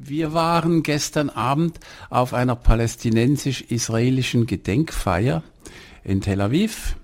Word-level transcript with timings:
Wir 0.00 0.32
waren 0.32 0.84
gestern 0.84 1.28
Abend 1.28 1.80
auf 2.08 2.32
einer 2.32 2.54
palästinensisch-israelischen 2.54 4.46
Gedenkfeier 4.46 5.42
in 6.04 6.20
Tel 6.20 6.40
Aviv. 6.40 6.94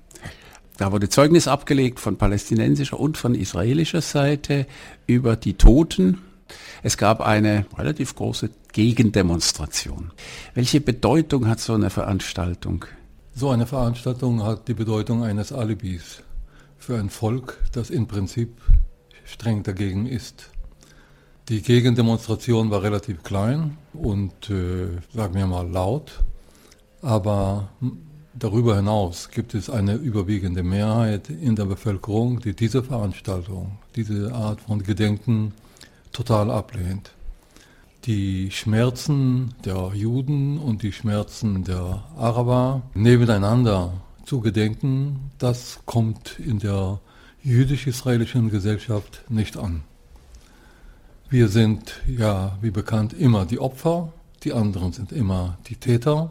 Da 0.77 0.93
wurde 0.93 1.09
Zeugnis 1.09 1.49
abgelegt 1.49 1.99
von 1.99 2.19
palästinensischer 2.19 3.01
und 3.01 3.19
von 3.19 3.35
israelischer 3.35 4.01
Seite 4.01 4.69
über 5.09 5.35
die 5.35 5.55
Toten. 5.55 6.19
Es 6.85 6.97
gab 6.97 7.21
eine 7.21 7.67
relativ 7.77 8.15
große 8.15 8.51
Gegendemonstration. 8.73 10.13
Welche 10.55 10.81
Bedeutung 10.81 11.49
hat 11.49 11.59
so 11.59 11.75
eine 11.75 11.91
Veranstaltung? 11.91 12.85
So 13.35 13.51
eine 13.51 13.67
Veranstaltung 13.67 14.45
hat 14.45 14.69
die 14.69 14.75
Bedeutung 14.75 15.25
eines 15.25 15.53
Alibis 15.53 16.23
für 16.79 16.97
ein 16.97 17.11
Volk, 17.11 17.59
das 17.73 17.91
im 17.91 18.07
Prinzip 18.07 18.61
streng 19.25 19.65
dagegen 19.65 20.07
ist. 20.07 20.54
Die 21.51 21.61
Gegendemonstration 21.61 22.71
war 22.71 22.83
relativ 22.83 23.23
klein 23.23 23.77
und, 23.93 24.49
äh, 24.49 24.87
sagen 25.13 25.35
wir 25.35 25.47
mal, 25.47 25.69
laut. 25.69 26.25
Aber 27.03 27.69
darüber 28.33 28.77
hinaus 28.77 29.29
gibt 29.29 29.53
es 29.53 29.69
eine 29.69 29.97
überwiegende 29.97 30.63
Mehrheit 30.63 31.29
in 31.29 31.55
der 31.55 31.67
Bevölkerung, 31.67 32.41
die 32.41 32.55
diese 32.55 32.83
Veranstaltung, 32.83 33.79
diese 33.95 34.33
Art 34.33 34.63
von 34.63 34.83
Gedenken 34.83 35.53
total 36.13 36.51
ablehnt. 36.51 37.11
Die 38.07 38.51
Schmerzen 38.51 39.53
der 39.67 39.93
Juden 39.95 40.59
und 40.59 40.83
die 40.83 40.93
Schmerzen 40.93 41.63
der 41.63 42.05
Araber 42.17 42.81
nebeneinander 42.95 43.93
zu 44.25 44.41
gedenken, 44.41 45.31
das 45.37 45.81
kommt 45.85 46.39
in 46.39 46.59
der 46.59 47.01
jüdisch-israelischen 47.43 48.49
Gesellschaft 48.49 49.25
nicht 49.29 49.59
an. 49.59 49.83
Wir 51.35 51.49
sind 51.49 52.01
ja, 52.07 52.57
wie 52.61 52.71
bekannt, 52.71 53.13
immer 53.13 53.45
die 53.45 53.59
Opfer, 53.59 54.13
die 54.45 54.53
anderen 54.53 54.93
sind 54.93 55.11
immer 55.11 55.59
die 55.67 55.75
Täter. 55.75 56.31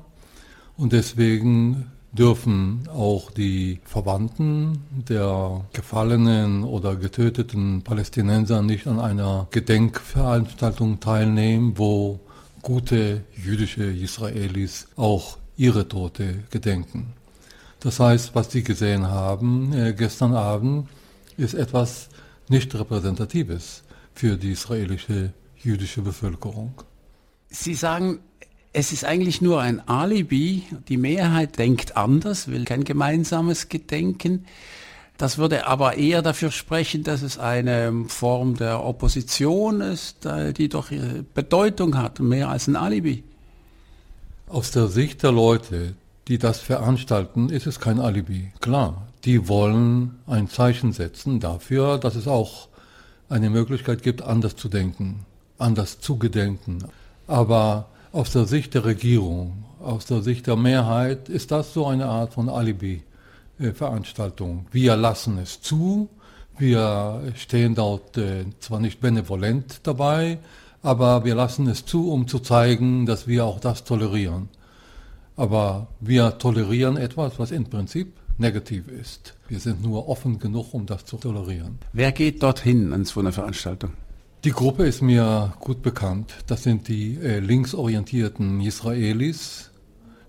Und 0.77 0.93
deswegen 0.93 1.91
dürfen 2.13 2.87
auch 2.87 3.29
die 3.29 3.81
Verwandten 3.83 4.79
der 4.91 5.65
gefallenen 5.73 6.63
oder 6.63 6.95
getöteten 6.95 7.81
Palästinenser 7.81 8.61
nicht 8.61 8.87
an 8.87 9.01
einer 9.01 9.47
Gedenkveranstaltung 9.51 11.01
teilnehmen, 11.01 11.73
wo 11.75 12.21
gute 12.61 13.25
jüdische 13.35 13.83
Israelis 13.83 14.87
auch 14.95 15.37
ihre 15.57 15.85
Tote 15.85 16.45
gedenken. 16.49 17.11
Das 17.81 17.99
heißt, 17.99 18.35
was 18.35 18.53
Sie 18.53 18.63
gesehen 18.63 19.07
haben 19.07 19.73
äh, 19.73 19.91
gestern 19.91 20.33
Abend, 20.33 20.87
ist 21.35 21.55
etwas 21.55 22.07
nicht 22.47 22.73
Repräsentatives 22.73 23.82
für 24.13 24.37
die 24.37 24.51
israelische 24.51 25.33
jüdische 25.57 26.01
Bevölkerung. 26.01 26.73
Sie 27.49 27.73
sagen, 27.73 28.19
es 28.73 28.91
ist 28.91 29.05
eigentlich 29.05 29.41
nur 29.41 29.61
ein 29.61 29.87
Alibi. 29.87 30.63
Die 30.87 30.97
Mehrheit 30.97 31.57
denkt 31.57 31.95
anders, 31.95 32.47
will 32.47 32.65
kein 32.65 32.83
gemeinsames 32.83 33.69
Gedenken. 33.69 34.45
Das 35.17 35.37
würde 35.37 35.67
aber 35.67 35.97
eher 35.97 36.23
dafür 36.23 36.49
sprechen, 36.51 37.03
dass 37.03 37.21
es 37.21 37.37
eine 37.37 38.05
Form 38.07 38.55
der 38.55 38.83
Opposition 38.83 39.79
ist, 39.81 40.25
äh, 40.25 40.53
die 40.53 40.69
doch 40.69 40.89
Bedeutung 41.35 41.97
hat, 41.97 42.19
mehr 42.19 42.49
als 42.49 42.67
ein 42.67 42.75
Alibi. 42.75 43.23
Aus 44.47 44.71
der 44.71 44.87
Sicht 44.87 45.21
der 45.23 45.31
Leute, 45.31 45.95
die 46.27 46.39
das 46.39 46.59
veranstalten, 46.59 47.49
ist 47.49 47.67
es 47.67 47.79
kein 47.79 47.99
Alibi. 47.99 48.51
Klar, 48.59 49.07
die 49.23 49.47
wollen 49.47 50.19
ein 50.25 50.47
Zeichen 50.49 50.93
setzen 50.93 51.39
dafür, 51.39 51.99
dass 51.99 52.15
es 52.15 52.27
auch 52.27 52.67
eine 53.29 53.49
Möglichkeit 53.49 54.03
gibt, 54.03 54.21
anders 54.21 54.55
zu 54.55 54.69
denken, 54.69 55.25
anders 55.57 55.99
zu 55.99 56.17
gedenken. 56.17 56.79
Aber 57.27 57.87
aus 58.11 58.31
der 58.31 58.45
Sicht 58.45 58.73
der 58.73 58.85
Regierung, 58.85 59.65
aus 59.81 60.05
der 60.05 60.21
Sicht 60.21 60.47
der 60.47 60.55
Mehrheit 60.55 61.29
ist 61.29 61.51
das 61.51 61.73
so 61.73 61.87
eine 61.87 62.05
Art 62.05 62.33
von 62.33 62.49
Alibi-Veranstaltung. 62.49 64.65
Wir 64.71 64.95
lassen 64.95 65.37
es 65.37 65.61
zu, 65.61 66.09
wir 66.57 67.21
stehen 67.35 67.75
dort 67.75 68.17
äh, 68.17 68.45
zwar 68.59 68.79
nicht 68.79 69.01
benevolent 69.01 69.79
dabei, 69.83 70.37
aber 70.83 71.25
wir 71.25 71.33
lassen 71.33 71.67
es 71.67 71.85
zu, 71.85 72.11
um 72.11 72.27
zu 72.27 72.39
zeigen, 72.39 73.05
dass 73.05 73.27
wir 73.27 73.45
auch 73.45 73.59
das 73.59 73.83
tolerieren. 73.83 74.49
Aber 75.35 75.87
wir 75.99 76.37
tolerieren 76.37 76.97
etwas, 76.97 77.39
was 77.39 77.51
im 77.51 77.65
Prinzip 77.65 78.13
negativ 78.37 78.87
ist. 78.87 79.35
Wir 79.47 79.59
sind 79.59 79.83
nur 79.83 80.07
offen 80.07 80.39
genug, 80.39 80.73
um 80.73 80.85
das 80.85 81.05
zu 81.05 81.17
tolerieren. 81.17 81.79
Wer 81.93 82.11
geht 82.11 82.41
dorthin 82.41 82.93
an 82.93 83.05
so 83.05 83.19
einer 83.19 83.31
Veranstaltung? 83.31 83.93
Die 84.43 84.51
Gruppe 84.51 84.85
ist 84.85 85.01
mir 85.01 85.53
gut 85.59 85.81
bekannt. 85.81 86.33
Das 86.47 86.63
sind 86.63 86.87
die 86.89 87.17
äh, 87.17 87.39
linksorientierten 87.39 88.59
Israelis. 88.59 89.71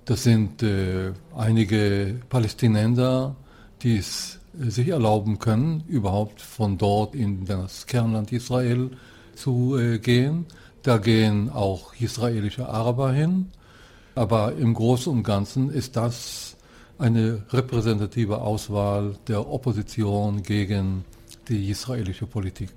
Das 0.05 0.23
sind 0.23 0.63
äh, 0.63 1.13
einige 1.35 2.21
Palästinenser, 2.29 3.35
die 3.83 3.97
es 3.97 4.39
äh, 4.61 4.71
sich 4.71 4.89
erlauben 4.89 5.41
können, 5.41 5.83
überhaupt 5.89 6.41
von 6.41 6.79
dort 6.79 7.15
in 7.17 7.45
das 7.45 7.87
Kernland 7.87 8.31
Israel 8.31 8.91
zu 9.35 9.77
äh, 9.77 9.99
gehen. 9.99 10.47
Da 10.83 10.99
gehen 10.99 11.51
auch 11.51 11.95
israelische 11.99 12.69
Araber 12.69 13.13
hin. 13.13 13.49
Aber 14.15 14.55
im 14.55 14.75
Großen 14.75 15.13
und 15.13 15.25
Ganzen 15.25 15.71
ist 15.71 15.97
das 15.97 16.54
eine 16.99 17.43
repräsentative 17.51 18.41
Auswahl 18.41 19.17
der 19.27 19.49
Opposition 19.49 20.43
gegen 20.43 21.05
die 21.49 21.71
israelische 21.71 22.27
Politik. 22.27 22.71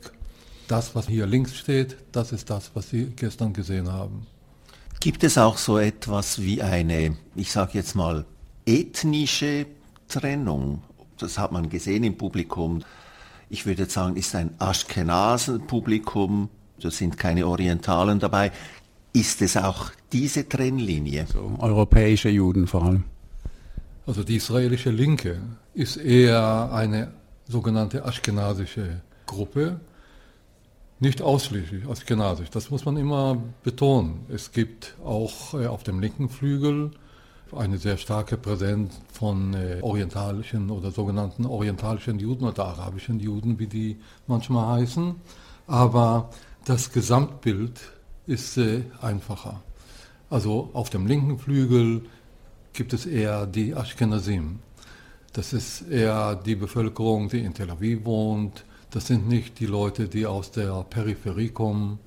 Das, 0.68 0.96
was 0.96 1.08
hier 1.08 1.26
links 1.26 1.56
steht, 1.56 1.98
das 2.12 2.32
ist 2.32 2.50
das, 2.50 2.72
was 2.74 2.90
Sie 2.90 3.06
gestern 3.16 3.54
gesehen 3.54 3.92
haben. 3.92 4.28
Gibt 5.00 5.24
es 5.24 5.38
auch 5.38 5.58
so 5.58 5.78
etwas 5.78 6.42
wie 6.42 6.62
eine, 6.62 7.16
ich 7.36 7.52
sage 7.52 7.72
jetzt 7.76 7.96
mal, 7.96 8.26
ethnische 8.66 9.68
Trennung? 10.08 10.82
Das 11.18 11.38
hat 11.38 11.52
man 11.52 11.70
gesehen 11.70 12.04
im 12.04 12.18
Publikum. 12.18 12.84
Ich 13.50 13.66
würde 13.66 13.84
jetzt 13.84 13.94
sagen, 13.94 14.18
ist 14.18 14.36
ein 14.36 14.56
Aschkenasen-Publikum, 14.60 16.50
da 16.80 16.92
sind 16.92 17.18
keine 17.18 17.48
Orientalen 17.48 18.20
dabei. 18.20 18.52
Ist 19.14 19.42
es 19.42 19.56
auch 19.56 19.92
diese 20.12 20.50
Trennlinie? 20.50 21.28
So, 21.32 21.56
europäische 21.60 22.30
Juden 22.30 22.68
vor 22.68 22.84
allem. 22.84 23.04
Also 24.08 24.24
die 24.24 24.38
israelische 24.38 24.90
Linke 24.90 25.42
ist 25.74 25.98
eher 25.98 26.72
eine 26.72 27.12
sogenannte 27.46 28.06
aschkenasische 28.06 29.02
Gruppe, 29.26 29.82
nicht 31.02 31.22
ausschließlich 31.22 31.86
aschkenasisch. 31.90 32.50
Das 32.50 32.72
muss 32.72 32.86
man 32.86 32.96
immer 32.96 33.38
betonen. 33.64 34.26
Es 34.30 34.54
gibt 34.54 34.96
auch 35.04 35.54
äh, 35.54 35.68
auf 35.68 35.84
dem 35.84 36.00
linken 36.00 36.30
Flügel 36.30 36.92
eine 37.54 37.78
sehr 37.78 37.98
starke 37.98 38.38
Präsenz 38.38 38.98
von 39.12 39.54
äh, 39.54 39.80
orientalischen 39.82 40.72
oder 40.72 40.92
sogenannten 40.92 41.46
orientalischen 41.46 42.18
Juden 42.18 42.46
oder 42.46 42.64
arabischen 42.64 43.20
Juden, 43.20 43.60
wie 43.60 43.68
die 43.68 43.98
manchmal 44.26 44.80
heißen. 44.80 45.16
Aber 45.68 46.30
das 46.64 46.94
Gesamtbild 46.94 47.82
ist 48.26 48.58
äh, 48.58 48.84
einfacher. 49.02 49.62
Also 50.30 50.70
auf 50.72 50.90
dem 50.90 51.08
linken 51.08 51.38
Flügel 51.40 52.04
gibt 52.74 52.94
es 52.94 53.06
eher 53.06 53.46
die 53.46 53.74
Ashkenazim. 53.74 54.60
Das 55.34 55.54
ist 55.54 55.90
eher 55.90 56.36
die 56.36 56.56
Bevölkerung, 56.56 57.30
die 57.30 57.42
in 57.42 57.54
Tel 57.54 57.70
Aviv 57.70 58.06
wohnt. 58.06 58.66
Das 58.90 59.08
sind 59.08 59.28
nicht 59.28 59.60
die 59.60 59.66
Leute, 59.66 60.08
die 60.08 60.26
aus 60.26 60.52
der 60.52 60.84
Peripherie 60.90 61.50
kommen. 61.50 62.00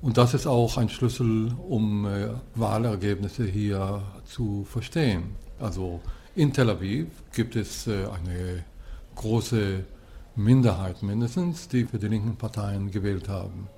Und 0.00 0.16
das 0.16 0.32
ist 0.32 0.46
auch 0.46 0.78
ein 0.78 0.88
Schlüssel, 0.88 1.54
um 1.68 2.06
äh, 2.06 2.28
Wahlergebnisse 2.54 3.44
hier 3.44 4.02
zu 4.24 4.64
verstehen. 4.64 5.24
Also 5.58 6.00
in 6.34 6.52
Tel 6.52 6.70
Aviv 6.70 7.08
gibt 7.34 7.54
es 7.56 7.86
äh, 7.86 8.06
eine 8.06 8.64
große 9.14 9.84
Minderheit 10.36 11.02
mindestens, 11.02 11.68
die 11.68 11.84
für 11.84 11.98
die 11.98 12.08
linken 12.08 12.36
Parteien 12.36 12.90
gewählt 12.90 13.28
haben. 13.28 13.68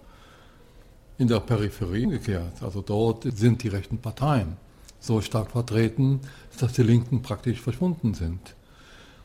In 1.19 1.27
der 1.27 1.41
Peripherie 1.41 2.05
umgekehrt, 2.05 2.63
also 2.63 2.83
dort 2.83 3.25
sind 3.37 3.63
die 3.63 3.69
rechten 3.69 3.99
Parteien 3.99 4.57
so 5.03 5.21
stark 5.21 5.51
vertreten, 5.51 6.21
dass 6.59 6.73
die 6.73 6.83
Linken 6.83 7.23
praktisch 7.23 7.61
verschwunden 7.61 8.15
sind. 8.15 8.55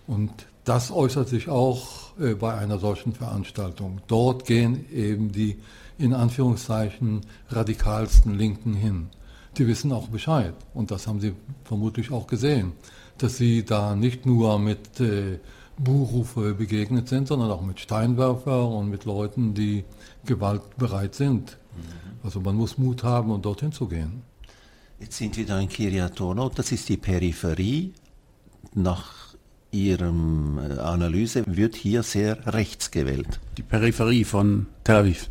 Und 0.08 0.32
das 0.66 0.92
äußert 0.92 1.30
sich 1.30 1.48
auch 1.48 2.18
äh, 2.20 2.34
bei 2.34 2.54
einer 2.54 2.80
solchen 2.80 3.14
Veranstaltung. 3.14 4.02
Dort 4.08 4.46
gehen 4.46 4.86
eben 4.92 5.32
die 5.32 5.58
in 5.98 6.14
Anführungszeichen 6.14 7.22
radikalsten 7.50 8.38
Linken 8.38 8.74
hin. 8.74 9.08
Die 9.58 9.68
wissen 9.68 9.92
auch 9.92 10.08
Bescheid 10.08 10.54
und 10.74 10.92
das 10.92 11.08
haben 11.08 11.20
sie 11.20 11.34
vermutlich 11.64 12.12
auch 12.12 12.28
gesehen, 12.28 12.74
dass 13.18 13.38
sie 13.38 13.64
da 13.64 13.96
nicht 13.96 14.26
nur 14.26 14.60
mit 14.60 15.00
äh, 15.00 15.40
Buhrufe 15.78 16.54
begegnet 16.54 17.08
sind, 17.08 17.28
sondern 17.28 17.52
auch 17.52 17.62
mit 17.62 17.80
Steinwerfer 17.80 18.68
und 18.68 18.90
mit 18.90 19.06
Leuten, 19.06 19.54
die 19.54 19.84
gewaltbereit 20.26 21.16
sind. 21.16 21.58
Mhm. 21.76 21.82
Also 22.24 22.40
man 22.42 22.56
muss 22.56 22.78
Mut 22.78 23.04
haben, 23.04 23.32
um 23.32 23.42
dorthin 23.42 23.72
zu 23.72 23.88
gehen. 23.88 24.24
Jetzt 25.00 25.18
sind 25.18 25.38
wir 25.38 25.46
da 25.46 25.60
in 25.60 25.70
Kiriatono, 25.70 26.50
das 26.50 26.72
ist 26.72 26.90
die 26.90 26.98
Peripherie. 26.98 27.94
Nach 28.74 29.36
Ihrem 29.70 30.58
äh, 30.58 30.80
Analyse 30.80 31.44
wird 31.46 31.76
hier 31.76 32.02
sehr 32.02 32.48
rechts 32.48 32.90
gewählt. 32.90 33.40
Die 33.58 33.62
Peripherie 33.62 34.24
von 34.24 34.66
Tel 34.84 34.96
Aviv. 34.96 35.30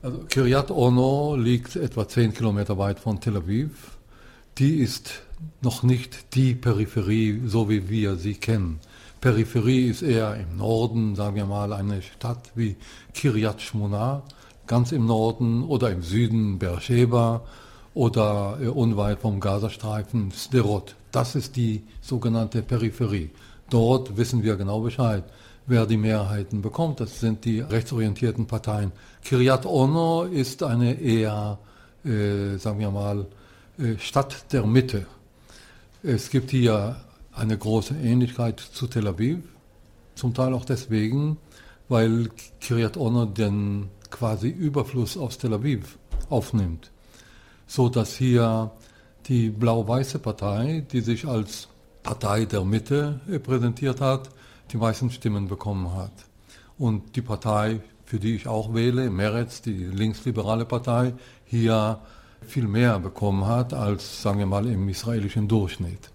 Also 0.00 0.18
Kiryat 0.28 0.70
Ono 0.70 1.34
liegt 1.34 1.74
etwa 1.74 2.06
10 2.06 2.34
Kilometer 2.34 2.78
weit 2.78 3.00
von 3.00 3.20
Tel 3.20 3.36
Aviv. 3.36 3.98
Die 4.58 4.76
ist 4.76 5.22
noch 5.60 5.82
nicht 5.82 6.36
die 6.36 6.54
Peripherie, 6.54 7.42
so 7.46 7.68
wie 7.68 7.88
wir 7.88 8.14
sie 8.14 8.34
kennen. 8.34 8.78
Peripherie 9.20 9.88
ist 9.88 10.02
eher 10.02 10.36
im 10.36 10.56
Norden, 10.58 11.16
sagen 11.16 11.34
wir 11.34 11.46
mal, 11.46 11.72
eine 11.72 12.00
Stadt 12.00 12.52
wie 12.54 12.76
Kiryat 13.12 13.60
Shmona, 13.60 14.22
ganz 14.68 14.92
im 14.92 15.04
Norden 15.04 15.64
oder 15.64 15.90
im 15.90 16.02
Süden 16.02 16.60
Beersheba 16.60 17.42
oder 17.96 18.58
äh, 18.60 18.68
unweit 18.68 19.20
vom 19.20 19.40
Gazastreifen 19.40 20.30
Sderot. 20.30 20.94
Das 21.12 21.34
ist 21.34 21.56
die 21.56 21.82
sogenannte 22.02 22.60
Peripherie. 22.60 23.30
Dort 23.70 24.18
wissen 24.18 24.42
wir 24.42 24.56
genau 24.56 24.80
Bescheid, 24.80 25.24
wer 25.66 25.86
die 25.86 25.96
Mehrheiten 25.96 26.60
bekommt. 26.60 27.00
Das 27.00 27.20
sind 27.20 27.46
die 27.46 27.60
rechtsorientierten 27.60 28.46
Parteien. 28.46 28.92
Kiryat 29.24 29.64
Ono 29.64 30.24
ist 30.24 30.62
eine 30.62 31.00
eher, 31.00 31.58
äh, 32.04 32.58
sagen 32.58 32.80
wir 32.80 32.90
mal, 32.90 33.26
äh, 33.78 33.96
Stadt 33.98 34.52
der 34.52 34.66
Mitte. 34.66 35.06
Es 36.02 36.28
gibt 36.28 36.50
hier 36.50 36.96
eine 37.32 37.56
große 37.56 37.94
Ähnlichkeit 37.94 38.60
zu 38.60 38.88
Tel 38.88 39.06
Aviv, 39.06 39.38
zum 40.16 40.34
Teil 40.34 40.52
auch 40.52 40.66
deswegen, 40.66 41.38
weil 41.88 42.28
Kiryat 42.60 42.98
Ono 42.98 43.24
den 43.24 43.88
quasi 44.10 44.48
Überfluss 44.48 45.16
aus 45.16 45.38
Tel 45.38 45.54
Aviv 45.54 45.98
aufnimmt, 46.28 46.90
so 47.66 47.88
dass 47.88 48.14
hier 48.14 48.70
die 49.26 49.50
blau-weiße 49.50 50.18
Partei, 50.18 50.84
die 50.92 51.00
sich 51.00 51.26
als 51.26 51.68
Partei 52.02 52.44
der 52.44 52.64
Mitte 52.64 53.20
präsentiert 53.42 54.00
hat, 54.00 54.30
die 54.72 54.76
meisten 54.76 55.10
Stimmen 55.10 55.48
bekommen 55.48 55.92
hat. 55.94 56.12
Und 56.78 57.16
die 57.16 57.22
Partei, 57.22 57.80
für 58.04 58.18
die 58.18 58.36
ich 58.36 58.46
auch 58.46 58.74
wähle, 58.74 59.10
Meretz, 59.10 59.62
die 59.62 59.84
linksliberale 59.84 60.64
Partei, 60.64 61.14
hier 61.44 61.98
viel 62.42 62.68
mehr 62.68 63.00
bekommen 63.00 63.46
hat 63.46 63.74
als, 63.74 64.22
sagen 64.22 64.38
wir 64.38 64.46
mal, 64.46 64.66
im 64.66 64.88
israelischen 64.88 65.48
Durchschnitt. 65.48 66.10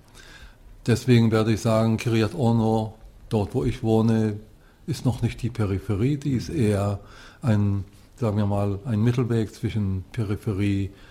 Deswegen 0.86 1.32
werde 1.32 1.54
ich 1.54 1.62
sagen, 1.62 1.98
Kiryat 1.98 2.34
Ono, 2.34 2.96
dort 3.30 3.54
wo 3.54 3.66
ich 3.66 3.84
wohne, 3.84 4.40
ist 4.88 5.06
noch 5.06 5.22
nicht 5.22 5.42
die 5.42 5.50
Peripherie, 5.50 6.18
die 6.18 6.32
ist 6.32 6.50
eher 6.50 7.00
ein, 7.42 7.84
sagen 8.16 8.38
wir 8.38 8.46
mal, 8.46 8.80
ein 8.86 9.04
Mittelweg 9.04 9.54
zwischen 9.54 10.04
Peripherie 10.12 10.88
und 10.88 11.11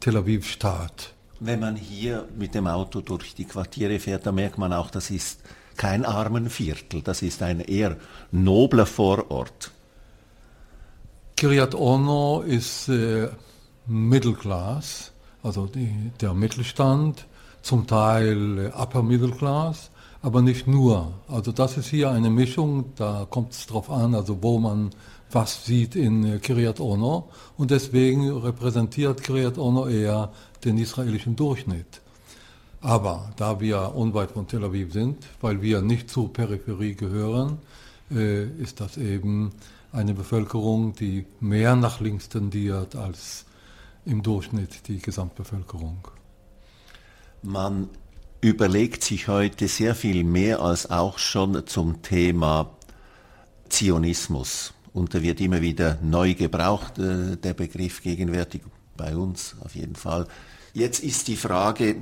Tel 0.00 0.16
Aviv 0.16 0.46
Stadt. 0.46 1.14
Wenn 1.38 1.60
man 1.60 1.76
hier 1.76 2.26
mit 2.36 2.54
dem 2.54 2.66
Auto 2.66 3.00
durch 3.00 3.34
die 3.34 3.44
Quartiere 3.44 3.98
fährt, 3.98 4.26
da 4.26 4.32
merkt 4.32 4.58
man 4.58 4.72
auch, 4.72 4.90
das 4.90 5.10
ist 5.10 5.40
kein 5.76 6.04
Armenviertel, 6.04 7.00
das 7.02 7.22
ist 7.22 7.42
ein 7.42 7.60
eher 7.60 7.96
nobler 8.32 8.86
Vorort. 8.86 9.70
Kiryat 11.36 11.74
Ono 11.74 12.42
ist 12.42 12.88
äh, 12.88 13.28
Middle 13.86 14.34
Class, 14.34 15.12
also 15.42 15.66
die, 15.66 16.10
der 16.20 16.34
Mittelstand 16.34 17.26
zum 17.62 17.86
Teil 17.86 18.72
Upper 18.76 19.02
Middle 19.02 19.32
Class, 19.32 19.90
aber 20.22 20.42
nicht 20.42 20.66
nur. 20.66 21.12
Also 21.28 21.52
das 21.52 21.76
ist 21.76 21.88
hier 21.88 22.10
eine 22.10 22.30
Mischung, 22.30 22.92
da 22.96 23.26
kommt 23.30 23.52
es 23.52 23.66
drauf 23.66 23.90
an, 23.90 24.14
also 24.14 24.42
wo 24.42 24.58
man 24.58 24.90
was 25.32 25.64
sieht 25.64 25.96
in 25.96 26.40
Kiryat 26.40 26.80
Ono 26.80 27.30
und 27.56 27.70
deswegen 27.70 28.30
repräsentiert 28.30 29.22
Kiryat 29.22 29.58
Ono 29.58 29.86
eher 29.88 30.32
den 30.64 30.78
israelischen 30.78 31.36
Durchschnitt. 31.36 32.00
Aber 32.80 33.32
da 33.36 33.60
wir 33.60 33.94
unweit 33.94 34.32
von 34.32 34.46
Tel 34.46 34.64
Aviv 34.64 34.92
sind, 34.92 35.26
weil 35.40 35.60
wir 35.60 35.82
nicht 35.82 36.10
zur 36.10 36.32
Peripherie 36.32 36.94
gehören, 36.94 37.58
äh, 38.10 38.44
ist 38.44 38.80
das 38.80 38.96
eben 38.96 39.52
eine 39.92 40.14
Bevölkerung, 40.14 40.94
die 40.94 41.26
mehr 41.40 41.76
nach 41.76 42.00
links 42.00 42.28
tendiert 42.28 42.96
als 42.96 43.44
im 44.06 44.22
Durchschnitt 44.22 44.88
die 44.88 44.98
Gesamtbevölkerung. 44.98 45.98
Man 47.42 47.88
überlegt 48.40 49.04
sich 49.04 49.28
heute 49.28 49.68
sehr 49.68 49.94
viel 49.94 50.24
mehr 50.24 50.60
als 50.60 50.90
auch 50.90 51.18
schon 51.18 51.66
zum 51.66 52.00
Thema 52.02 52.70
Zionismus. 53.68 54.72
Und 54.92 55.14
da 55.14 55.22
wird 55.22 55.40
immer 55.40 55.60
wieder 55.60 55.98
neu 56.02 56.34
gebraucht, 56.34 56.98
äh, 56.98 57.36
der 57.36 57.54
Begriff 57.54 58.02
gegenwärtig 58.02 58.62
bei 58.96 59.16
uns 59.16 59.56
auf 59.64 59.74
jeden 59.74 59.94
Fall. 59.94 60.26
Jetzt 60.72 61.02
ist 61.02 61.28
die 61.28 61.36
Frage, 61.36 61.96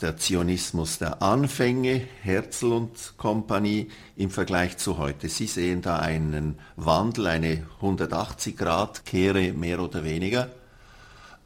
der 0.00 0.16
Zionismus 0.16 0.98
der 0.98 1.22
Anfänge, 1.22 2.02
Herzl 2.22 2.72
und 2.72 3.14
Kompanie 3.16 3.88
im 4.16 4.30
Vergleich 4.30 4.76
zu 4.76 4.98
heute. 4.98 5.28
Sie 5.28 5.46
sehen 5.46 5.82
da 5.82 5.98
einen 5.98 6.58
Wandel, 6.76 7.28
eine 7.28 7.66
180-Grad-Kehre 7.80 9.52
mehr 9.52 9.80
oder 9.80 10.04
weniger. 10.04 10.50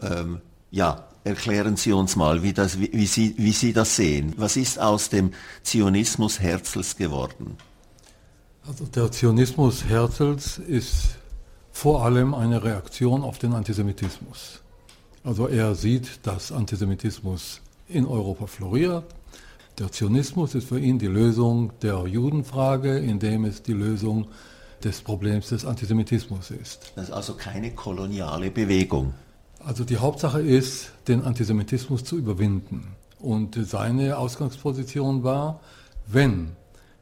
Ähm, 0.01 0.41
ja, 0.71 1.09
Erklären 1.29 1.77
Sie 1.77 1.93
uns 1.93 2.17
mal, 2.17 2.43
wie, 2.43 2.55
das, 2.55 2.81
wie, 2.81 2.91
wie, 2.91 3.07
Sie, 3.07 3.35
wie 3.37 3.53
Sie 3.53 3.75
das 3.75 3.97
sehen. 3.97 4.33
Was 4.39 4.57
ist 4.57 4.79
aus 4.79 5.11
dem 5.11 5.33
Zionismus 5.63 6.41
Herzls 6.41 6.97
geworden? 6.97 7.59
Also 8.69 8.85
der 8.85 9.11
Zionismus 9.11 9.85
Herzls 9.85 10.59
ist 10.59 11.17
vor 11.73 12.05
allem 12.05 12.35
eine 12.35 12.63
Reaktion 12.63 13.23
auf 13.23 13.39
den 13.39 13.55
Antisemitismus. 13.55 14.61
Also 15.25 15.47
er 15.47 15.75
sieht, 15.75 16.27
dass 16.27 16.53
Antisemitismus 16.53 17.63
in 17.89 18.05
Europa 18.05 18.47
floriert. 18.47 19.05
Der 19.79 19.91
Zionismus 19.91 20.55
ist 20.55 20.69
für 20.69 20.79
ihn 20.79 20.99
die 20.99 21.07
Lösung 21.07 21.73
der 21.81 22.07
Judenfrage, 22.07 22.99
indem 22.99 23.47
es 23.47 23.63
die 23.63 23.73
Lösung 23.73 24.27
des 24.85 25.01
Problems 25.01 25.49
des 25.49 25.65
Antisemitismus 25.65 26.51
ist. 26.51 26.93
Das 26.95 27.05
ist 27.05 27.15
also 27.15 27.37
keine 27.37 27.71
koloniale 27.71 28.51
Bewegung. 28.51 29.15
Also 29.65 29.83
die 29.85 29.97
Hauptsache 29.97 30.43
ist, 30.43 30.91
den 31.09 31.23
Antisemitismus 31.23 32.05
zu 32.05 32.19
überwinden. 32.19 32.89
Und 33.19 33.59
seine 33.67 34.19
Ausgangsposition 34.19 35.25
war, 35.25 35.61
wenn 36.07 36.51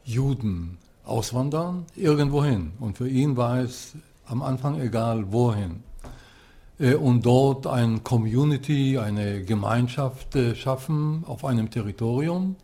Juden 0.05 0.77
auswandern, 1.07 1.85
irgendwohin. 1.95 2.71
Und 2.79 2.97
für 2.97 3.09
ihn 3.09 3.37
war 3.37 3.59
es 3.59 3.93
am 4.27 4.41
Anfang 4.41 4.79
egal, 4.79 5.31
wohin. 5.31 5.83
Äh, 6.79 6.95
und 6.95 7.25
dort 7.25 7.67
eine 7.67 7.99
Community, 7.99 8.97
eine 8.97 9.43
Gemeinschaft 9.43 10.35
äh, 10.35 10.55
schaffen 10.55 11.23
auf 11.25 11.45
einem 11.45 11.69
Territorium, 11.69 12.55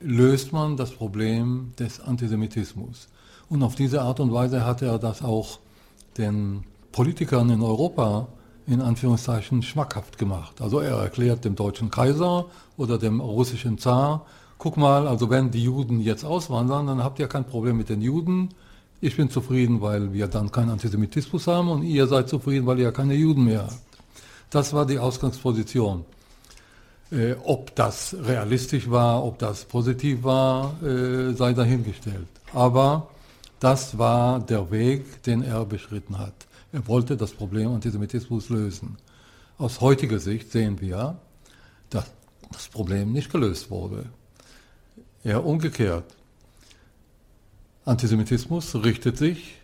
löst 0.00 0.52
man 0.52 0.76
das 0.76 0.90
Problem 0.90 1.72
des 1.78 2.00
Antisemitismus. 2.00 3.08
Und 3.48 3.62
auf 3.62 3.74
diese 3.74 4.02
Art 4.02 4.20
und 4.20 4.32
Weise 4.32 4.64
hat 4.64 4.82
er 4.82 4.98
das 4.98 5.22
auch 5.22 5.58
den 6.18 6.64
Politikern 6.92 7.50
in 7.50 7.62
Europa 7.62 8.28
in 8.66 8.80
Anführungszeichen 8.80 9.62
schmackhaft 9.62 10.18
gemacht. 10.18 10.60
Also 10.60 10.80
er 10.80 10.96
erklärt 10.96 11.44
dem 11.44 11.54
deutschen 11.54 11.90
Kaiser 11.90 12.46
oder 12.76 12.98
dem 12.98 13.20
russischen 13.20 13.78
Zar, 13.78 14.24
guck 14.58 14.76
mal, 14.76 15.06
also 15.08 15.30
wenn 15.30 15.50
die 15.50 15.64
Juden 15.64 16.00
jetzt 16.00 16.24
auswandern, 16.24 16.86
dann 16.86 17.02
habt 17.02 17.18
ihr 17.18 17.28
kein 17.28 17.44
Problem 17.44 17.76
mit 17.76 17.88
den 17.88 18.00
Juden. 18.00 18.50
Ich 19.00 19.16
bin 19.16 19.28
zufrieden, 19.28 19.80
weil 19.80 20.12
wir 20.12 20.28
dann 20.28 20.50
keinen 20.50 20.70
Antisemitismus 20.70 21.46
haben 21.46 21.68
und 21.68 21.82
ihr 21.82 22.06
seid 22.06 22.28
zufrieden, 22.28 22.66
weil 22.66 22.78
ihr 22.78 22.92
keine 22.92 23.14
Juden 23.14 23.44
mehr 23.44 23.62
habt. 23.62 23.78
Das 24.50 24.72
war 24.72 24.86
die 24.86 24.98
Ausgangsposition. 24.98 26.04
Äh, 27.10 27.34
ob 27.44 27.74
das 27.74 28.16
realistisch 28.18 28.90
war, 28.90 29.24
ob 29.24 29.38
das 29.38 29.64
positiv 29.64 30.22
war, 30.22 30.74
äh, 30.82 31.32
sei 31.34 31.52
dahingestellt. 31.52 32.28
Aber 32.52 33.08
das 33.60 33.98
war 33.98 34.40
der 34.40 34.70
Weg, 34.70 35.22
den 35.22 35.42
er 35.42 35.64
beschritten 35.64 36.18
hat. 36.18 36.34
Er 36.72 36.86
wollte 36.88 37.16
das 37.16 37.32
Problem 37.32 37.72
Antisemitismus 37.72 38.48
lösen. 38.48 38.96
Aus 39.58 39.80
heutiger 39.80 40.18
Sicht 40.18 40.50
sehen 40.50 40.80
wir, 40.80 41.16
dass 41.90 42.10
das 42.50 42.68
Problem 42.68 43.12
nicht 43.12 43.30
gelöst 43.30 43.70
wurde. 43.70 44.06
Eher 45.24 45.44
umgekehrt. 45.44 46.04
Antisemitismus 47.86 48.74
richtet 48.74 49.16
sich 49.16 49.56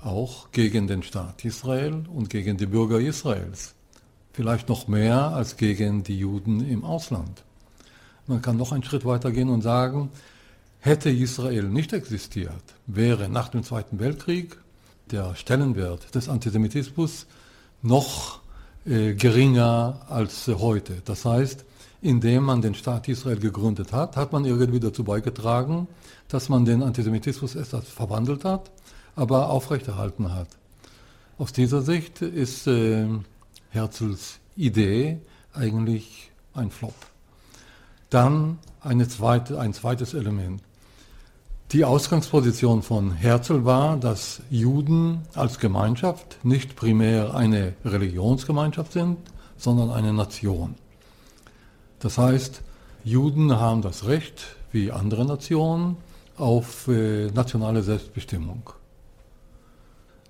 auch 0.00 0.50
gegen 0.52 0.86
den 0.86 1.02
Staat 1.02 1.44
Israel 1.44 2.04
und 2.12 2.30
gegen 2.30 2.56
die 2.56 2.66
Bürger 2.66 2.98
Israels. 2.98 3.74
Vielleicht 4.32 4.70
noch 4.70 4.88
mehr 4.88 5.28
als 5.28 5.58
gegen 5.58 6.02
die 6.02 6.18
Juden 6.18 6.66
im 6.66 6.84
Ausland. 6.84 7.44
Man 8.26 8.40
kann 8.40 8.56
noch 8.56 8.72
einen 8.72 8.84
Schritt 8.84 9.04
weiter 9.04 9.30
gehen 9.30 9.50
und 9.50 9.60
sagen, 9.60 10.08
hätte 10.80 11.10
Israel 11.10 11.64
nicht 11.64 11.92
existiert, 11.92 12.62
wäre 12.86 13.28
nach 13.28 13.48
dem 13.48 13.62
Zweiten 13.62 14.00
Weltkrieg 14.00 14.56
der 15.10 15.34
Stellenwert 15.34 16.14
des 16.14 16.30
Antisemitismus 16.30 17.26
noch 17.82 18.40
äh, 18.86 19.12
geringer 19.12 20.06
als 20.08 20.48
äh, 20.48 20.54
heute. 20.54 21.02
Das 21.04 21.26
heißt, 21.26 21.66
indem 22.02 22.42
man 22.42 22.60
den 22.60 22.74
Staat 22.74 23.08
Israel 23.08 23.38
gegründet 23.38 23.92
hat, 23.92 24.16
hat 24.16 24.32
man 24.32 24.44
irgendwie 24.44 24.80
dazu 24.80 25.04
beigetragen, 25.04 25.86
dass 26.28 26.48
man 26.48 26.64
den 26.64 26.82
Antisemitismus 26.82 27.54
etwas 27.54 27.88
verwandelt 27.88 28.44
hat, 28.44 28.70
aber 29.14 29.50
aufrechterhalten 29.50 30.34
hat. 30.34 30.48
Aus 31.38 31.52
dieser 31.52 31.80
Sicht 31.80 32.20
ist 32.20 32.66
äh, 32.66 33.06
Herzls 33.70 34.40
Idee 34.56 35.18
eigentlich 35.54 36.30
ein 36.54 36.70
Flop. 36.70 36.94
Dann 38.10 38.58
zweite, 39.08 39.58
ein 39.58 39.72
zweites 39.72 40.12
Element. 40.12 40.60
Die 41.70 41.84
Ausgangsposition 41.84 42.82
von 42.82 43.12
Herzl 43.12 43.64
war, 43.64 43.96
dass 43.96 44.42
Juden 44.50 45.22
als 45.34 45.58
Gemeinschaft 45.58 46.44
nicht 46.44 46.76
primär 46.76 47.34
eine 47.34 47.74
Religionsgemeinschaft 47.84 48.92
sind, 48.92 49.16
sondern 49.56 49.90
eine 49.90 50.12
Nation. 50.12 50.74
Das 52.02 52.18
heißt, 52.18 52.62
Juden 53.04 53.60
haben 53.60 53.80
das 53.80 54.06
Recht, 54.06 54.56
wie 54.72 54.90
andere 54.90 55.24
Nationen, 55.24 55.96
auf 56.36 56.88
äh, 56.88 57.28
nationale 57.28 57.84
Selbstbestimmung. 57.84 58.70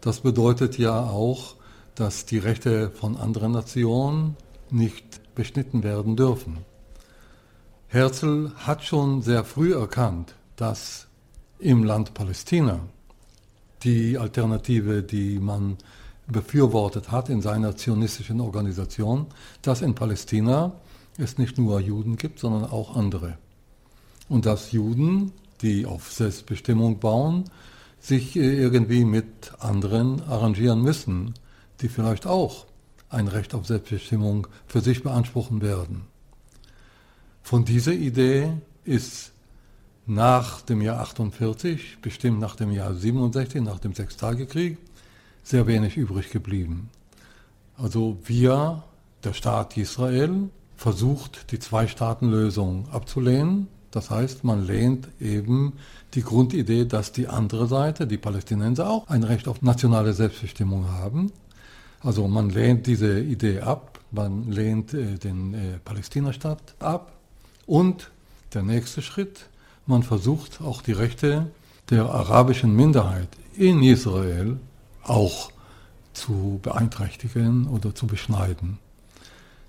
Das 0.03 0.21
bedeutet 0.21 0.77
ja 0.77 1.01
auch, 1.01 1.55
dass 1.95 2.27
die 2.27 2.37
Rechte 2.37 2.91
von 2.91 3.17
anderen 3.17 3.53
Nationen 3.53 4.37
nicht 4.71 5.35
beschnitten 5.35 5.83
werden 5.83 6.15
dürfen. 6.15 6.59
Herzl 7.89 8.53
hat 8.57 8.85
schon 8.85 9.23
sehr 9.23 9.43
früh 9.43 9.75
erkannt, 9.75 10.35
dass 10.57 11.07
im 11.59 11.85
Land 11.85 12.13
Palästina. 12.13 12.81
Die 13.83 14.19
Alternative, 14.19 15.03
die 15.03 15.39
man 15.39 15.79
befürwortet 16.27 17.11
hat 17.11 17.31
in 17.31 17.41
seiner 17.41 17.77
zionistischen 17.77 18.43
Organisation, 18.43 19.27
dass 19.63 19.81
in 19.81 19.95
Palästina 19.95 20.73
es 21.19 21.39
nicht 21.39 21.59
nur 21.59 21.81
Juden 21.81 22.17
gibt, 22.17 22.39
sondern 22.39 22.65
auch 22.65 22.97
andere. 22.97 23.39
Und 24.29 24.47
dass 24.47 24.73
Juden, 24.73 25.33
die 25.61 25.87
auf 25.87 26.13
Selbstbestimmung 26.13 26.99
bauen, 26.99 27.45
sich 28.01 28.35
irgendwie 28.37 29.05
mit 29.05 29.53
anderen 29.59 30.23
arrangieren 30.23 30.83
müssen, 30.83 31.35
die 31.81 31.89
vielleicht 31.89 32.27
auch 32.27 32.67
ein 33.09 33.29
Recht 33.29 33.55
auf 33.55 33.67
Selbstbestimmung 33.67 34.47
für 34.67 34.81
sich 34.81 35.03
beanspruchen 35.03 35.61
werden. 35.61 36.03
Von 37.43 37.65
dieser 37.65 37.93
Idee 37.93 38.53
ist 38.85 39.33
nach 40.07 40.63
dem 40.63 40.81
Jahr 40.81 41.01
48, 41.01 41.99
bestimmt 42.01 42.41
nach 42.41 42.57
dem 42.57 42.73
Jahr 42.73 42.95
67, 42.95 43.63
nach 43.63 43.79
dem 43.79 43.95
Sechstagekrieg, 43.95 44.79
sehr 45.43 45.67
wenig 45.67 45.97
übrig 45.97 46.31
geblieben. 46.31 46.91
Also 47.77 48.19
wir, 48.25 48.83
der 49.25 49.33
Staat 49.33 49.77
Israel, 49.77 50.51
versucht 50.83 51.53
die 51.53 51.61
Zwei-Staaten-Lösung 51.61 52.89
abzulehnen. 52.91 53.69
Das 53.93 54.11
heißt, 54.11 54.43
man 54.43 54.67
lehnt 54.67 55.07
eben 55.21 55.75
die 56.15 56.23
Grundidee, 56.23 56.87
dass 56.87 57.13
die 57.13 57.29
andere 57.29 57.69
Seite, 57.69 58.09
die 58.09 58.19
Palästinenser, 58.19 58.91
auch 58.91 59.07
ein 59.07 59.23
Recht 59.23 59.47
auf 59.47 59.63
nationale 59.63 60.13
Selbstbestimmung 60.13 60.89
haben. 60.89 61.31
Also 62.01 62.27
man 62.27 62.51
lehnt 62.51 62.89
diese 62.89 63.21
Idee 63.21 63.61
ab, 63.61 64.01
man 64.11 64.51
lehnt 64.51 64.93
äh, 64.93 65.19
den 65.19 65.55
äh, 65.55 65.79
Palästina-Staat 65.85 66.75
ab. 66.81 67.13
Und 67.65 68.11
der 68.53 68.63
nächste 68.63 69.03
Schritt, 69.03 69.47
man 69.87 70.03
versucht 70.03 70.61
auch 70.61 70.83
die 70.83 70.93
Rechte 71.05 71.47
der 71.91 72.07
arabischen 72.07 72.75
Minderheit 72.75 73.29
in 73.55 73.85
Israel 73.85 74.59
auch 75.05 75.53
zu 76.13 76.59
beeinträchtigen 76.61 77.69
oder 77.69 77.95
zu 77.95 78.09
beschneiden. 78.09 78.79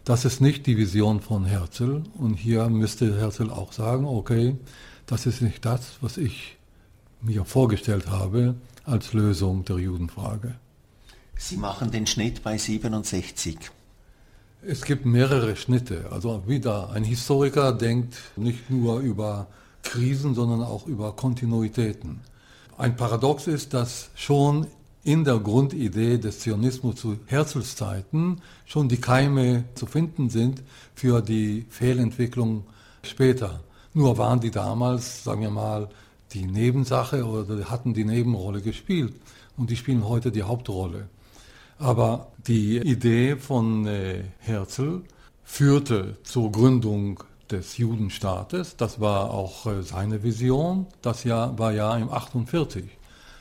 Das 0.05 0.25
ist 0.25 0.41
nicht 0.41 0.67
die 0.67 0.77
Vision 0.77 1.21
von 1.21 1.45
Herzl 1.45 2.03
und 2.17 2.33
hier 2.33 2.67
müsste 2.67 3.17
Herzl 3.17 3.49
auch 3.49 3.71
sagen, 3.71 4.05
okay, 4.05 4.57
das 5.05 5.25
ist 5.25 5.41
nicht 5.41 5.63
das, 5.63 5.93
was 6.01 6.17
ich 6.17 6.57
mir 7.21 7.45
vorgestellt 7.45 8.09
habe 8.09 8.55
als 8.83 9.13
Lösung 9.13 9.63
der 9.63 9.77
Judenfrage. 9.77 10.55
Sie 11.37 11.55
machen 11.55 11.89
den 11.89 12.05
Schnitt 12.05 12.43
bei 12.43 12.57
67. 12.57 13.57
Es 14.65 14.83
gibt 14.83 15.05
mehrere 15.05 15.55
Schnitte. 15.55 16.09
Also 16.11 16.43
wieder, 16.47 16.91
ein 16.91 17.05
Historiker 17.05 17.71
denkt 17.71 18.17
nicht 18.35 18.69
nur 18.69 18.99
über 18.99 19.47
Krisen, 19.83 20.35
sondern 20.35 20.63
auch 20.63 20.85
über 20.85 21.15
Kontinuitäten. 21.15 22.19
Ein 22.77 22.97
Paradox 22.97 23.47
ist, 23.47 23.73
dass 23.73 24.09
schon 24.15 24.67
in 25.03 25.23
der 25.23 25.39
Grundidee 25.39 26.17
des 26.17 26.39
Zionismus 26.39 26.95
zu 26.95 27.17
Herzls 27.25 27.75
Zeiten 27.75 28.41
schon 28.65 28.87
die 28.87 29.01
Keime 29.01 29.65
zu 29.75 29.85
finden 29.85 30.29
sind 30.29 30.63
für 30.95 31.21
die 31.21 31.65
Fehlentwicklung 31.69 32.63
später. 33.03 33.59
Nur 33.93 34.17
waren 34.17 34.39
die 34.39 34.51
damals, 34.51 35.23
sagen 35.23 35.41
wir 35.41 35.49
mal, 35.49 35.89
die 36.31 36.45
Nebensache 36.45 37.25
oder 37.25 37.69
hatten 37.69 37.93
die 37.93 38.05
Nebenrolle 38.05 38.61
gespielt 38.61 39.13
und 39.57 39.69
die 39.69 39.75
spielen 39.75 40.07
heute 40.07 40.31
die 40.31 40.43
Hauptrolle. 40.43 41.07
Aber 41.77 42.31
die 42.47 42.77
Idee 42.77 43.35
von 43.35 43.85
äh, 43.85 44.23
Herzl 44.39 45.01
führte 45.43 46.17
zur 46.23 46.51
Gründung 46.51 47.23
des 47.51 47.77
Judenstaates. 47.77 48.77
Das 48.77 48.99
war 48.99 49.31
auch 49.31 49.65
äh, 49.67 49.83
seine 49.83 50.23
Vision. 50.23 50.87
Das 51.01 51.23
Jahr 51.23 51.59
war 51.59 51.73
ja 51.73 51.95
im 51.97 52.09
48. 52.09 52.85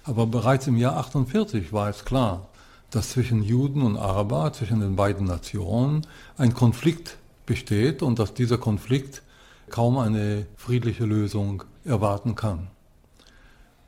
Aber 0.05 0.27
bereits 0.27 0.67
im 0.67 0.77
Jahr 0.77 0.97
48 0.97 1.73
war 1.73 1.89
es 1.89 2.05
klar, 2.05 2.49
dass 2.91 3.11
zwischen 3.11 3.43
Juden 3.43 3.83
und 3.83 3.97
Araber, 3.97 4.53
zwischen 4.53 4.81
den 4.81 4.97
beiden 4.97 5.27
Nationen, 5.27 6.07
ein 6.37 6.55
Konflikt 6.55 7.17
besteht 7.47 8.03
und 8.03 8.19
dass 8.19 8.35
dieser 8.35 8.59
Konflikt 8.59 9.23
kaum 9.71 9.99
eine 9.99 10.47
friedliche 10.57 11.05
Lösung 11.05 11.65
erwarten 11.85 12.35
kann. 12.35 12.69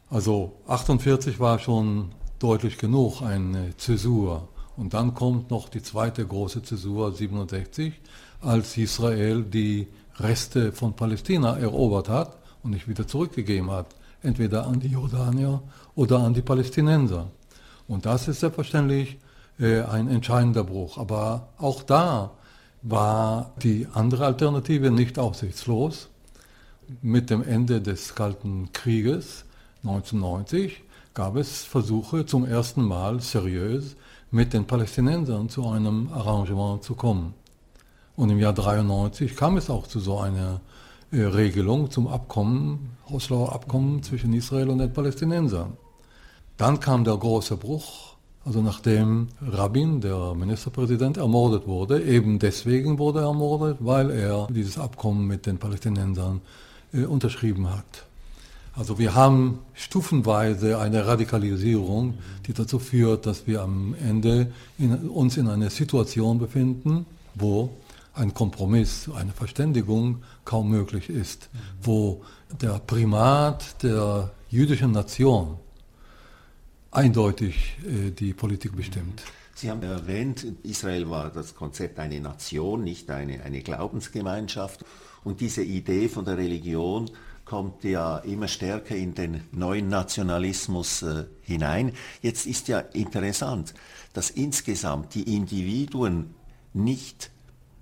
Also 0.09 0.53
48 0.69 1.41
war 1.41 1.59
schon 1.59 2.13
deutlich 2.39 2.79
genug 2.79 3.23
eine 3.23 3.77
Zäsur. 3.77 4.49
Und 4.77 4.95
dann 4.95 5.15
kommt 5.15 5.51
noch 5.51 5.69
die 5.69 5.83
zweite 5.83 6.27
große 6.27 6.63
Zäsur 6.63 7.13
67, 7.13 7.93
als 8.41 8.77
Israel 8.77 9.43
die 9.43 9.89
Reste 10.19 10.73
von 10.73 10.95
Palästina 10.95 11.57
erobert 11.57 12.09
hat 12.09 12.39
und 12.63 12.71
nicht 12.71 12.89
wieder 12.89 13.07
zurückgegeben 13.07 13.71
hat, 13.71 13.87
entweder 14.23 14.67
an 14.67 14.81
die 14.81 14.89
Jordanier 14.89 15.63
oder 15.95 16.21
an 16.21 16.35
die 16.35 16.43
Palästinenser. 16.43 17.27
Und 17.87 18.07
das 18.07 18.29
ist 18.29 18.41
selbstverständlich 18.41 19.19
äh, 19.59 19.83
ein 19.83 20.09
entscheidender 20.09 20.65
Bruch. 20.65 20.99
Aber 20.99 21.49
auch 21.59 21.83
da 21.83 22.33
war 22.83 23.53
die 23.63 23.87
andere 23.93 24.27
Alternative 24.27 24.91
nicht 24.91 25.19
aussichtslos. 25.19 26.09
Mit 27.01 27.31
dem 27.31 27.43
Ende 27.43 27.81
des 27.81 28.15
Kalten 28.15 28.71
Krieges 28.73 29.45
1990 29.85 30.83
gab 31.15 31.37
es 31.37 31.65
Versuche 31.65 32.27
zum 32.27 32.45
ersten 32.45 32.83
Mal 32.83 33.21
seriös 33.21 33.97
mit 34.31 34.53
den 34.53 34.67
Palästinensern 34.67 35.49
zu 35.49 35.67
einem 35.69 36.13
Arrangement 36.13 36.83
zu 36.83 36.95
kommen. 36.95 37.35
Und 38.17 38.31
im 38.31 38.39
Jahr 38.39 38.53
93 38.53 39.37
kam 39.37 39.57
es 39.57 39.71
auch 39.71 39.87
zu 39.87 40.01
so 40.01 40.19
einer 40.19 40.61
äh, 41.11 41.23
Regelung 41.23 41.91
zum 41.91 42.07
Abkommen, 42.07 42.97
Oslauer 43.11 43.53
Abkommen 43.53 44.03
zwischen 44.03 44.33
Israel 44.33 44.71
und 44.71 44.79
den 44.79 44.93
Palästinensern. 44.93 45.77
Dann 46.57 46.79
kam 46.79 47.05
der 47.05 47.17
große 47.17 47.57
Bruch, 47.57 48.15
also 48.45 48.61
nachdem 48.63 49.29
Rabin, 49.41 50.01
der 50.01 50.35
Ministerpräsident, 50.35 51.17
ermordet 51.17 51.67
wurde. 51.67 52.03
Eben 52.03 52.39
deswegen 52.39 52.99
wurde 52.99 53.21
er 53.21 53.27
ermordet, 53.27 53.79
weil 53.81 54.11
er 54.11 54.47
dieses 54.51 54.79
Abkommen 54.79 55.27
mit 55.27 55.47
den 55.47 55.59
Palästinensern 55.59 56.41
äh, 56.93 57.05
unterschrieben 57.05 57.71
hat. 57.71 58.05
Also 58.77 58.99
wir 58.99 59.15
haben 59.15 59.61
stufenweise 59.73 60.79
eine 60.79 61.07
Radikalisierung, 61.07 62.15
die 62.47 62.53
dazu 62.53 62.79
führt, 62.79 63.25
dass 63.25 63.47
wir 63.47 63.63
am 63.63 63.95
Ende 63.95 64.53
in, 64.79 65.09
uns 65.09 65.37
in 65.37 65.49
einer 65.49 65.71
Situation 65.71 66.39
befinden, 66.39 67.07
wo 67.35 67.71
ein 68.15 68.35
Kompromiss, 68.35 69.09
eine 69.15 69.33
Verständigung 69.33 70.23
kaum 70.45 70.71
möglich 70.71 71.09
ist, 71.09 71.49
wo 71.83 72.23
der 72.61 72.81
Primat 72.81 73.83
der 73.83 74.31
jüdischen 74.51 74.93
Nation 74.93 75.57
eindeutig 76.95 77.77
äh, 77.87 78.11
die 78.11 78.33
Politik 78.33 78.77
bestimmt. 78.77 79.23
Sie 79.55 79.71
haben 79.71 79.83
erwähnt, 79.83 80.47
Israel 80.63 81.09
war 81.11 81.31
das 81.31 81.55
Konzept 81.55 81.99
eine 81.99 82.21
Nation, 82.21 82.83
nicht 82.83 83.11
eine, 83.11 83.43
eine 83.43 83.61
Glaubensgemeinschaft. 83.61 84.85
Und 85.23 85.41
diese 85.41 85.63
Idee 85.63 86.09
von 86.09 86.25
der 86.25 86.37
Religion 86.39 87.11
kommt 87.45 87.85
ja 87.85 88.19
immer 88.19 88.49
stärker 88.49 88.97
in 88.97 89.15
den 89.15 89.43
neuen 89.53 89.89
Nationalismus 89.89 91.03
äh, 91.03 91.25
hinein. 91.43 91.93
Jetzt 92.21 92.47
ist 92.47 92.69
ja 92.69 92.79
interessant, 92.79 93.75
dass 94.13 94.31
insgesamt 94.31 95.15
die 95.15 95.37
Individuen 95.37 96.35
nicht 96.73 97.31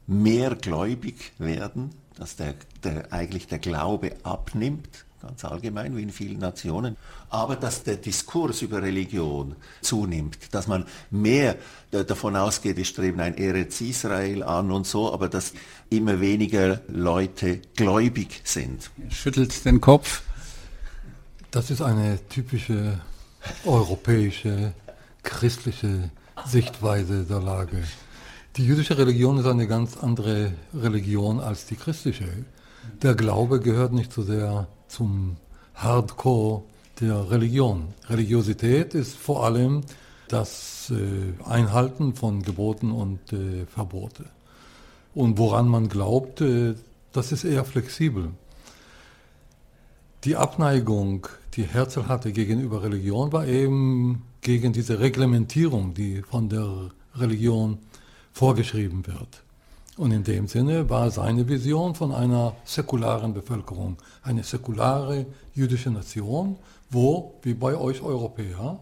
mehr 0.07 0.57
gläubig 0.57 1.33
werden, 1.39 1.91
dass 2.17 2.37
der, 2.37 2.55
der, 2.85 3.13
eigentlich 3.13 3.47
der 3.47 3.59
Glaube 3.59 4.13
abnimmt, 4.25 5.07
ganz 5.23 5.45
allgemein 5.45 5.97
wie 5.97 6.03
in 6.03 6.11
vielen 6.11 6.41
Nationen, 6.41 6.97
aber 7.31 7.57
dass 7.57 7.85
der 7.85 7.97
Diskurs 7.97 8.61
über 8.63 8.83
Religion 8.83 9.55
zunimmt, 9.81 10.37
dass 10.53 10.67
man 10.67 10.85
mehr 11.11 11.57
davon 11.91 12.37
ausgeht, 12.37 12.77
wir 12.77 12.85
streben 12.85 13.21
ein 13.21 13.39
Eretz 13.39 13.81
Israel 13.81 14.43
an 14.43 14.71
und 14.71 14.87
so, 14.87 15.13
aber 15.13 15.29
dass 15.29 15.53
immer 15.91 16.21
weniger 16.21 16.81
Leute 16.89 17.61
gläubig 17.77 18.41
sind. 18.45 18.91
Schüttelt 19.11 19.65
den 19.65 19.81
Kopf. 19.81 20.23
Das 21.51 21.71
ist 21.71 21.83
eine 21.83 22.19
typische 22.29 23.01
europäische 23.65 24.73
christliche 25.23 26.11
Sichtweise 26.47 27.25
der 27.25 27.41
Lage. 27.41 27.83
Die 28.57 28.67
jüdische 28.67 28.99
Religion 28.99 29.39
ist 29.39 29.47
eine 29.47 29.67
ganz 29.67 29.97
andere 29.97 30.53
Religion 30.75 31.41
als 31.41 31.67
die 31.67 31.77
christliche. 31.77 32.27
Der 33.03 33.15
Glaube 33.15 33.61
gehört 33.61 33.93
nicht 33.93 34.13
so 34.13 34.23
sehr 34.23 34.67
zum 34.93 35.37
Hardcore 35.75 36.63
der 37.01 37.31
Religion. 37.31 37.89
Religiosität 38.09 38.95
ist 38.95 39.17
vor 39.17 39.45
allem 39.45 39.83
das 40.29 40.91
äh, 40.91 41.43
Einhalten 41.49 42.15
von 42.15 42.43
Geboten 42.43 42.93
und 42.93 43.33
äh, 43.33 43.67
Verbote. 43.67 44.27
Und 45.15 45.39
woran 45.39 45.69
man 45.69 45.89
glaubt, 45.89 46.41
äh, 46.41 46.75
das 47.13 47.33
ist 47.33 47.45
eher 47.45 47.65
flexibel. 47.65 48.31
Die 50.25 50.37
Abneigung, 50.37 51.27
die 51.55 51.65
Herzl 51.65 52.07
hatte 52.07 52.33
gegenüber 52.33 52.83
Religion, 52.83 53.33
war 53.33 53.47
eben 53.47 54.23
gegen 54.41 54.73
diese 54.73 55.01
Reglementierung, 55.01 55.95
die 55.95 56.23
von 56.23 56.49
der 56.49 56.91
Religion 57.17 57.79
vorgeschrieben 58.33 59.07
wird. 59.07 59.43
Und 59.99 60.11
in 60.11 60.25
dem 60.25 60.49
Sinne 60.49 60.89
war 60.89 61.11
seine 61.11 61.47
Vision 61.47 61.95
von 61.95 62.13
einer 62.13 62.55
säkularen 62.65 63.35
Bevölkerung, 63.35 63.99
eine 64.23 64.43
säkulare 64.43 65.27
jüdische 65.55 65.91
Nation, 65.91 66.57
wo, 66.91 67.35
wie 67.43 67.55
bei 67.55 67.77
euch 67.77 68.01
Europäer, 68.01 68.79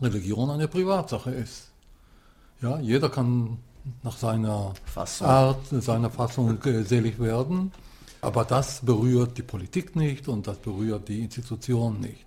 Religion 0.00 0.50
eine 0.50 0.68
Privatsache 0.68 1.30
ist. 1.30 1.70
Ja, 2.62 2.78
jeder 2.78 3.08
kann 3.08 3.58
nach 4.02 4.16
seiner 4.16 4.72
Fassung. 4.84 5.26
Art, 5.26 5.66
seiner 5.70 6.10
Fassung 6.10 6.62
äh, 6.62 6.82
selig 6.84 7.18
werden, 7.18 7.72
aber 8.20 8.44
das 8.44 8.80
berührt 8.84 9.36
die 9.38 9.42
Politik 9.42 9.96
nicht 9.96 10.28
und 10.28 10.46
das 10.46 10.58
berührt 10.58 11.08
die 11.08 11.20
Institutionen 11.20 12.00
nicht. 12.00 12.26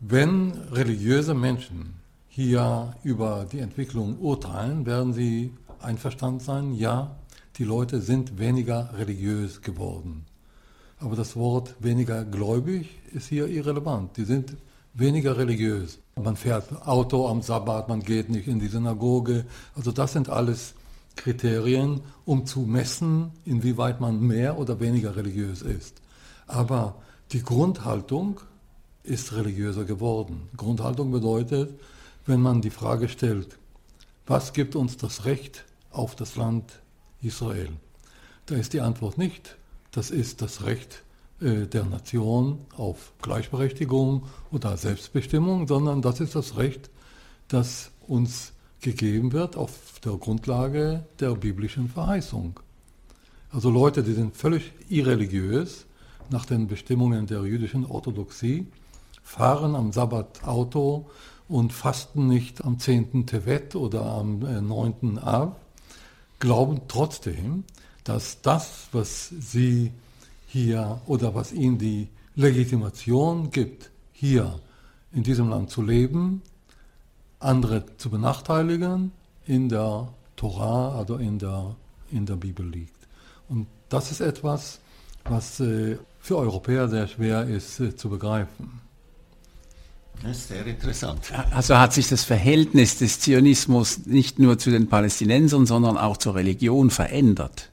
Wenn 0.00 0.52
religiöse 0.72 1.34
Menschen 1.34 1.94
hier 2.28 2.94
über 3.02 3.46
die 3.50 3.58
Entwicklung 3.58 4.18
urteilen, 4.18 4.86
werden 4.86 5.12
sie 5.12 5.52
einverstanden 5.82 6.40
sein, 6.40 6.74
ja, 6.74 7.16
die 7.56 7.64
Leute 7.64 8.00
sind 8.00 8.38
weniger 8.38 8.90
religiös 8.96 9.62
geworden. 9.62 10.24
Aber 10.98 11.16
das 11.16 11.36
Wort 11.36 11.74
weniger 11.80 12.24
gläubig 12.24 12.88
ist 13.12 13.28
hier 13.28 13.46
irrelevant. 13.46 14.16
Die 14.16 14.24
sind 14.24 14.56
weniger 14.94 15.36
religiös. 15.36 15.98
Man 16.16 16.36
fährt 16.36 16.86
Auto 16.86 17.28
am 17.28 17.42
Sabbat, 17.42 17.88
man 17.88 18.00
geht 18.00 18.28
nicht 18.28 18.48
in 18.48 18.60
die 18.60 18.68
Synagoge. 18.68 19.46
Also 19.74 19.92
das 19.92 20.12
sind 20.12 20.28
alles 20.28 20.74
Kriterien, 21.16 22.00
um 22.24 22.46
zu 22.46 22.60
messen, 22.60 23.32
inwieweit 23.44 24.00
man 24.00 24.20
mehr 24.20 24.58
oder 24.58 24.80
weniger 24.80 25.16
religiös 25.16 25.62
ist. 25.62 26.00
Aber 26.46 26.96
die 27.32 27.42
Grundhaltung 27.42 28.40
ist 29.02 29.32
religiöser 29.32 29.84
geworden. 29.84 30.48
Grundhaltung 30.56 31.10
bedeutet, 31.10 31.78
wenn 32.26 32.42
man 32.42 32.60
die 32.60 32.70
Frage 32.70 33.08
stellt, 33.08 33.58
was 34.26 34.52
gibt 34.52 34.76
uns 34.76 34.96
das 34.96 35.24
Recht 35.24 35.64
auf 35.90 36.14
das 36.16 36.36
Land 36.36 36.80
Israel? 37.22 37.70
Da 38.46 38.56
ist 38.56 38.72
die 38.72 38.80
Antwort 38.80 39.18
nicht, 39.18 39.56
das 39.92 40.10
ist 40.10 40.42
das 40.42 40.64
Recht 40.64 41.02
äh, 41.40 41.66
der 41.66 41.84
Nation 41.84 42.58
auf 42.76 43.12
Gleichberechtigung 43.22 44.26
oder 44.50 44.76
Selbstbestimmung, 44.76 45.66
sondern 45.66 46.02
das 46.02 46.20
ist 46.20 46.34
das 46.34 46.56
Recht, 46.56 46.90
das 47.48 47.90
uns 48.06 48.52
gegeben 48.80 49.32
wird 49.32 49.56
auf 49.56 50.00
der 50.04 50.12
Grundlage 50.12 51.04
der 51.18 51.34
biblischen 51.34 51.88
Verheißung. 51.88 52.60
Also 53.52 53.70
Leute, 53.70 54.02
die 54.02 54.12
sind 54.12 54.36
völlig 54.36 54.72
irreligiös 54.88 55.86
nach 56.30 56.46
den 56.46 56.66
Bestimmungen 56.66 57.26
der 57.26 57.42
jüdischen 57.42 57.84
Orthodoxie, 57.84 58.66
fahren 59.22 59.74
am 59.74 59.92
Sabbat 59.92 60.44
Auto 60.44 61.10
und 61.48 61.72
fasten 61.72 62.28
nicht 62.28 62.64
am 62.64 62.78
10. 62.78 63.26
Tevet 63.26 63.74
oder 63.74 64.04
am 64.06 64.38
9. 64.38 65.16
Äh, 65.16 65.20
Av, 65.20 65.56
glauben 66.40 66.80
trotzdem, 66.88 67.64
dass 68.04 68.42
das, 68.42 68.88
was 68.92 69.28
sie 69.28 69.92
hier 70.46 71.00
oder 71.06 71.34
was 71.34 71.52
ihnen 71.52 71.78
die 71.78 72.08
Legitimation 72.34 73.50
gibt, 73.50 73.90
hier 74.12 74.58
in 75.12 75.22
diesem 75.22 75.48
Land 75.48 75.70
zu 75.70 75.82
leben, 75.82 76.42
andere 77.38 77.84
zu 77.96 78.10
benachteiligen, 78.10 79.12
in 79.46 79.68
der 79.68 80.08
Torah, 80.36 80.96
also 80.98 81.16
in 81.16 81.38
der, 81.38 81.76
in 82.10 82.26
der 82.26 82.36
Bibel 82.36 82.66
liegt. 82.68 82.96
Und 83.48 83.66
das 83.88 84.10
ist 84.10 84.20
etwas, 84.20 84.80
was 85.24 85.60
äh, 85.60 85.98
für 86.20 86.36
Europäer 86.36 86.88
sehr 86.88 87.06
schwer 87.08 87.44
ist 87.44 87.80
äh, 87.80 87.94
zu 87.94 88.08
begreifen. 88.08 88.80
Das 90.22 90.36
ist 90.36 90.48
sehr 90.48 90.66
interessant. 90.66 91.32
Also 91.50 91.78
hat 91.78 91.94
sich 91.94 92.08
das 92.08 92.24
Verhältnis 92.24 92.98
des 92.98 93.20
Zionismus 93.20 94.06
nicht 94.06 94.38
nur 94.38 94.58
zu 94.58 94.70
den 94.70 94.88
Palästinensern, 94.88 95.64
sondern 95.64 95.96
auch 95.96 96.18
zur 96.18 96.34
Religion 96.34 96.90
verändert? 96.90 97.70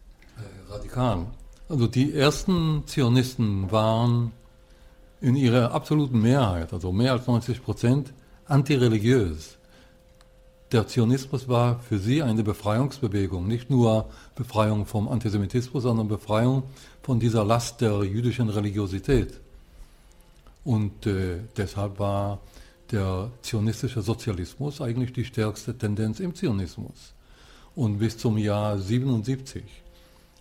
Radikal. 0.70 1.26
Also 1.68 1.88
die 1.88 2.14
ersten 2.14 2.84
Zionisten 2.86 3.70
waren 3.72 4.32
in 5.20 5.36
ihrer 5.36 5.72
absoluten 5.72 6.22
Mehrheit, 6.22 6.72
also 6.72 6.94
mehr 6.94 7.12
als 7.12 7.28
90 7.28 7.62
Prozent, 7.62 8.14
antireligiös. 8.46 9.58
Der 10.72 10.88
Zionismus 10.88 11.48
war 11.50 11.80
für 11.80 11.98
sie 11.98 12.24
eine 12.24 12.44
Befreiungsbewegung, 12.44 13.48
nicht 13.48 13.70
nur 13.70 14.10
Befreiung 14.36 14.86
vom 14.86 15.08
Antisemitismus, 15.08 15.84
sondern 15.84 16.08
Befreiung 16.08 16.64
von 17.02 17.20
dieser 17.20 17.44
Last 17.44 17.82
der 17.82 18.04
jüdischen 18.04 18.50
Religiosität. 18.50 19.40
Und 20.68 21.06
äh, 21.06 21.40
deshalb 21.56 21.98
war 21.98 22.42
der 22.92 23.32
zionistische 23.42 24.02
Sozialismus 24.02 24.82
eigentlich 24.82 25.14
die 25.14 25.24
stärkste 25.24 25.78
Tendenz 25.78 26.20
im 26.20 26.36
Zionismus. 26.36 27.14
Und 27.74 28.00
bis 28.00 28.18
zum 28.18 28.38
Jahr 28.38 28.78
77 28.78 29.64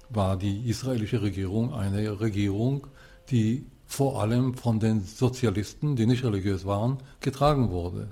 war 0.08 0.36
die 0.36 0.68
israelische 0.68 1.22
Regierung 1.22 1.72
eine 1.72 2.18
Regierung, 2.18 2.88
die 3.30 3.66
vor 3.86 4.20
allem 4.20 4.54
von 4.54 4.80
den 4.80 5.04
Sozialisten, 5.04 5.94
die 5.94 6.06
nicht 6.06 6.24
religiös 6.24 6.66
waren, 6.66 6.98
getragen 7.20 7.70
wurde. 7.70 8.08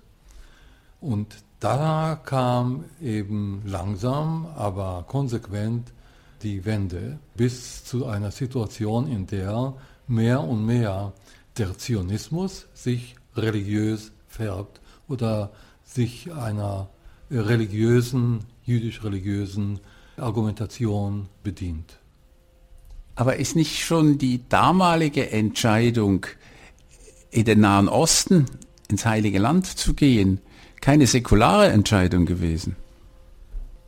Und 1.00 1.34
da 1.58 2.14
kam 2.24 2.84
eben 3.02 3.62
langsam, 3.66 4.46
aber 4.54 5.04
konsequent 5.08 5.92
die 6.44 6.64
Wende 6.64 7.18
bis 7.34 7.84
zu 7.84 8.06
einer 8.06 8.30
Situation, 8.30 9.08
in 9.08 9.26
der 9.26 9.74
mehr 10.06 10.44
und 10.44 10.64
mehr 10.64 11.12
der 11.58 11.76
Zionismus 11.78 12.66
sich 12.74 13.16
religiös 13.36 14.12
färbt 14.28 14.80
oder 15.08 15.52
sich 15.84 16.32
einer 16.32 16.88
religiösen, 17.30 18.44
jüdisch-religiösen 18.64 19.80
Argumentation 20.16 21.28
bedient. 21.42 21.98
Aber 23.16 23.36
ist 23.36 23.54
nicht 23.54 23.84
schon 23.84 24.18
die 24.18 24.40
damalige 24.48 25.30
Entscheidung, 25.30 26.26
in 27.30 27.44
den 27.44 27.60
Nahen 27.60 27.88
Osten, 27.88 28.46
ins 28.88 29.04
Heilige 29.04 29.38
Land 29.38 29.66
zu 29.66 29.94
gehen, 29.94 30.40
keine 30.80 31.06
säkulare 31.06 31.68
Entscheidung 31.68 32.26
gewesen? 32.26 32.76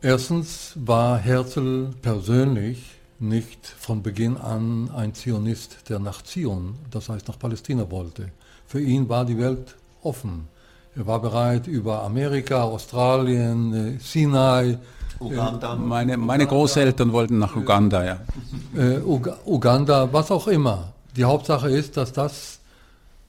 Erstens 0.01 0.73
war 0.75 1.17
Herzl 1.17 1.89
persönlich 2.01 2.96
nicht 3.19 3.65
von 3.65 4.03
Beginn 4.03 4.37
an 4.37 4.89
ein 4.95 5.13
Zionist, 5.13 5.89
der 5.89 5.99
nach 5.99 6.21
Zion, 6.21 6.75
das 6.91 7.09
heißt 7.09 7.27
nach 7.27 7.39
Palästina 7.39 7.89
wollte. 7.89 8.31
Für 8.65 8.79
ihn 8.79 9.09
war 9.09 9.25
die 9.25 9.37
Welt 9.37 9.75
offen. 10.03 10.47
Er 10.95 11.07
war 11.07 11.21
bereit, 11.21 11.67
über 11.67 12.03
Amerika, 12.03 12.63
Australien, 12.63 13.73
äh, 13.73 13.99
Sinai, 13.99 14.77
Uganda. 15.19 15.75
Meine, 15.75 16.17
meine 16.17 16.45
Großeltern 16.45 17.11
wollten 17.11 17.39
nach 17.39 17.55
Uganda, 17.55 18.03
ja. 18.03 18.19
Äh, 18.75 18.99
Uganda, 18.99 20.11
was 20.11 20.31
auch 20.31 20.47
immer. 20.47 20.93
Die 21.15 21.23
Hauptsache 21.23 21.69
ist, 21.69 21.97
dass 21.97 22.13
das 22.13 22.59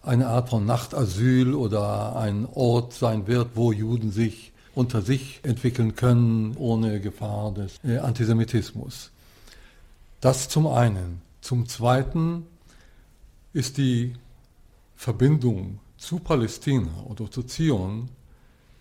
eine 0.03 0.29
Art 0.29 0.51
von 0.51 0.64
Nachtasyl 0.66 1.55
oder 1.55 2.16
ein 2.16 2.46
Ort 2.55 2.92
sein 2.92 3.27
wird, 3.27 3.48
wo 3.55 3.72
Juden 3.72 4.12
sich 4.12 4.53
unter 4.74 5.03
sich 5.03 5.40
entwickeln 5.42 5.96
können, 5.96 6.55
ohne 6.57 7.01
Gefahr 7.01 7.53
des 7.53 7.79
äh, 7.85 7.98
Antisemitismus. 7.98 9.11
Das 10.21 10.49
zum 10.49 10.67
einen. 10.67 11.23
Zum 11.41 11.69
zweiten 11.69 12.45
ist 13.53 13.79
die 13.79 14.15
Verbindung 14.97 15.79
zu 15.97 16.19
Palästina 16.19 17.05
oder 17.09 17.31
zu 17.31 17.45
Zion 17.45 18.09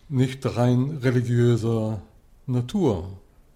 nicht 0.09 0.43
rein 0.57 0.97
religiöser 1.03 2.01
Natur. 2.47 3.09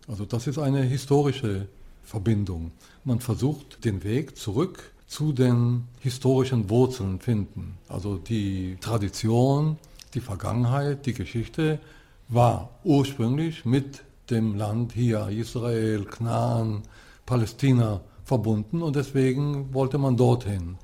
Also 0.07 0.25
das 0.25 0.45
ist 0.45 0.59
eine 0.59 0.83
historische 0.83 1.67
Verbindung. 2.03 2.71
Man 3.03 3.19
versucht 3.19 3.83
den 3.83 4.03
Weg 4.03 4.37
zurück 4.37 4.91
zu 5.07 5.33
den 5.33 5.85
historischen 6.01 6.69
Wurzeln 6.69 7.19
finden. 7.19 7.77
Also 7.87 8.17
die 8.17 8.77
Tradition, 8.79 9.77
die 10.13 10.21
Vergangenheit, 10.21 11.07
die 11.07 11.13
Geschichte 11.13 11.79
war 12.27 12.69
ursprünglich 12.83 13.65
mit 13.65 14.03
dem 14.29 14.55
Land 14.55 14.93
hier, 14.93 15.29
Israel, 15.29 16.05
Knaan, 16.05 16.83
Palästina 17.31 18.01
verbunden 18.25 18.81
und 18.81 18.97
deswegen 18.97 19.73
wollte 19.73 19.97
man 19.97 20.17
dorthin. 20.17 20.77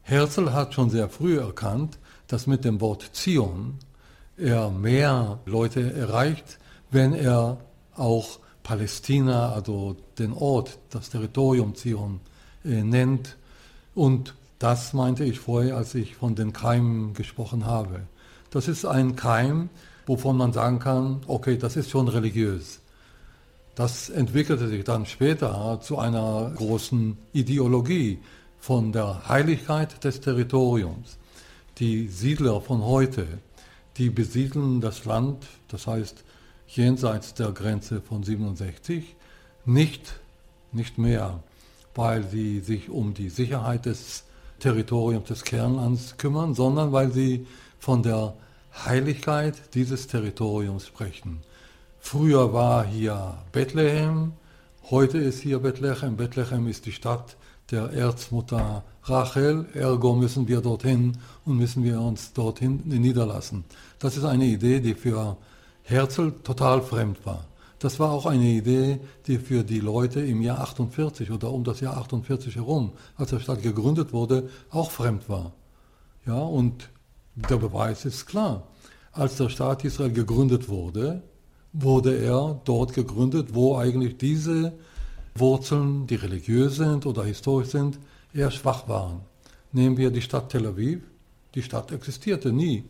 Herzl 0.00 0.50
hat 0.54 0.72
schon 0.72 0.88
sehr 0.88 1.10
früh 1.10 1.38
erkannt, 1.38 1.98
dass 2.26 2.46
mit 2.46 2.64
dem 2.64 2.80
Wort 2.80 3.10
Zion 3.12 3.74
er 4.38 4.70
mehr 4.70 5.40
Leute 5.44 5.92
erreicht, 5.92 6.58
wenn 6.90 7.12
er 7.12 7.58
auch 7.96 8.38
Palästina, 8.62 9.52
also 9.52 9.94
den 10.18 10.32
Ort, 10.32 10.78
das 10.88 11.10
Territorium 11.10 11.74
Zion 11.74 12.20
äh, 12.64 12.82
nennt 12.82 13.36
und 13.94 14.34
Das 14.58 14.92
meinte 14.92 15.24
ich 15.24 15.38
vorher, 15.38 15.76
als 15.78 15.94
ich 15.94 16.16
von 16.16 16.34
den 16.34 16.52
Keimen 16.52 17.14
gesprochen 17.14 17.64
habe. 17.64 18.02
Das 18.50 18.68
ist 18.68 18.84
ein 18.84 19.16
Keim, 19.16 19.70
wovon 20.06 20.36
man 20.36 20.52
sagen 20.52 20.78
kann, 20.78 21.20
okay, 21.26 21.56
das 21.56 21.76
ist 21.76 21.88
schon 21.88 22.08
religiös. 22.08 22.79
Das 23.80 24.10
entwickelte 24.10 24.68
sich 24.68 24.84
dann 24.84 25.06
später 25.06 25.80
zu 25.80 25.96
einer 25.96 26.52
großen 26.54 27.16
Ideologie 27.32 28.18
von 28.58 28.92
der 28.92 29.26
Heiligkeit 29.26 30.04
des 30.04 30.20
Territoriums. 30.20 31.16
Die 31.78 32.08
Siedler 32.08 32.60
von 32.60 32.84
heute, 32.84 33.26
die 33.96 34.10
besiedeln 34.10 34.82
das 34.82 35.06
Land, 35.06 35.46
das 35.68 35.86
heißt 35.86 36.24
jenseits 36.66 37.32
der 37.32 37.52
Grenze 37.52 38.02
von 38.02 38.22
67, 38.22 39.16
nicht, 39.64 40.20
nicht 40.72 40.98
mehr, 40.98 41.42
weil 41.94 42.28
sie 42.28 42.60
sich 42.60 42.90
um 42.90 43.14
die 43.14 43.30
Sicherheit 43.30 43.86
des 43.86 44.24
Territoriums 44.58 45.28
des 45.28 45.42
Kernlands 45.42 46.18
kümmern, 46.18 46.52
sondern 46.52 46.92
weil 46.92 47.12
sie 47.12 47.46
von 47.78 48.02
der 48.02 48.34
Heiligkeit 48.84 49.54
dieses 49.72 50.06
Territoriums 50.06 50.86
sprechen. 50.86 51.40
Früher 52.02 52.52
war 52.52 52.84
hier 52.84 53.38
Bethlehem, 53.52 54.32
heute 54.90 55.18
ist 55.18 55.40
hier 55.40 55.60
Bethlehem. 55.60 56.16
Bethlehem 56.16 56.66
ist 56.66 56.86
die 56.86 56.92
Stadt 56.92 57.36
der 57.70 57.92
Erzmutter 57.92 58.82
Rachel, 59.04 59.66
ergo 59.74 60.14
müssen 60.14 60.48
wir 60.48 60.60
dorthin 60.60 61.18
und 61.44 61.58
müssen 61.58 61.84
wir 61.84 62.00
uns 62.00 62.32
dorthin 62.32 62.82
niederlassen. 62.86 63.64
Das 64.00 64.16
ist 64.16 64.24
eine 64.24 64.46
Idee, 64.46 64.80
die 64.80 64.94
für 64.94 65.36
Herzl 65.84 66.32
total 66.42 66.82
fremd 66.82 67.24
war. 67.24 67.44
Das 67.78 68.00
war 68.00 68.10
auch 68.10 68.26
eine 68.26 68.46
Idee, 68.46 68.98
die 69.26 69.38
für 69.38 69.62
die 69.62 69.80
Leute 69.80 70.20
im 70.20 70.42
Jahr 70.42 70.60
48 70.60 71.30
oder 71.30 71.52
um 71.52 71.62
das 71.62 71.80
Jahr 71.80 71.96
48 71.96 72.56
herum, 72.56 72.92
als 73.16 73.30
der 73.30 73.40
Staat 73.40 73.62
gegründet 73.62 74.12
wurde, 74.12 74.48
auch 74.70 74.90
fremd 74.90 75.28
war. 75.28 75.52
Ja, 76.26 76.38
und 76.38 76.90
der 77.34 77.56
Beweis 77.56 78.04
ist 78.04 78.26
klar. 78.26 78.66
Als 79.12 79.36
der 79.36 79.48
Staat 79.48 79.84
Israel 79.84 80.12
gegründet 80.12 80.68
wurde, 80.68 81.22
wurde 81.72 82.16
er 82.16 82.60
dort 82.64 82.94
gegründet, 82.94 83.54
wo 83.54 83.76
eigentlich 83.76 84.16
diese 84.16 84.72
Wurzeln, 85.34 86.06
die 86.06 86.16
religiös 86.16 86.76
sind 86.76 87.06
oder 87.06 87.24
historisch 87.24 87.68
sind, 87.68 87.98
eher 88.34 88.50
schwach 88.50 88.88
waren. 88.88 89.20
Nehmen 89.72 89.96
wir 89.96 90.10
die 90.10 90.22
Stadt 90.22 90.50
Tel 90.50 90.66
Aviv. 90.66 91.00
Die 91.54 91.62
Stadt 91.62 91.92
existierte 91.92 92.52
nie, 92.52 92.84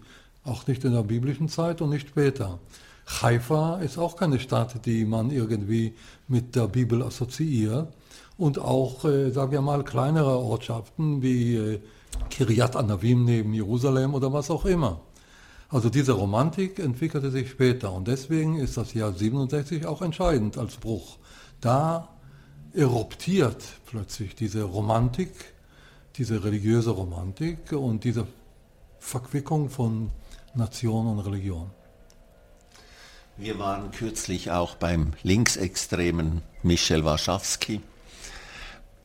auch 0.45 0.67
nicht 0.67 0.85
in 0.85 0.93
der 0.93 1.03
biblischen 1.03 1.49
Zeit 1.49 1.81
und 1.81 1.91
nicht 1.91 2.09
später. 2.09 2.59
Haifa 3.07 3.79
ist 3.79 3.99
auch 3.99 4.17
keine 4.17 4.39
Stadt, 4.39 4.85
die 4.87 5.05
man 5.05 5.31
irgendwie 5.31 5.95
mit 6.29 6.55
der 6.57 6.69
Bibel 6.69 7.03
assoziiert. 7.03 7.89
Und 8.39 8.59
auch, 8.59 9.05
äh, 9.05 9.31
sagen 9.31 9.53
wir 9.53 9.61
mal, 9.61 9.85
kleinere 9.85 10.39
Ortschaften 10.39 11.23
wie 11.23 11.57
äh, 11.57 11.81
Kiryat 12.31 12.77
Anavim 12.77 13.25
neben 13.25 13.53
Jerusalem 13.53 14.15
oder 14.15 14.33
was 14.33 14.51
auch 14.51 14.65
immer. 14.65 15.01
Also 15.71 15.89
diese 15.89 16.13
Romantik 16.13 16.81
entwickelte 16.81 17.31
sich 17.31 17.51
später 17.51 17.93
und 17.93 18.09
deswegen 18.09 18.59
ist 18.59 18.77
das 18.77 18.93
Jahr 18.93 19.13
67 19.13 19.87
auch 19.87 20.03
entscheidend 20.03 20.59
als 20.59 20.77
Bruch. 20.77 21.19
Da 21.61 22.09
eruptiert 22.75 23.63
plötzlich 23.87 24.35
diese 24.35 24.65
Romantik, 24.65 25.31
diese 26.17 26.43
religiöse 26.43 26.91
Romantik 26.91 27.73
und 27.73 28.03
diese 28.03 28.27
Verquickung 28.99 29.71
von 29.71 30.11
Nation 30.55 31.07
und 31.07 31.21
Religion. 31.21 31.71
Wir 33.37 33.59
waren 33.61 33.93
kürzlich 33.93 34.51
auch 34.51 34.75
beim 34.75 35.13
linksextremen 35.23 36.43
Michel 36.65 37.05
Warschawski. 37.05 37.81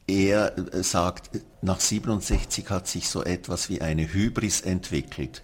Er 0.08 0.58
äh, 0.58 0.84
sagt, 0.84 1.42
nach 1.62 1.80
67 1.80 2.70
hat 2.70 2.88
sich 2.88 3.08
so 3.08 3.24
etwas 3.24 3.70
wie 3.70 3.82
eine 3.82 4.12
Hybris 4.12 4.62
entwickelt. 4.62 5.44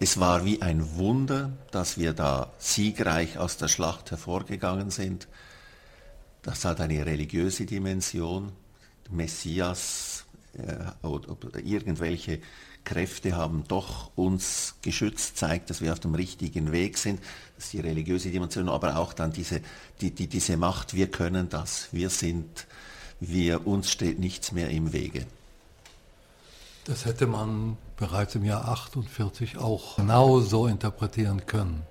Es 0.00 0.20
war 0.20 0.44
wie 0.44 0.62
ein 0.62 0.96
Wunder, 0.96 1.52
dass 1.72 1.98
wir 1.98 2.12
da 2.12 2.52
siegreich 2.58 3.36
aus 3.36 3.56
der 3.56 3.66
Schlacht 3.66 4.12
hervorgegangen 4.12 4.90
sind. 4.90 5.26
Das 6.42 6.64
hat 6.64 6.80
eine 6.80 7.04
religiöse 7.04 7.66
Dimension. 7.66 8.52
Messias 9.10 10.24
äh, 10.52 11.06
oder, 11.06 11.30
oder 11.30 11.58
irgendwelche 11.58 12.40
Kräfte 12.84 13.36
haben 13.36 13.64
doch 13.66 14.12
uns 14.16 14.76
geschützt, 14.82 15.36
zeigt, 15.36 15.68
dass 15.68 15.80
wir 15.80 15.92
auf 15.92 16.00
dem 16.00 16.14
richtigen 16.14 16.70
Weg 16.70 16.96
sind. 16.96 17.20
Das 17.56 17.64
ist 17.64 17.72
die 17.72 17.80
religiöse 17.80 18.30
Dimension, 18.30 18.68
aber 18.68 18.98
auch 18.98 19.12
dann 19.12 19.32
diese, 19.32 19.60
die, 20.00 20.12
die, 20.12 20.28
diese 20.28 20.56
Macht, 20.56 20.94
wir 20.94 21.10
können 21.10 21.48
das, 21.48 21.88
wir 21.90 22.08
sind, 22.08 22.66
wir, 23.18 23.66
uns 23.66 23.90
steht 23.90 24.20
nichts 24.20 24.52
mehr 24.52 24.70
im 24.70 24.92
Wege. 24.92 25.26
Das 26.88 27.04
hätte 27.04 27.26
man 27.26 27.76
bereits 27.98 28.34
im 28.34 28.44
Jahr 28.44 28.66
48 28.66 29.58
auch 29.58 29.96
genau 29.96 30.40
so 30.40 30.66
interpretieren 30.66 31.44
können. 31.44 31.82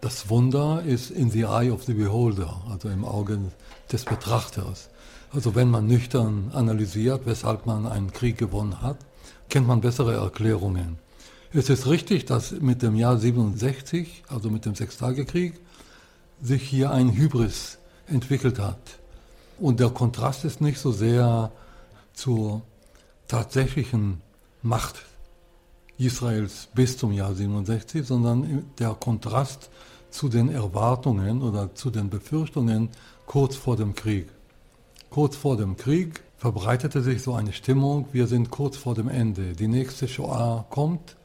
Das 0.00 0.30
Wunder 0.30 0.82
ist 0.86 1.10
in 1.10 1.30
the 1.30 1.42
eye 1.42 1.70
of 1.70 1.84
the 1.84 1.92
beholder, 1.92 2.62
also 2.70 2.88
im 2.88 3.04
Auge 3.04 3.38
des 3.92 4.06
Betrachters. 4.06 4.88
Also 5.34 5.54
wenn 5.54 5.68
man 5.68 5.86
nüchtern 5.86 6.50
analysiert, 6.54 7.26
weshalb 7.26 7.66
man 7.66 7.86
einen 7.86 8.10
Krieg 8.10 8.38
gewonnen 8.38 8.80
hat, 8.80 8.96
kennt 9.50 9.66
man 9.66 9.82
bessere 9.82 10.14
Erklärungen. 10.14 10.98
Es 11.52 11.68
ist 11.68 11.86
richtig, 11.86 12.24
dass 12.24 12.52
mit 12.52 12.80
dem 12.80 12.96
Jahr 12.96 13.18
67, 13.18 14.24
also 14.28 14.48
mit 14.48 14.64
dem 14.64 14.74
Sechstagekrieg, 14.74 15.60
sich 16.40 16.62
hier 16.62 16.90
ein 16.90 17.14
Hybris 17.14 17.76
entwickelt 18.06 18.58
hat. 18.58 18.80
Und 19.58 19.78
der 19.78 19.90
Kontrast 19.90 20.46
ist 20.46 20.62
nicht 20.62 20.78
so 20.78 20.90
sehr 20.90 21.52
zur 22.14 22.62
tatsächlichen 23.32 24.20
Macht 24.60 25.06
Israels 25.96 26.68
bis 26.74 26.98
zum 26.98 27.12
Jahr 27.12 27.34
67, 27.34 28.06
sondern 28.06 28.66
der 28.78 28.90
Kontrast 28.90 29.70
zu 30.10 30.28
den 30.28 30.50
Erwartungen 30.50 31.40
oder 31.40 31.74
zu 31.74 31.90
den 31.90 32.10
Befürchtungen 32.10 32.90
kurz 33.24 33.56
vor 33.56 33.76
dem 33.76 33.94
Krieg. 33.94 34.28
Kurz 35.08 35.34
vor 35.34 35.56
dem 35.56 35.78
Krieg 35.78 36.20
verbreitete 36.36 37.00
sich 37.00 37.22
so 37.22 37.32
eine 37.32 37.54
Stimmung, 37.54 38.06
wir 38.12 38.26
sind 38.26 38.50
kurz 38.50 38.76
vor 38.76 38.94
dem 38.94 39.08
Ende, 39.08 39.54
die 39.54 39.68
nächste 39.68 40.08
Shoah 40.08 40.66
kommt 40.68 41.16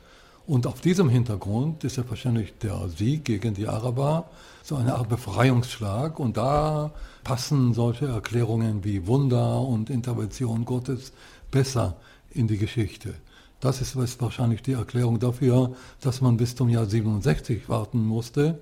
und 0.48 0.66
auf 0.66 0.80
diesem 0.80 1.10
Hintergrund 1.10 1.84
ist 1.84 1.98
ja 1.98 2.10
wahrscheinlich 2.10 2.58
der 2.60 2.88
Sieg 2.88 3.26
gegen 3.26 3.54
die 3.54 3.68
Araber 3.68 4.30
so 4.64 4.78
eine 4.78 4.96
Art 4.96 5.10
Befreiungsschlag 5.10 6.20
und 6.20 6.38
da 6.38 6.92
passen 7.26 7.74
solche 7.74 8.08
Erklärungen 8.08 8.86
wie 8.86 9.08
Wunder 9.08 9.60
und 9.60 9.90
Intervention 9.90 10.64
Gottes 10.64 11.12
besser 11.52 11.98
in 12.30 12.48
die 12.48 12.58
Geschichte. 12.58 13.16
Das 13.60 13.82
ist 13.82 14.22
wahrscheinlich 14.22 14.62
die 14.62 14.74
Erklärung 14.74 15.20
dafür, 15.20 15.76
dass 16.02 16.22
man 16.22 16.38
bis 16.38 16.56
zum 16.56 16.70
Jahr 16.70 16.86
67 16.86 17.68
warten 17.70 18.06
musste, 18.06 18.60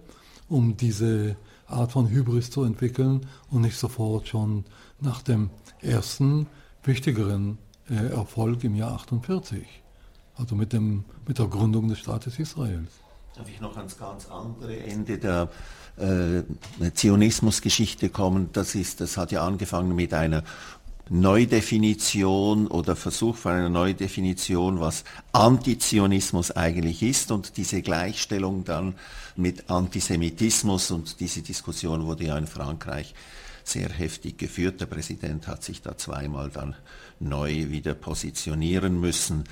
um 0.47 0.77
diese 0.77 1.35
Art 1.67 1.91
von 1.91 2.09
Hybris 2.09 2.49
zu 2.49 2.63
entwickeln 2.63 3.25
und 3.49 3.61
nicht 3.61 3.77
sofort 3.77 4.27
schon 4.27 4.63
nach 5.01 5.21
dem 5.21 5.49
ersten 5.81 6.47
wichtigeren 6.83 7.57
äh, 7.89 8.07
Erfolg 8.07 8.63
im 8.63 8.75
Jahr 8.75 8.93
48, 8.93 9.65
also 10.37 10.55
mit, 10.55 10.71
dem, 10.71 11.03
mit 11.27 11.39
der 11.39 11.47
Gründung 11.47 11.89
des 11.89 11.99
Staates 11.99 12.39
Israels. 12.39 12.91
Darf 13.35 13.49
ich 13.49 13.59
noch 13.59 13.75
ans 13.75 13.97
ganz 13.97 14.29
andere 14.29 14.77
Ende 14.77 15.17
der 15.17 15.49
äh, 15.97 16.43
Zionismusgeschichte 16.93 18.09
kommen? 18.09 18.49
Das, 18.53 18.75
ist, 18.75 19.01
das 19.01 19.17
hat 19.17 19.33
ja 19.33 19.45
angefangen 19.45 19.93
mit 19.93 20.13
einer 20.13 20.43
Neudefinition 21.09 22.67
oder 22.67 22.95
Versuch 22.95 23.35
von 23.35 23.51
einer 23.51 23.69
Neudefinition, 23.69 24.79
was 24.79 25.03
Antizionismus 25.33 26.51
eigentlich 26.51 27.03
ist 27.03 27.31
und 27.31 27.57
diese 27.57 27.83
Gleichstellung 27.83 28.63
dann 28.63 28.95
mit 29.35 29.69
Antisemitismus 29.69 30.89
und 30.89 31.19
diese 31.19 31.43
Diskussion 31.43 32.05
wurde 32.05 32.25
ja 32.25 32.37
in 32.37 32.47
Frankreich 32.47 33.13
sehr 33.63 33.89
heftig 33.89 34.37
geführt. 34.37 34.81
Der 34.81 34.87
Präsident 34.87 35.47
hat 35.47 35.63
sich 35.63 35.81
da 35.81 35.95
zweimal 35.97 36.49
dann 36.49 36.75
neu 37.19 37.69
wieder 37.69 37.93
positionieren 37.93 38.99
müssen. 38.99 39.43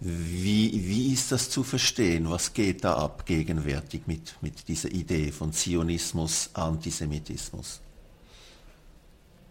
Wie, 0.00 0.72
wie 0.72 1.12
ist 1.12 1.30
das 1.32 1.50
zu 1.50 1.62
verstehen? 1.62 2.30
Was 2.30 2.54
geht 2.54 2.84
da 2.84 2.94
ab 2.96 3.26
gegenwärtig 3.26 4.02
mit, 4.06 4.36
mit 4.40 4.68
dieser 4.68 4.90
Idee 4.90 5.30
von 5.30 5.52
Zionismus, 5.52 6.50
Antisemitismus? 6.54 7.80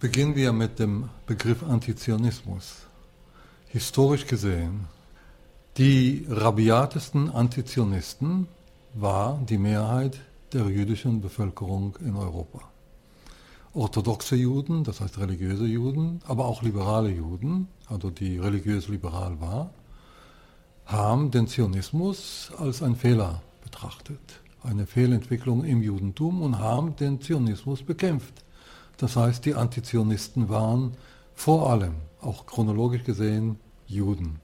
Beginnen 0.02 0.36
wir 0.36 0.52
mit 0.52 0.80
dem 0.80 1.10
Begriff 1.28 1.62
Antizionismus. 1.62 2.88
Historisch 3.68 4.26
gesehen, 4.26 4.88
die 5.78 6.26
rabiatesten 6.28 7.30
Antizionisten 7.30 8.48
war 8.96 9.40
die 9.48 9.60
Mehrheit 9.60 10.20
der 10.54 10.66
jüdischen 10.70 11.22
Bevölkerung 11.22 12.00
in 12.04 12.16
Europa. 12.16 12.62
Orthodoxe 13.76 14.36
Juden, 14.36 14.84
das 14.84 15.02
heißt 15.02 15.20
religiöse 15.20 15.68
Juden, 15.68 16.20
aber 16.26 16.46
auch 16.46 16.64
liberale 16.64 17.12
Juden, 17.12 17.68
also 17.88 18.10
die 18.10 18.40
religiös 18.40 18.88
liberal 18.88 19.40
war, 19.40 19.70
haben 20.88 21.30
den 21.30 21.46
Zionismus 21.46 22.52
als 22.58 22.82
einen 22.82 22.96
Fehler 22.96 23.44
betrachtet, 23.64 24.42
eine 24.64 24.88
Fehlentwicklung 24.88 25.64
im 25.64 25.84
Judentum 25.84 26.42
und 26.42 26.58
haben 26.58 26.96
den 26.96 27.22
Zionismus 27.22 27.84
bekämpft. 27.84 28.44
Das 29.02 29.16
heißt, 29.16 29.46
die 29.46 29.56
Antizionisten 29.56 30.48
waren 30.48 30.96
vor 31.34 31.72
allem, 31.72 31.96
auch 32.22 32.46
chronologisch 32.46 33.04
gesehen, 33.04 33.60
Juden. 33.88 34.40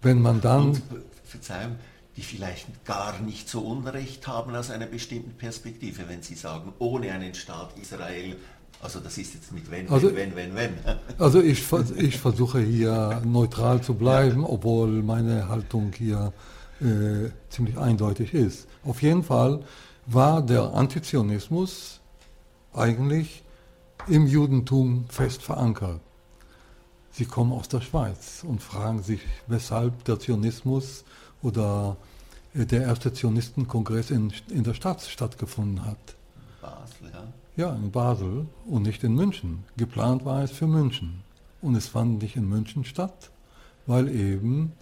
Wenn 0.00 0.20
man 0.20 0.40
dann... 0.40 0.70
Und, 0.70 0.82
Verzeihung, 1.22 1.76
die 2.16 2.22
vielleicht 2.22 2.84
gar 2.84 3.20
nicht 3.20 3.48
so 3.48 3.60
Unrecht 3.60 4.26
haben 4.26 4.56
aus 4.56 4.70
einer 4.70 4.86
bestimmten 4.86 5.34
Perspektive, 5.34 6.08
wenn 6.08 6.22
sie 6.22 6.34
sagen, 6.34 6.72
ohne 6.80 7.12
einen 7.12 7.34
Staat 7.34 7.70
Israel, 7.80 8.36
also 8.82 8.98
das 8.98 9.16
ist 9.16 9.34
jetzt 9.34 9.52
mit 9.52 9.70
wenn, 9.70 9.88
also, 9.88 10.08
wenn, 10.08 10.34
wenn, 10.34 10.52
wenn, 10.56 10.72
wenn. 10.84 10.96
Also 11.18 11.40
ich, 11.40 11.64
ich 11.96 12.18
versuche 12.18 12.58
hier 12.58 13.22
neutral 13.24 13.80
zu 13.80 13.94
bleiben, 13.94 14.44
obwohl 14.44 15.04
meine 15.04 15.48
Haltung 15.48 15.92
hier 15.96 16.32
äh, 16.80 17.30
ziemlich 17.48 17.78
eindeutig 17.78 18.34
ist. 18.34 18.66
Auf 18.82 19.02
jeden 19.02 19.22
Fall 19.22 19.60
war 20.06 20.42
der 20.42 20.74
Antizionismus 20.74 22.01
eigentlich 22.74 23.42
im 24.08 24.26
Judentum 24.26 25.06
fest 25.08 25.42
verankert. 25.42 26.00
Sie 27.10 27.26
kommen 27.26 27.52
aus 27.52 27.68
der 27.68 27.82
Schweiz 27.82 28.42
und 28.42 28.62
fragen 28.62 29.02
sich, 29.02 29.20
weshalb 29.46 30.04
der 30.04 30.18
Zionismus 30.18 31.04
oder 31.42 31.96
äh, 32.54 32.64
der 32.64 32.82
erste 32.82 33.12
Zionistenkongress 33.12 34.10
in, 34.10 34.32
in 34.48 34.64
der 34.64 34.74
Stadt 34.74 35.02
stattgefunden 35.02 35.84
hat. 35.84 35.98
Basel, 36.60 37.10
ja? 37.12 37.32
Ja, 37.54 37.74
in 37.74 37.90
Basel 37.90 38.46
und 38.66 38.82
nicht 38.82 39.04
in 39.04 39.14
München. 39.14 39.64
Geplant 39.76 40.24
war 40.24 40.42
es 40.42 40.52
für 40.52 40.66
München. 40.66 41.22
Und 41.60 41.74
es 41.74 41.86
fand 41.86 42.22
nicht 42.22 42.36
in 42.36 42.48
München 42.48 42.84
statt, 42.84 43.30
weil 43.86 44.08
eben 44.08 44.72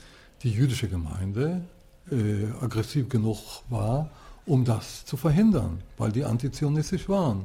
die 0.43 0.51
jüdische 0.51 0.89
Gemeinde 0.89 1.63
äh, 2.11 2.47
aggressiv 2.61 3.09
genug 3.09 3.39
war, 3.69 4.09
um 4.47 4.65
das 4.65 5.05
zu 5.05 5.17
verhindern, 5.17 5.83
weil 5.99 6.13
die 6.13 6.25
antizionistisch 6.25 7.09
waren. 7.09 7.45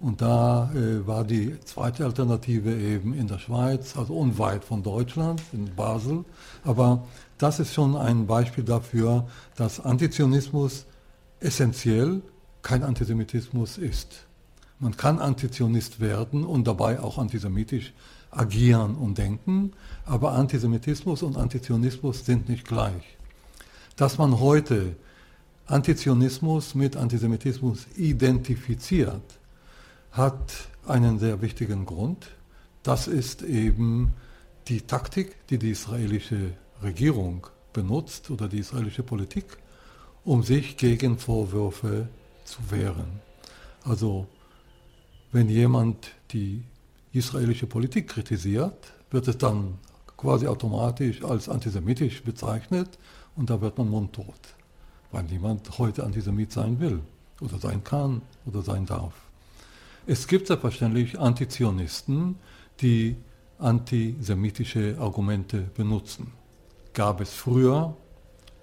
Und 0.00 0.22
da 0.22 0.72
äh, 0.74 1.06
war 1.06 1.24
die 1.24 1.60
zweite 1.60 2.06
Alternative 2.06 2.74
eben 2.74 3.12
in 3.12 3.28
der 3.28 3.38
Schweiz, 3.38 3.96
also 3.98 4.14
unweit 4.14 4.64
von 4.64 4.82
Deutschland, 4.82 5.42
in 5.52 5.74
Basel. 5.74 6.24
Aber 6.64 7.04
das 7.36 7.60
ist 7.60 7.74
schon 7.74 7.96
ein 7.96 8.26
Beispiel 8.26 8.64
dafür, 8.64 9.26
dass 9.56 9.78
Antizionismus 9.78 10.86
essentiell 11.38 12.22
kein 12.62 12.82
Antisemitismus 12.82 13.76
ist. 13.76 14.26
Man 14.78 14.96
kann 14.96 15.18
Antizionist 15.18 16.00
werden 16.00 16.44
und 16.44 16.66
dabei 16.66 17.00
auch 17.00 17.18
antisemitisch 17.18 17.92
agieren 18.30 18.94
und 18.94 19.18
denken, 19.18 19.72
aber 20.06 20.32
Antisemitismus 20.32 21.22
und 21.22 21.36
Antizionismus 21.36 22.24
sind 22.24 22.48
nicht 22.48 22.66
gleich. 22.66 23.18
Dass 23.96 24.16
man 24.16 24.40
heute 24.40 24.96
Antizionismus 25.66 26.74
mit 26.74 26.96
Antisemitismus 26.96 27.86
identifiziert, 27.96 29.22
hat 30.12 30.68
einen 30.86 31.18
sehr 31.18 31.40
wichtigen 31.40 31.86
Grund. 31.86 32.28
Das 32.82 33.06
ist 33.06 33.42
eben 33.42 34.12
die 34.68 34.82
Taktik, 34.82 35.46
die 35.48 35.58
die 35.58 35.70
israelische 35.70 36.54
Regierung 36.82 37.46
benutzt 37.72 38.30
oder 38.30 38.48
die 38.48 38.58
israelische 38.58 39.02
Politik, 39.02 39.58
um 40.24 40.42
sich 40.42 40.76
gegen 40.76 41.18
Vorwürfe 41.18 42.08
zu 42.44 42.58
wehren. 42.70 43.20
Also 43.84 44.26
wenn 45.32 45.48
jemand 45.48 46.12
die 46.32 46.64
israelische 47.12 47.66
Politik 47.66 48.08
kritisiert, 48.08 48.92
wird 49.10 49.28
es 49.28 49.38
dann 49.38 49.78
quasi 50.16 50.46
automatisch 50.46 51.24
als 51.24 51.48
antisemitisch 51.48 52.22
bezeichnet 52.22 52.98
und 53.36 53.48
da 53.48 53.60
wird 53.60 53.78
man 53.78 53.88
mundtot, 53.88 54.54
weil 55.12 55.24
niemand 55.24 55.78
heute 55.78 56.04
Antisemit 56.04 56.52
sein 56.52 56.78
will 56.80 57.00
oder 57.40 57.58
sein 57.58 57.82
kann 57.84 58.22
oder 58.44 58.62
sein 58.62 58.86
darf. 58.86 59.29
Es 60.10 60.26
gibt 60.26 60.48
selbstverständlich 60.48 61.20
Antizionisten, 61.20 62.34
die 62.80 63.14
antisemitische 63.60 64.96
Argumente 64.98 65.70
benutzen. 65.76 66.32
Gab 66.94 67.20
es 67.20 67.32
früher, 67.32 67.94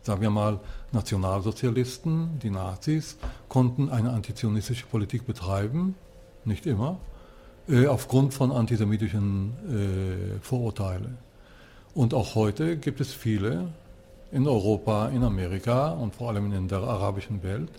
sagen 0.01 0.19
wir 0.19 0.29
mal, 0.29 0.59
Nationalsozialisten, 0.91 2.37
die 2.43 2.49
Nazis, 2.49 3.15
konnten 3.47 3.87
eine 3.87 4.09
antizionistische 4.09 4.87
Politik 4.87 5.25
betreiben, 5.25 5.95
nicht 6.43 6.65
immer, 6.65 6.97
äh, 7.69 7.87
aufgrund 7.87 8.33
von 8.33 8.51
antisemitischen 8.51 9.53
äh, 9.69 10.39
Vorurteilen. 10.41 11.17
Und 11.93 12.13
auch 12.13 12.35
heute 12.35 12.75
gibt 12.75 12.99
es 12.99 13.13
viele 13.13 13.69
in 14.33 14.49
Europa, 14.49 15.07
in 15.07 15.23
Amerika 15.23 15.91
und 15.91 16.13
vor 16.13 16.27
allem 16.27 16.51
in 16.51 16.67
der 16.67 16.79
arabischen 16.79 17.41
Welt, 17.41 17.69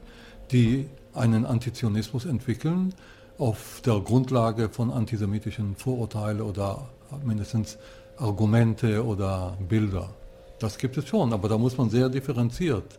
die 0.53 0.89
einen 1.13 1.45
Antizionismus 1.45 2.25
entwickeln, 2.25 2.95
auf 3.38 3.81
der 3.85 4.01
Grundlage 4.01 4.68
von 4.68 4.90
antisemitischen 4.90 5.77
Vorurteilen 5.77 6.40
oder 6.40 6.88
mindestens 7.24 7.79
Argumente 8.18 9.05
oder 9.05 9.57
Bilder. 9.68 10.11
Das 10.59 10.77
gibt 10.77 10.96
es 10.98 11.07
schon, 11.07 11.33
aber 11.33 11.48
da 11.48 11.57
muss 11.57 11.79
man 11.79 11.88
sehr 11.88 12.09
differenziert 12.09 12.98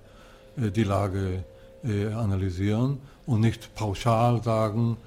äh, 0.57 0.71
die 0.71 0.85
Lage 0.85 1.43
äh, 1.83 2.07
analysieren 2.07 2.99
und 3.25 3.41
nicht 3.41 3.75
pauschal 3.75 4.41
sagen, 4.41 4.97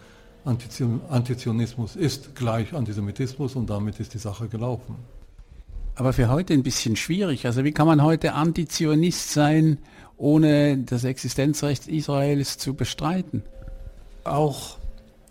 Antizionismus 0.44 1.94
ist 1.94 2.34
gleich 2.34 2.74
Antisemitismus 2.74 3.54
und 3.54 3.70
damit 3.70 4.00
ist 4.00 4.12
die 4.12 4.18
Sache 4.18 4.48
gelaufen. 4.48 4.96
Aber 5.94 6.12
für 6.12 6.28
heute 6.28 6.52
ein 6.52 6.64
bisschen 6.64 6.96
schwierig. 6.96 7.46
Also 7.46 7.64
wie 7.64 7.72
kann 7.72 7.86
man 7.86 8.02
heute 8.02 8.32
Antizionist 8.32 9.32
sein, 9.32 9.78
ohne 10.16 10.78
das 10.78 11.04
Existenzrecht 11.04 11.86
Israels 11.86 12.58
zu 12.58 12.74
bestreiten? 12.74 13.44
Auch 14.24 14.78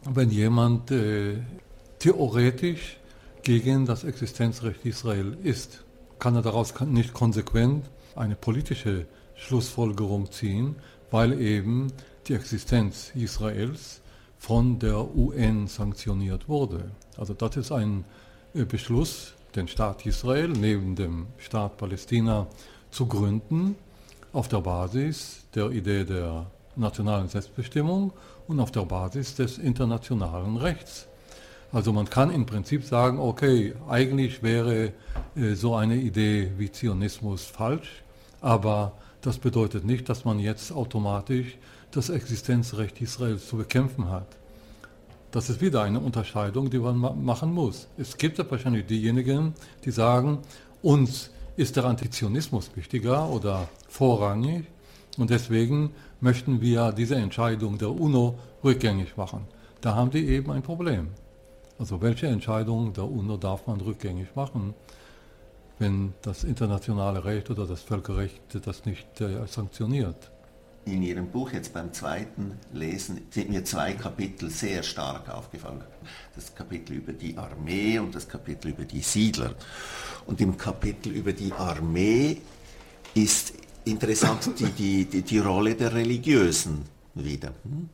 wenn 0.09 0.29
jemand 0.29 0.91
äh, 0.91 1.37
theoretisch 1.99 2.97
gegen 3.43 3.85
das 3.85 4.03
Existenzrecht 4.03 4.85
Israel 4.85 5.37
ist, 5.43 5.83
kann 6.19 6.35
er 6.35 6.41
daraus 6.41 6.73
nicht 6.81 7.13
konsequent 7.13 7.89
eine 8.15 8.35
politische 8.35 9.05
Schlussfolgerung 9.35 10.31
ziehen, 10.31 10.75
weil 11.09 11.39
eben 11.39 11.91
die 12.27 12.33
Existenz 12.33 13.11
Israels 13.15 14.01
von 14.37 14.79
der 14.79 15.15
UN 15.15 15.67
sanktioniert 15.67 16.47
wurde. 16.47 16.91
Also 17.17 17.33
das 17.33 17.57
ist 17.57 17.71
ein 17.71 18.05
äh, 18.53 18.65
Beschluss, 18.65 19.33
den 19.55 19.67
Staat 19.67 20.05
Israel 20.05 20.49
neben 20.49 20.95
dem 20.95 21.27
Staat 21.37 21.77
Palästina 21.77 22.47
zu 22.89 23.05
gründen, 23.05 23.75
auf 24.33 24.47
der 24.47 24.61
Basis 24.61 25.45
der 25.53 25.71
Idee 25.71 26.05
der 26.05 26.45
nationalen 26.75 27.27
Selbstbestimmung 27.27 28.13
und 28.51 28.59
auf 28.59 28.71
der 28.71 28.81
Basis 28.81 29.35
des 29.35 29.57
internationalen 29.57 30.57
Rechts. 30.57 31.07
Also 31.71 31.93
man 31.93 32.09
kann 32.09 32.31
im 32.31 32.45
Prinzip 32.45 32.83
sagen, 32.83 33.17
okay, 33.17 33.73
eigentlich 33.89 34.43
wäre 34.43 34.91
äh, 35.35 35.53
so 35.53 35.73
eine 35.75 35.95
Idee 35.95 36.51
wie 36.57 36.69
Zionismus 36.69 37.45
falsch, 37.45 38.03
aber 38.41 38.91
das 39.21 39.37
bedeutet 39.37 39.85
nicht, 39.85 40.09
dass 40.09 40.25
man 40.25 40.37
jetzt 40.37 40.73
automatisch 40.73 41.57
das 41.91 42.09
Existenzrecht 42.09 42.99
Israels 42.99 43.47
zu 43.47 43.55
bekämpfen 43.55 44.09
hat. 44.09 44.27
Das 45.31 45.49
ist 45.49 45.61
wieder 45.61 45.83
eine 45.83 46.01
Unterscheidung, 46.01 46.69
die 46.69 46.79
man 46.79 46.97
ma 46.97 47.13
machen 47.13 47.53
muss. 47.53 47.87
Es 47.97 48.17
gibt 48.17 48.37
ja 48.37 48.51
wahrscheinlich 48.51 48.85
diejenigen, 48.85 49.53
die 49.85 49.91
sagen, 49.91 50.39
uns 50.81 51.29
ist 51.55 51.77
der 51.77 51.85
Antizionismus 51.85 52.71
wichtiger 52.75 53.29
oder 53.29 53.69
vorrangig 53.87 54.65
und 55.17 55.29
deswegen 55.29 55.91
möchten 56.21 56.61
wir 56.61 56.91
diese 56.91 57.15
Entscheidung 57.15 57.77
der 57.77 57.91
UNO 57.91 58.39
rückgängig 58.63 59.17
machen. 59.17 59.47
Da 59.81 59.95
haben 59.95 60.11
die 60.11 60.27
eben 60.27 60.51
ein 60.51 60.61
Problem. 60.61 61.09
Also 61.79 62.01
welche 62.01 62.27
Entscheidung 62.27 62.93
der 62.93 63.05
UNO 63.05 63.37
darf 63.37 63.65
man 63.65 63.81
rückgängig 63.81 64.35
machen, 64.35 64.75
wenn 65.79 66.13
das 66.21 66.43
internationale 66.43 67.25
Recht 67.25 67.49
oder 67.49 67.65
das 67.65 67.81
Völkerrecht 67.81 68.39
das 68.65 68.85
nicht 68.85 69.19
äh, 69.19 69.47
sanktioniert? 69.47 70.31
In 70.85 71.03
Ihrem 71.03 71.27
Buch 71.27 71.51
jetzt 71.53 71.73
beim 71.73 71.93
zweiten 71.93 72.57
Lesen 72.73 73.21
sind 73.29 73.49
mir 73.49 73.63
zwei 73.63 73.93
Kapitel 73.93 74.49
sehr 74.49 74.81
stark 74.81 75.29
aufgefallen. 75.29 75.83
Das 76.35 76.53
Kapitel 76.53 76.93
über 76.93 77.13
die 77.13 77.37
Armee 77.37 77.99
und 77.99 78.13
das 78.13 78.27
Kapitel 78.27 78.69
über 78.69 78.85
die 78.85 79.01
Siedler. 79.01 79.53
Und 80.25 80.41
im 80.41 80.57
Kapitel 80.57 81.11
über 81.11 81.33
die 81.33 81.51
Armee 81.53 82.37
ist 83.13 83.53
interessant 83.85 84.51
die, 84.59 85.05
die, 85.05 85.21
die, 85.21 85.39
Rolle 85.39 85.75
der 85.75 85.93
Religiösen 85.93 86.85
wieder. 87.15 87.53
Hm? 87.63 87.89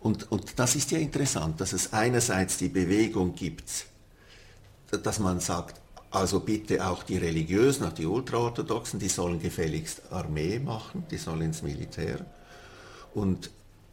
Und, 0.00 0.30
und 0.32 0.58
das 0.58 0.76
ist 0.76 0.90
ja 0.90 0.98
interessant, 0.98 1.60
dass 1.60 1.72
es 1.72 1.92
einerseits 1.92 2.56
die 2.56 2.68
Bewegung 2.68 3.34
gibt, 3.34 3.86
dass 4.90 5.18
man 5.18 5.40
sagt, 5.40 5.80
also 6.10 6.40
bitte 6.40 6.86
auch 6.86 7.02
die 7.02 7.18
Religiösen, 7.18 7.86
auch 7.86 7.92
die 7.92 8.06
Ultraorthodoxen, 8.06 8.98
die 8.98 9.08
sollen 9.08 9.40
gefälligst 9.40 10.02
Armee 10.10 10.58
machen, 10.58 11.04
die 11.10 11.18
sollen 11.18 11.42
ins 11.42 11.62
Militär. 11.62 12.24
Und 13.14 13.50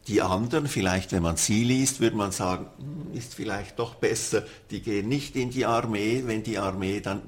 die 0.08 0.22
anderen, 0.22 0.66
vielleicht 0.66 1.12
wenn 1.12 1.22
man 1.22 1.36
sie 1.36 1.62
liest, 1.64 2.00
würde 2.00 2.16
man 2.16 2.32
sagen, 2.32 2.66
hm, 2.78 3.16
ist 3.16 3.34
vielleicht 3.34 3.78
doch 3.78 3.94
besser, 3.94 4.44
die 4.70 4.80
gehen 4.80 5.08
nicht 5.08 5.36
in 5.36 5.50
die 5.50 5.66
Armee, 5.66 6.22
wenn 6.24 6.42
die 6.42 6.58
Armee 6.58 7.00
dann 7.00 7.22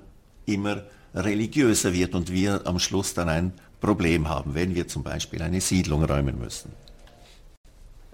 immer 0.47 0.83
religiöser 1.15 1.93
wird 1.93 2.15
und 2.15 2.33
wir 2.33 2.67
am 2.67 2.79
Schluss 2.79 3.15
dann 3.15 3.29
ein 3.29 3.53
Problem 3.81 4.29
haben, 4.29 4.55
wenn 4.55 4.75
wir 4.75 4.89
zum 4.89 5.03
Beispiel 5.03 5.43
eine 5.43 5.61
Siedlung 5.61 6.05
räumen 6.05 6.39
müssen. 6.39 6.73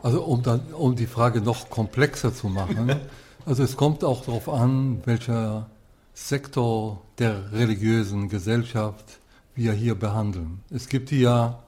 Also 0.02 0.22
um, 0.22 0.42
dann, 0.42 0.60
um 0.72 0.94
die 0.94 1.06
Frage 1.06 1.40
noch 1.40 1.70
komplexer 1.70 2.32
zu 2.32 2.48
machen, 2.48 2.94
also 3.46 3.62
es 3.62 3.76
kommt 3.76 4.04
auch 4.04 4.24
darauf 4.24 4.48
an, 4.48 5.02
welcher 5.04 5.68
Sektor 6.14 7.02
der 7.18 7.52
religiösen 7.52 8.28
Gesellschaft 8.28 9.18
wir 9.54 9.72
hier 9.72 9.94
behandeln. 9.94 10.60
Es 10.70 10.88
gibt 10.88 11.10
hier 11.10 11.58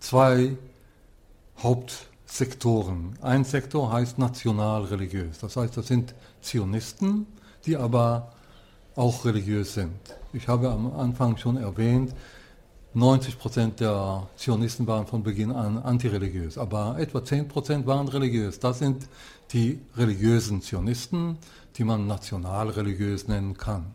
zwei 0.00 0.56
Hauptsektoren. 1.58 3.18
Ein 3.20 3.44
Sektor 3.44 3.92
heißt 3.92 4.18
national-religiös. 4.18 5.38
Das 5.38 5.56
heißt, 5.56 5.76
das 5.76 5.86
sind 5.86 6.14
Zionisten, 6.40 7.26
die 7.66 7.76
aber 7.76 8.32
auch 8.96 9.24
religiös 9.24 9.74
sind. 9.74 9.98
Ich 10.32 10.48
habe 10.48 10.70
am 10.70 10.92
Anfang 10.94 11.36
schon 11.36 11.56
erwähnt, 11.56 12.14
90 12.96 13.38
Prozent 13.40 13.80
der 13.80 14.28
Zionisten 14.36 14.86
waren 14.86 15.08
von 15.08 15.24
Beginn 15.24 15.50
an 15.50 15.78
antireligiös, 15.78 16.56
aber 16.56 16.96
etwa 17.00 17.24
10 17.24 17.48
Prozent 17.48 17.86
waren 17.88 18.06
religiös. 18.06 18.60
Das 18.60 18.78
sind 18.78 19.08
die 19.52 19.80
religiösen 19.96 20.62
Zionisten, 20.62 21.38
die 21.76 21.82
man 21.82 22.06
nationalreligiös 22.06 23.26
nennen 23.26 23.58
kann. 23.58 23.94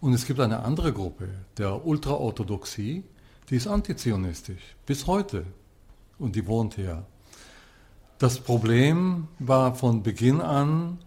Und 0.00 0.12
es 0.12 0.24
gibt 0.24 0.38
eine 0.38 0.60
andere 0.60 0.92
Gruppe, 0.92 1.28
der 1.58 1.84
Ultraorthodoxie, 1.84 3.02
die 3.50 3.56
ist 3.56 3.66
antizionistisch, 3.66 4.76
bis 4.86 5.08
heute. 5.08 5.44
Und 6.16 6.36
die 6.36 6.46
wohnt 6.46 6.74
hier. 6.74 7.04
Das 8.18 8.38
Problem 8.38 9.26
war 9.40 9.74
von 9.74 10.04
Beginn 10.04 10.40
an 10.40 10.98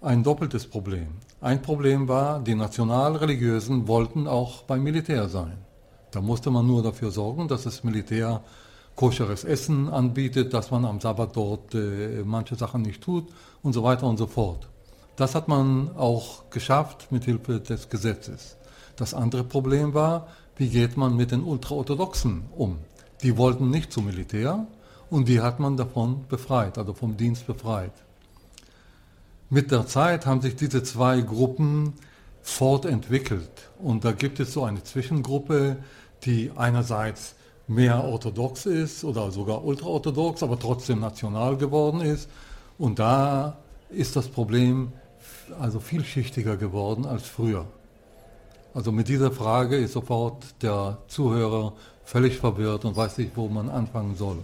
ein 0.00 0.22
doppeltes 0.22 0.68
Problem. 0.68 1.08
Ein 1.40 1.62
Problem 1.62 2.06
war, 2.06 2.38
die 2.38 2.54
Nationalreligiösen 2.54 3.88
wollten 3.88 4.28
auch 4.28 4.62
beim 4.62 4.84
Militär 4.84 5.28
sein. 5.28 5.67
Da 6.10 6.20
musste 6.20 6.50
man 6.50 6.66
nur 6.66 6.82
dafür 6.82 7.10
sorgen, 7.10 7.48
dass 7.48 7.64
das 7.64 7.84
Militär 7.84 8.42
koscheres 8.96 9.44
Essen 9.44 9.88
anbietet, 9.88 10.52
dass 10.52 10.70
man 10.70 10.84
am 10.84 11.00
Sabbat 11.00 11.36
dort 11.36 11.74
äh, 11.74 12.22
manche 12.24 12.56
Sachen 12.56 12.82
nicht 12.82 13.00
tut 13.00 13.26
und 13.62 13.72
so 13.72 13.82
weiter 13.84 14.06
und 14.06 14.16
so 14.16 14.26
fort. 14.26 14.68
Das 15.16 15.34
hat 15.34 15.48
man 15.48 15.96
auch 15.96 16.50
geschafft 16.50 17.10
mit 17.10 17.24
Hilfe 17.24 17.60
des 17.60 17.88
Gesetzes. 17.88 18.56
Das 18.96 19.14
andere 19.14 19.44
Problem 19.44 19.94
war, 19.94 20.28
wie 20.56 20.68
geht 20.68 20.96
man 20.96 21.16
mit 21.16 21.30
den 21.30 21.44
Ultraorthodoxen 21.44 22.46
um? 22.56 22.78
Die 23.22 23.36
wollten 23.36 23.70
nicht 23.70 23.92
zum 23.92 24.06
Militär 24.06 24.66
und 25.10 25.28
die 25.28 25.40
hat 25.40 25.60
man 25.60 25.76
davon 25.76 26.24
befreit, 26.28 26.78
also 26.78 26.92
vom 26.94 27.16
Dienst 27.16 27.46
befreit. 27.46 27.92
Mit 29.50 29.70
der 29.70 29.86
Zeit 29.86 30.26
haben 30.26 30.40
sich 30.40 30.56
diese 30.56 30.82
zwei 30.82 31.20
Gruppen 31.20 31.94
fortentwickelt. 32.48 33.50
Und 33.78 34.04
da 34.04 34.12
gibt 34.12 34.40
es 34.40 34.52
so 34.52 34.64
eine 34.64 34.82
Zwischengruppe, 34.82 35.76
die 36.24 36.50
einerseits 36.56 37.34
mehr 37.68 38.02
orthodox 38.02 38.66
ist 38.66 39.04
oder 39.04 39.30
sogar 39.30 39.64
ultraorthodox, 39.64 40.42
aber 40.42 40.58
trotzdem 40.58 41.00
national 41.00 41.56
geworden 41.56 42.00
ist. 42.00 42.28
Und 42.78 42.98
da 42.98 43.58
ist 43.90 44.16
das 44.16 44.28
Problem 44.28 44.92
also 45.60 45.78
vielschichtiger 45.78 46.56
geworden 46.56 47.04
als 47.04 47.26
früher. 47.26 47.66
Also 48.74 48.92
mit 48.92 49.08
dieser 49.08 49.30
Frage 49.30 49.76
ist 49.76 49.92
sofort 49.92 50.62
der 50.62 50.98
Zuhörer 51.06 51.74
völlig 52.04 52.38
verwirrt 52.38 52.84
und 52.84 52.96
weiß 52.96 53.18
nicht, 53.18 53.32
wo 53.36 53.48
man 53.48 53.68
anfangen 53.68 54.16
soll. 54.16 54.38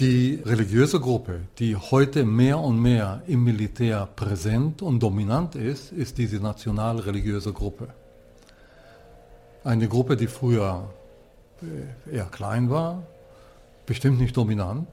Die 0.00 0.40
religiöse 0.44 1.00
Gruppe, 1.00 1.40
die 1.58 1.74
heute 1.74 2.24
mehr 2.24 2.60
und 2.60 2.80
mehr 2.80 3.20
im 3.26 3.42
Militär 3.42 4.08
präsent 4.14 4.80
und 4.80 5.02
dominant 5.02 5.56
ist, 5.56 5.90
ist 5.90 6.18
diese 6.18 6.36
nationalreligiöse 6.36 7.52
Gruppe. 7.52 7.88
Eine 9.64 9.88
Gruppe, 9.88 10.16
die 10.16 10.28
früher 10.28 10.88
äh, 11.62 12.14
eher 12.14 12.26
klein 12.26 12.70
war, 12.70 13.02
bestimmt 13.86 14.20
nicht 14.20 14.36
dominant, 14.36 14.86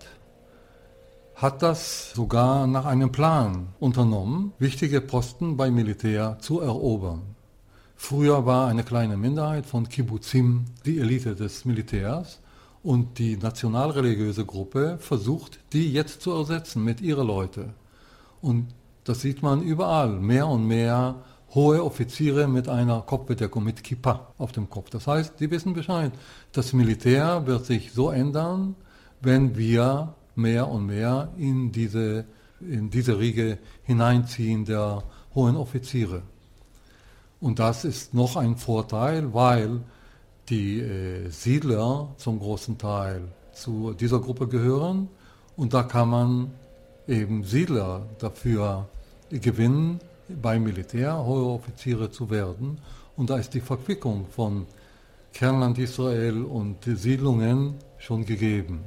hat 1.36 1.62
das 1.62 2.12
sogar 2.14 2.66
nach 2.66 2.86
einem 2.86 3.12
Plan 3.12 3.68
unternommen, 3.80 4.54
wichtige 4.58 5.02
Posten 5.02 5.56
beim 5.56 5.76
Militär 5.76 6.38
zu 6.40 6.62
erobern. 6.62 7.22
Früher 7.96 8.48
war 8.48 8.70
eine 8.70 8.84
kleine 8.84 9.18
Minderheit 9.18 9.68
von 9.68 9.88
Kibbutzim 9.88 10.66
die 10.84 10.98
Elite 10.98 11.36
des 11.36 11.64
Militärs 11.64 12.40
und 12.86 13.18
die 13.18 13.36
nationalreligiöse 13.36 14.46
Gruppe 14.46 14.98
versucht, 15.00 15.60
die 15.74 15.92
jetzt 15.92 16.22
zu 16.22 16.32
ersetzen 16.32 16.84
mit 16.84 17.02
ihren 17.02 17.26
Leuten. 17.26 17.74
Und 18.42 18.68
das 19.06 19.22
sieht 19.22 19.42
man 19.42 19.64
überall, 19.64 20.20
mehr 20.20 20.48
und 20.48 20.68
mehr 20.68 21.16
hohe 21.56 21.84
Offiziere 21.84 22.48
mit 22.48 22.70
einer 22.70 23.02
Kopfbedeckung, 23.02 23.64
mit 23.64 23.84
Kippa 23.84 24.28
auf 24.38 24.52
dem 24.52 24.70
Kopf. 24.70 24.92
Das 24.92 25.08
heißt, 25.08 25.40
die 25.40 25.50
wissen 25.50 25.74
Bescheid. 25.74 26.12
Das 26.52 26.74
Militär 26.74 27.48
wird 27.48 27.66
sich 27.66 27.92
so 27.92 28.12
ändern, 28.12 28.76
wenn 29.20 29.58
wir 29.58 30.14
mehr 30.36 30.68
und 30.68 30.86
mehr 30.86 31.30
in 31.38 31.72
diese, 31.72 32.26
in 32.60 32.92
diese 32.92 33.18
Riege 33.18 33.58
hineinziehen 33.82 34.64
der 34.64 35.02
hohen 35.34 35.56
Offiziere. 35.56 36.22
Und 37.40 37.58
das 37.58 37.84
ist 37.84 38.14
noch 38.14 38.36
ein 38.36 38.58
Vorteil, 38.58 39.34
weil 39.34 39.82
die 40.50 40.80
äh, 40.80 41.30
Siedler 41.30 42.10
zum 42.18 42.40
großen 42.40 42.78
Teil 42.78 43.22
zu 43.54 43.94
dieser 43.94 44.20
Gruppe 44.20 44.48
gehören 44.48 45.10
und 45.56 45.74
da 45.74 45.84
kann 45.84 46.10
man 46.10 46.52
eben 47.08 47.44
Siedler 47.44 48.06
dafür 48.20 48.88
gewinnen, 49.30 50.00
beim 50.28 50.64
Militär 50.64 51.24
hohe 51.24 51.46
Offiziere 51.46 52.10
zu 52.12 52.30
werden. 52.30 52.80
Und 53.16 53.30
da 53.30 53.38
ist 53.38 53.54
die 53.54 53.62
Verquickung 53.62 54.26
von 54.28 54.66
Kernland 55.34 55.78
Israel 55.78 56.44
und 56.44 56.78
Siedlungen 56.84 57.76
schon 57.98 58.26
gegeben. 58.26 58.82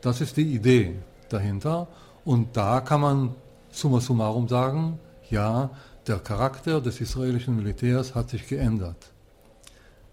Das 0.00 0.20
ist 0.20 0.36
die 0.36 0.54
Idee 0.54 0.94
dahinter. 1.28 1.88
Und 2.24 2.56
da 2.56 2.80
kann 2.80 3.00
man 3.00 3.34
summa 3.70 4.00
summarum 4.00 4.48
sagen, 4.48 4.98
ja, 5.28 5.70
der 6.06 6.18
Charakter 6.18 6.80
des 6.80 7.00
israelischen 7.00 7.56
Militärs 7.56 8.14
hat 8.14 8.30
sich 8.30 8.46
geändert. 8.46 9.12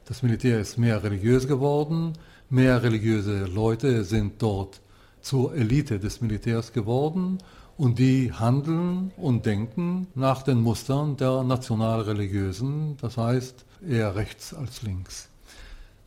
Das 0.06 0.22
Militär 0.22 0.60
ist 0.60 0.78
mehr 0.78 1.02
religiös 1.02 1.48
geworden, 1.48 2.14
mehr 2.50 2.84
religiöse 2.84 3.46
Leute 3.46 4.04
sind 4.04 4.42
dort 4.42 4.82
zur 5.22 5.56
Elite 5.56 5.98
des 5.98 6.20
Militärs 6.20 6.74
geworden 6.74 7.38
und 7.78 8.00
die 8.00 8.34
handeln 8.34 9.14
und 9.16 9.46
denken 9.46 10.08
nach 10.14 10.44
den 10.44 10.60
Mustern 10.62 11.16
der 11.16 11.44
nationalreligiösen, 11.44 12.98
das 13.00 13.16
heißt 13.16 13.64
eher 13.88 14.16
rechts 14.16 14.54
als 14.54 14.82
links. 14.82 15.30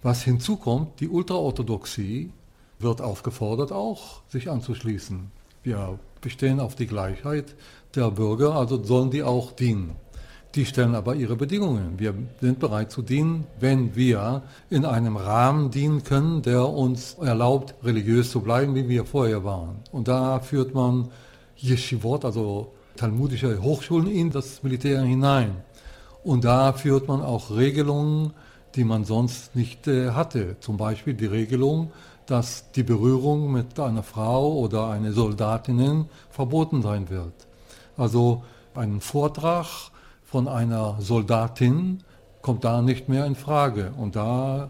Was 0.03 0.23
hinzukommt, 0.23 1.01
die 1.01 1.09
Ultraorthodoxie 1.09 2.31
wird 2.79 3.01
aufgefordert, 3.01 3.73
auch 3.73 4.21
sich 4.29 4.51
anzuschließen. 4.51 5.31
Wir 5.63 5.99
bestehen 6.21 6.61
auf 6.61 6.75
die 6.75 6.87
Gleichheit 6.87 7.55
der 7.95 8.11
Bürger, 8.11 8.57
also 8.57 8.83
sollen 8.85 9.11
die 9.11 9.23
auch 9.23 9.53
dienen. 9.53 9.97
Die 10.57 10.65
stellen 10.65 10.95
aber 10.95 11.15
ihre 11.15 11.37
Bedingungen. 11.37 11.99
Wir 11.99 12.15
sind 12.41 12.61
bereit 12.61 12.91
zu 12.91 13.03
dienen, 13.03 13.45
wenn 13.61 13.95
wir 13.95 14.41
in 14.71 14.87
einem 14.87 15.19
Rahmen 15.19 15.71
dienen 15.71 16.03
können, 16.03 16.41
der 16.41 16.67
uns 16.67 17.13
erlaubt, 17.21 17.75
religiös 17.85 18.31
zu 18.31 18.41
bleiben, 18.41 18.75
wie 18.75 18.89
wir 18.89 19.05
vorher 19.05 19.45
waren. 19.45 19.77
Und 19.93 20.09
da 20.09 20.41
führt 20.41 20.75
man 20.75 21.11
Yeshivot, 21.59 22.25
also 22.25 22.73
talmudische 22.97 23.63
Hochschulen, 23.63 24.11
in 24.11 24.31
das 24.31 24.63
Militär 24.63 25.03
hinein. 25.03 25.57
Und 26.25 26.45
da 26.45 26.73
führt 26.73 27.07
man 27.07 27.21
auch 27.21 27.51
Regelungen, 27.51 28.33
die 28.77 28.85
man 28.85 29.05
sonst 29.05 29.55
nicht 29.55 29.87
äh, 29.87 30.13
hatte. 30.13 30.57
Zum 30.61 30.79
Beispiel 30.79 31.13
die 31.13 31.27
Regelung, 31.27 31.93
dass 32.25 32.73
die 32.73 32.83
Berührung 32.83 33.53
mit 33.53 33.79
einer 33.79 34.03
Frau 34.03 34.55
oder 34.55 34.89
einer 34.89 35.13
Soldatinnen 35.13 36.07
verboten 36.31 36.81
sein 36.81 37.11
wird. 37.11 37.35
Also 37.99 38.43
ein 38.75 39.03
Vortrag 39.03 39.91
von 40.37 40.49
einer 40.49 40.97
Soldatin 41.01 42.01
kommt 42.43 42.65
da 42.65 42.83
nicht 42.83 43.09
mehr 43.09 43.25
in 43.25 43.37
Frage. 43.37 43.95
Und 43.97 44.17
da 44.17 44.69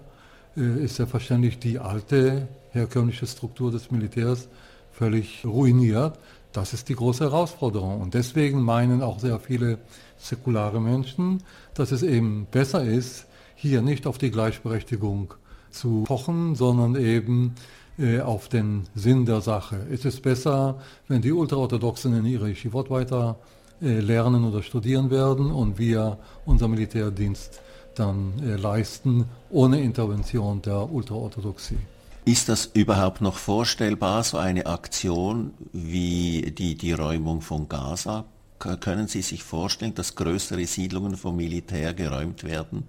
äh, 0.57 0.85
ist 0.85 0.94
selbstverständlich 0.94 1.59
die 1.59 1.81
alte 1.81 2.46
herkömmliche 2.70 3.26
Struktur 3.26 3.72
des 3.72 3.90
Militärs 3.90 4.46
völlig 4.92 5.44
ruiniert. 5.44 6.20
Das 6.52 6.72
ist 6.72 6.88
die 6.88 6.94
große 6.94 7.24
Herausforderung. 7.24 8.00
Und 8.00 8.14
deswegen 8.14 8.62
meinen 8.62 9.02
auch 9.02 9.18
sehr 9.18 9.40
viele 9.40 9.79
säkulare 10.18 10.81
Menschen, 10.81 11.42
dass 11.74 11.90
es 11.90 12.05
eben 12.05 12.46
besser 12.48 12.85
ist, 12.85 13.26
hier 13.57 13.82
nicht 13.82 14.07
auf 14.07 14.18
die 14.18 14.30
Gleichberechtigung 14.30 15.34
zu 15.72 16.05
pochen, 16.07 16.55
sondern 16.55 16.95
eben 16.95 17.57
äh, 17.99 18.20
auf 18.20 18.49
den 18.49 18.84
Sinn 18.95 19.26
der 19.26 19.40
Sache. 19.40 19.84
Es 19.90 20.05
ist 20.05 20.22
besser, 20.22 20.80
wenn 21.09 21.22
die 21.22 21.32
Ultraorthodoxen 21.32 22.16
in 22.16 22.24
ihre 22.24 22.51
Yeshivot 22.51 22.88
weiter 22.88 23.40
lernen 23.81 24.45
oder 24.45 24.62
studieren 24.62 25.11
werden 25.11 25.51
und 25.51 25.79
wir 25.79 26.18
unser 26.45 26.68
Militärdienst 26.68 27.61
dann 27.95 28.35
äh, 28.43 28.57
leisten, 28.57 29.27
ohne 29.51 29.81
Intervention 29.81 30.62
der 30.62 30.91
Ultraorthodoxie. 30.91 31.79
Ist 32.24 32.49
das 32.49 32.66
überhaupt 32.66 33.20
noch 33.20 33.37
vorstellbar, 33.37 34.24
so 34.24 34.37
eine 34.39 34.66
Aktion 34.66 35.55
wie 35.72 36.53
die, 36.57 36.74
die 36.74 36.93
Räumung 36.93 37.41
von 37.41 37.68
Gaza? 37.68 38.24
Können 38.59 39.07
Sie 39.07 39.22
sich 39.22 39.45
vorstellen, 39.45 39.95
dass 39.95 40.14
größere 40.14 40.66
Siedlungen 40.66 41.16
vom 41.16 41.37
Militär 41.37 41.95
geräumt 41.95 42.43
werden? 42.43 42.85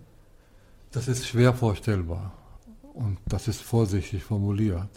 Das 0.92 1.08
ist 1.08 1.28
schwer 1.28 1.54
vorstellbar 1.54 2.32
und 2.94 3.20
das 3.28 3.48
ist 3.48 3.62
vorsichtig 3.62 4.24
formuliert. 4.24 4.90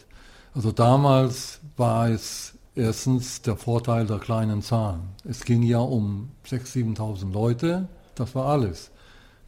Also 0.55 0.73
damals 0.73 1.61
war 1.77 2.09
es 2.09 2.55
erstens 2.75 3.43
der 3.43 3.57
Vorteil 3.57 4.07
der 4.07 4.19
kleinen 4.19 4.63
Zahlen. 4.63 5.03
Es 5.25 5.45
ging 5.45 5.63
ja 5.63 5.79
um 5.79 6.31
6.000, 6.47 6.97
7.000 6.97 7.33
Leute 7.33 7.89
Das 8.15 8.35
war 8.35 8.47
alles. 8.47 8.91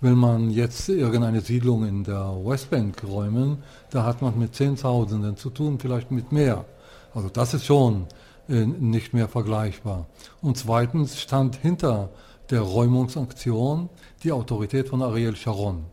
Will 0.00 0.16
man 0.16 0.50
jetzt 0.50 0.88
irgendeine 0.88 1.42
Siedlung 1.42 1.86
in 1.86 2.04
der 2.04 2.34
Westbank 2.44 3.04
räumen, 3.04 3.62
da 3.90 4.04
hat 4.04 4.20
man 4.20 4.38
mit 4.38 4.54
Zehntausenden 4.54 5.36
zu 5.36 5.50
tun, 5.50 5.78
vielleicht 5.78 6.10
mit 6.10 6.32
mehr. 6.32 6.64
Also 7.14 7.28
das 7.28 7.54
ist 7.54 7.66
schon 7.66 8.06
äh, 8.48 8.64
nicht 8.64 9.14
mehr 9.14 9.28
vergleichbar. 9.28 10.06
Und 10.40 10.56
zweitens 10.58 11.20
stand 11.20 11.56
hinter 11.56 12.10
der 12.50 12.62
Räumungsaktion 12.62 13.90
die 14.24 14.32
Autorität 14.32 14.88
von 14.88 15.02
Ariel 15.02 15.36
Sharon. 15.36 15.84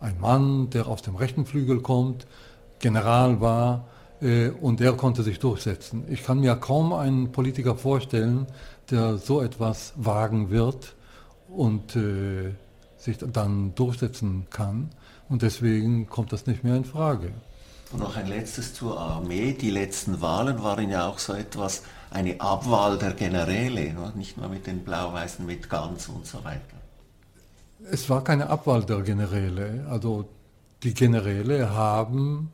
Ein 0.00 0.20
Mann, 0.20 0.70
der 0.70 0.86
aus 0.86 1.02
dem 1.02 1.16
rechten 1.16 1.44
Flügel 1.44 1.80
kommt, 1.80 2.26
General 2.78 3.40
war 3.40 3.86
und 4.20 4.80
der 4.80 4.92
konnte 4.94 5.22
sich 5.22 5.38
durchsetzen. 5.38 6.04
Ich 6.08 6.24
kann 6.24 6.40
mir 6.40 6.56
kaum 6.56 6.92
einen 6.92 7.30
Politiker 7.30 7.76
vorstellen, 7.76 8.46
der 8.90 9.18
so 9.18 9.40
etwas 9.42 9.92
wagen 9.96 10.50
wird 10.50 10.96
und 11.48 11.94
äh, 11.96 12.52
sich 12.96 13.18
dann 13.18 13.74
durchsetzen 13.74 14.46
kann. 14.50 14.90
Und 15.28 15.42
deswegen 15.42 16.08
kommt 16.08 16.32
das 16.32 16.46
nicht 16.46 16.64
mehr 16.64 16.76
in 16.76 16.84
Frage. 16.84 17.32
Und 17.92 18.00
noch 18.00 18.16
ein 18.16 18.26
letztes 18.26 18.74
zur 18.74 18.98
Armee. 18.98 19.52
Die 19.52 19.70
letzten 19.70 20.20
Wahlen 20.20 20.62
waren 20.62 20.90
ja 20.90 21.08
auch 21.08 21.18
so 21.18 21.32
etwas, 21.32 21.82
eine 22.10 22.40
Abwahl 22.40 22.98
der 22.98 23.12
Generäle, 23.12 23.94
nicht 24.14 24.36
nur 24.36 24.48
mit 24.48 24.66
den 24.66 24.84
Blau-Weißen, 24.84 25.44
mit 25.44 25.68
Ganz 25.68 26.08
und 26.08 26.26
so 26.26 26.42
weiter. 26.44 26.60
Es 27.90 28.08
war 28.10 28.24
keine 28.24 28.48
Abwahl 28.48 28.84
der 28.84 29.02
Generäle. 29.02 29.86
Also 29.88 30.28
die 30.82 30.94
Generäle 30.94 31.70
haben 31.70 32.50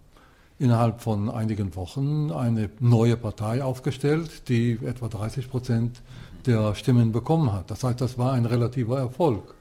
innerhalb 0.65 1.03
von 1.03 1.31
einigen 1.31 1.77
Wochen 1.77 2.33
eine 2.33 2.71
neue 2.81 3.19
Partei 3.19 3.62
aufgestellt, 3.62 4.49
die 4.49 4.79
etwa 4.83 5.09
30 5.09 5.51
Prozent 5.51 6.01
der 6.47 6.75
Stimmen 6.75 7.12
bekommen 7.12 7.53
hat. 7.53 7.71
Das 7.71 7.85
heißt, 7.85 8.01
das 8.01 8.17
war 8.17 8.33
ein 8.33 8.47
relativer 8.47 8.99
Erfolg. 8.99 9.55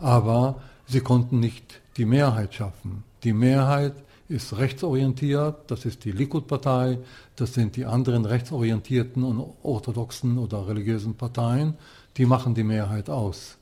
Aber 0.00 0.56
sie 0.86 1.00
konnten 1.00 1.38
nicht 1.38 1.80
die 1.96 2.04
Mehrheit 2.04 2.54
schaffen. 2.54 3.04
Die 3.22 3.32
Mehrheit 3.32 3.94
ist 4.28 4.56
rechtsorientiert, 4.56 5.70
das 5.70 5.84
ist 5.84 6.04
die 6.04 6.10
Likud-Partei, 6.10 6.98
das 7.36 7.54
sind 7.54 7.76
die 7.76 7.84
anderen 7.84 8.24
rechtsorientierten 8.24 9.22
und 9.22 9.46
orthodoxen 9.62 10.38
oder 10.38 10.66
religiösen 10.66 11.14
Parteien, 11.14 11.74
die 12.16 12.26
machen 12.26 12.54
die 12.54 12.64
Mehrheit 12.64 13.08
aus. 13.08 13.58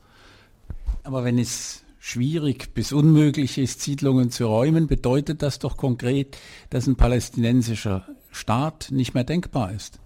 Aber 1.03 1.23
wenn 1.23 1.37
es 1.37 1.83
schwierig 2.01 2.73
bis 2.73 2.91
unmöglich 2.91 3.59
ist, 3.59 3.81
Siedlungen 3.81 4.31
zu 4.31 4.47
räumen, 4.47 4.87
bedeutet 4.87 5.43
das 5.43 5.59
doch 5.59 5.77
konkret, 5.77 6.35
dass 6.71 6.87
ein 6.87 6.95
palästinensischer 6.95 8.07
Staat 8.31 8.87
nicht 8.89 9.13
mehr 9.13 9.23
denkbar 9.23 9.71
ist. 9.71 9.99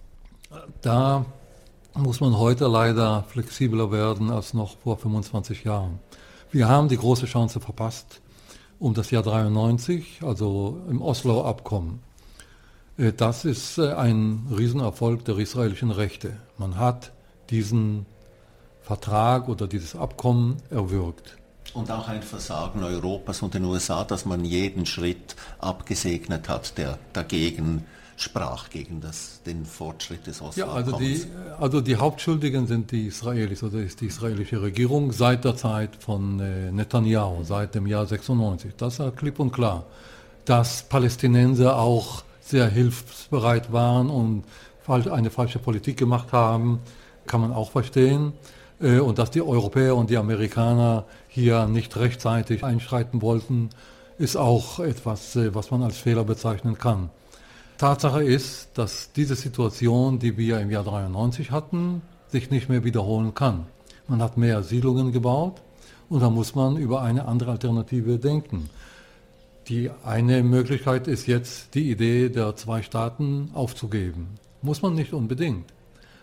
Da 0.81 1.25
muss 1.93 2.19
man 2.19 2.37
heute 2.37 2.67
leider 2.67 3.23
flexibler 3.29 3.93
werden 3.93 4.29
als 4.29 4.53
noch 4.53 4.77
vor 4.77 4.97
25 4.97 5.63
Jahren. 5.63 5.99
Wir 6.51 6.67
haben 6.67 6.89
die 6.89 6.97
große 6.97 7.27
Chance 7.27 7.61
verpasst, 7.61 8.21
um 8.77 8.93
das 8.93 9.09
Jahr 9.11 9.23
93, 9.23 10.19
also 10.21 10.81
im 10.89 11.01
Oslo-Abkommen. 11.01 12.01
Äh, 12.97 13.13
das 13.13 13.45
ist 13.45 13.77
äh, 13.77 13.93
ein 13.93 14.47
Riesenerfolg 14.55 15.23
der 15.23 15.37
israelischen 15.37 15.91
Rechte. 15.91 16.37
Man 16.57 16.77
hat 16.77 17.13
diesen 17.49 18.05
Vertrag 18.81 19.47
oder 19.47 19.67
dieses 19.67 19.95
Abkommen 19.95 20.57
erwürgt. 20.69 21.37
Und 21.75 21.91
auch 21.91 22.07
ein 22.07 22.23
Versagen 22.23 22.83
Europas 22.83 23.41
und 23.41 23.53
den 23.53 23.65
USA, 23.65 24.05
dass 24.05 24.25
man 24.25 24.45
jeden 24.45 24.85
Schritt 24.85 25.35
abgesegnet 25.59 26.47
hat, 26.47 26.77
der 26.77 26.97
dagegen 27.11 27.85
sprach, 28.15 28.69
gegen 28.69 29.01
das, 29.01 29.41
den 29.45 29.65
Fortschritt 29.65 30.25
des 30.25 30.41
Oslo. 30.41 30.65
Ja, 30.65 30.71
also 30.71 30.97
die, 30.97 31.25
also 31.59 31.81
die 31.81 31.97
Hauptschuldigen 31.97 32.65
sind 32.65 32.91
die 32.91 33.07
Israelis 33.07 33.61
oder 33.61 33.79
ist 33.79 33.99
die 33.99 34.05
israelische 34.05 34.61
Regierung 34.61 35.11
seit 35.11 35.43
der 35.43 35.57
Zeit 35.57 35.97
von 35.97 36.39
äh, 36.39 36.71
Netanyahu, 36.71 37.43
seit 37.43 37.75
dem 37.75 37.87
Jahr 37.87 38.05
96. 38.05 38.71
Das 38.77 38.99
ist 38.99 39.17
klipp 39.17 39.37
und 39.41 39.51
klar. 39.51 39.83
Dass 40.45 40.83
Palästinenser 40.83 41.77
auch 41.77 42.23
sehr 42.39 42.69
hilfsbereit 42.69 43.73
waren 43.73 44.09
und 44.09 44.45
eine 44.87 45.29
falsche 45.29 45.59
Politik 45.59 45.97
gemacht 45.97 46.31
haben, 46.31 46.79
kann 47.27 47.41
man 47.41 47.51
auch 47.51 47.71
verstehen. 47.71 48.31
Äh, 48.79 48.99
und 48.99 49.17
dass 49.19 49.31
die 49.31 49.41
Europäer 49.41 49.95
und 49.95 50.09
die 50.09 50.17
Amerikaner 50.17 51.05
hier 51.35 51.67
nicht 51.67 51.97
rechtzeitig 51.97 52.63
einschreiten 52.63 53.21
wollten, 53.21 53.69
ist 54.17 54.37
auch 54.37 54.79
etwas, 54.79 55.35
äh, 55.35 55.53
was 55.53 55.69
man 55.69 55.83
als 55.83 55.97
Fehler 55.97 56.23
bezeichnen 56.23 56.77
kann. 56.77 57.09
Tatsache 57.77 58.23
ist, 58.23 58.69
dass 58.75 59.11
diese 59.11 59.35
Situation, 59.35 60.17
die 60.17 60.37
wir 60.37 60.61
im 60.61 60.71
Jahr 60.71 60.85
93 60.85 61.51
hatten, 61.51 62.01
sich 62.29 62.51
nicht 62.51 62.69
mehr 62.69 62.85
wiederholen 62.85 63.33
kann. 63.33 63.65
Man 64.07 64.21
hat 64.21 64.37
mehr 64.37 64.63
Siedlungen 64.63 65.11
gebaut 65.11 65.61
und 66.07 66.21
da 66.21 66.29
muss 66.29 66.55
man 66.55 66.77
über 66.77 67.01
eine 67.01 67.25
andere 67.25 67.51
Alternative 67.51 68.17
denken. 68.17 68.69
Die 69.67 69.91
eine 70.05 70.41
Möglichkeit 70.41 71.05
ist 71.05 71.27
jetzt 71.27 71.75
die 71.75 71.91
Idee 71.91 72.29
der 72.29 72.55
zwei 72.55 72.81
Staaten 72.81 73.49
aufzugeben. 73.53 74.35
Muss 74.61 74.81
man 74.81 74.93
nicht 74.93 75.11
unbedingt. 75.11 75.65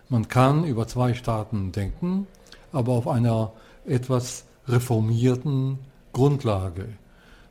Man 0.08 0.26
kann 0.28 0.64
über 0.64 0.88
zwei 0.88 1.12
Staaten 1.12 1.70
denken, 1.70 2.26
aber 2.72 2.92
auf 2.92 3.06
einer 3.06 3.52
etwas 3.84 4.46
reformierten 4.68 5.78
Grundlage. 6.12 6.88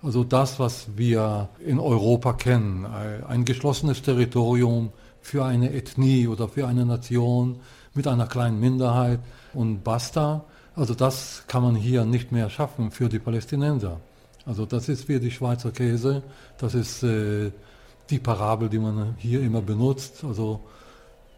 Also 0.03 0.24
das, 0.24 0.59
was 0.59 0.88
wir 0.95 1.49
in 1.64 1.80
Europa 1.80 2.34
kennen, 2.34 2.86
ein 2.86 3.45
geschlossenes 3.45 4.01
Territorium 4.01 4.91
für 5.22 5.45
eine 5.45 5.74
Ethnie 5.74 6.28
oder 6.28 6.47
für 6.47 6.68
eine 6.68 6.86
Nation 6.86 7.59
mit 7.93 8.07
einer 8.07 8.28
kleinen 8.28 8.59
Minderheit 8.59 9.20
und 9.53 9.84
basta. 9.84 10.43
Also 10.76 10.95
das 10.95 11.43
kann 11.47 11.62
man 11.62 11.76
hier 11.76 12.05
nicht 12.05 12.32
mehr 12.32 12.49
schaffen 12.49 12.91
für 12.91 13.09
die 13.09 13.20
Palästinenser. 13.20 13.99
Also 14.45 14.66
das 14.66 14.89
ist 14.89 15.07
wie 15.07 15.20
die 15.20 15.30
Schweizer 15.30 15.72
Käse, 15.72 16.24
das 16.57 16.74
ist 16.74 17.03
äh, 17.03 17.51
die 18.09 18.18
Parabel, 18.20 18.70
die 18.70 18.80
man 18.80 19.16
hier 19.18 19.41
immer 19.41 19.62
benutzt. 19.62 20.24
Also 20.24 20.62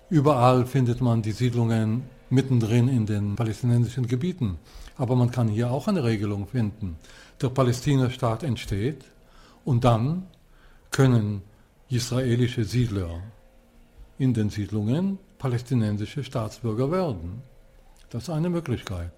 überall 0.10 0.66
findet 0.66 1.02
man 1.02 1.22
die 1.22 1.34
Siedlungen 1.34 2.04
mittendrin 2.30 2.88
in 2.88 3.06
den 3.06 3.36
palästinensischen 3.36 4.08
Gebieten. 4.08 4.58
Aber 4.98 5.16
man 5.16 5.32
kann 5.32 5.48
hier 5.48 5.72
auch 5.72 5.88
eine 5.88 6.04
Regelung 6.04 6.48
finden. 6.48 6.98
Der 7.42 7.50
Palästinenstaat 7.50 8.44
entsteht 8.44 9.04
und 9.66 9.84
dann 9.84 10.28
können 10.92 11.42
israelische 11.90 12.64
Siedler 12.64 13.22
in 14.18 14.34
den 14.34 14.50
Siedlungen 14.50 15.18
palästinensische 15.40 16.24
Staatsbürger 16.24 16.92
werden. 16.92 17.42
Das 18.10 18.24
ist 18.24 18.30
eine 18.30 18.50
Möglichkeit. 18.50 19.12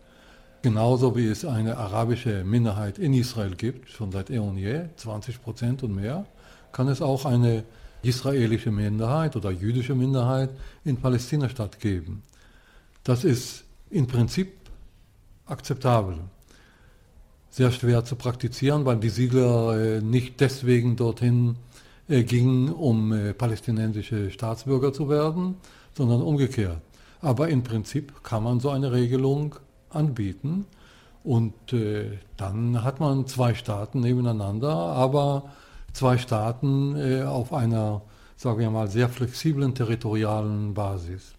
Genauso 0.61 1.15
wie 1.15 1.27
es 1.27 1.45
eine 1.45 1.77
arabische 1.77 2.43
Minderheit 2.43 2.97
in 2.97 3.13
Israel 3.13 3.55
gibt, 3.55 3.89
schon 3.89 4.11
seit 4.11 4.31
eh 4.31 4.39
und 4.39 4.57
je, 4.57 4.85
20 4.95 5.43
Prozent 5.43 5.83
und 5.83 5.93
mehr, 5.93 6.25
kann 6.71 6.87
es 6.87 7.01
auch 7.01 7.25
eine 7.25 7.63
israelische 8.01 8.71
Minderheit 8.71 9.35
oder 9.35 9.51
jüdische 9.51 9.93
Minderheit 9.93 10.49
in 10.83 10.97
Palästina-Stadt 10.97 11.79
geben. 11.79 12.23
Das 13.03 13.23
ist 13.23 13.63
im 13.91 14.07
Prinzip 14.07 14.53
akzeptabel. 15.45 16.19
Sehr 17.49 17.71
schwer 17.71 18.03
zu 18.03 18.15
praktizieren, 18.15 18.85
weil 18.85 18.97
die 18.97 19.09
Siedler 19.09 19.77
äh, 19.79 20.01
nicht 20.01 20.41
deswegen 20.41 20.95
dorthin 20.95 21.55
äh, 22.09 22.23
gingen, 22.23 22.69
um 22.69 23.13
äh, 23.13 23.33
palästinensische 23.33 24.31
Staatsbürger 24.31 24.91
zu 24.91 25.09
werden, 25.09 25.55
sondern 25.95 26.21
umgekehrt. 26.21 26.81
Aber 27.21 27.49
im 27.49 27.63
Prinzip 27.63 28.23
kann 28.23 28.43
man 28.43 28.59
so 28.59 28.69
eine 28.69 28.91
Regelung 28.91 29.55
anbieten 29.89 30.65
und 31.23 31.53
dann 32.37 32.83
hat 32.83 32.99
man 32.99 33.25
zwei 33.25 33.55
Staaten 33.55 34.01
nebeneinander, 34.01 34.69
aber 34.69 35.49
zwei 35.91 36.19
Staaten 36.19 37.23
auf 37.23 37.51
einer, 37.51 38.03
sagen 38.35 38.59
wir 38.59 38.69
mal, 38.69 38.87
sehr 38.89 39.09
flexiblen 39.09 39.73
territorialen 39.73 40.75
Basis. 40.75 41.33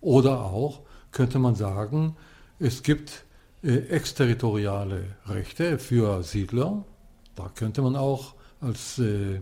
Oder 0.00 0.42
auch 0.42 0.82
könnte 1.10 1.40
man 1.40 1.56
sagen, 1.56 2.14
es 2.60 2.84
gibt 2.84 3.23
exterritoriale 3.64 5.16
Rechte 5.26 5.78
für 5.78 6.22
Siedler. 6.22 6.84
Da 7.34 7.50
könnte 7.54 7.82
man 7.82 7.96
auch 7.96 8.34
als 8.60 8.98
äh, 8.98 9.40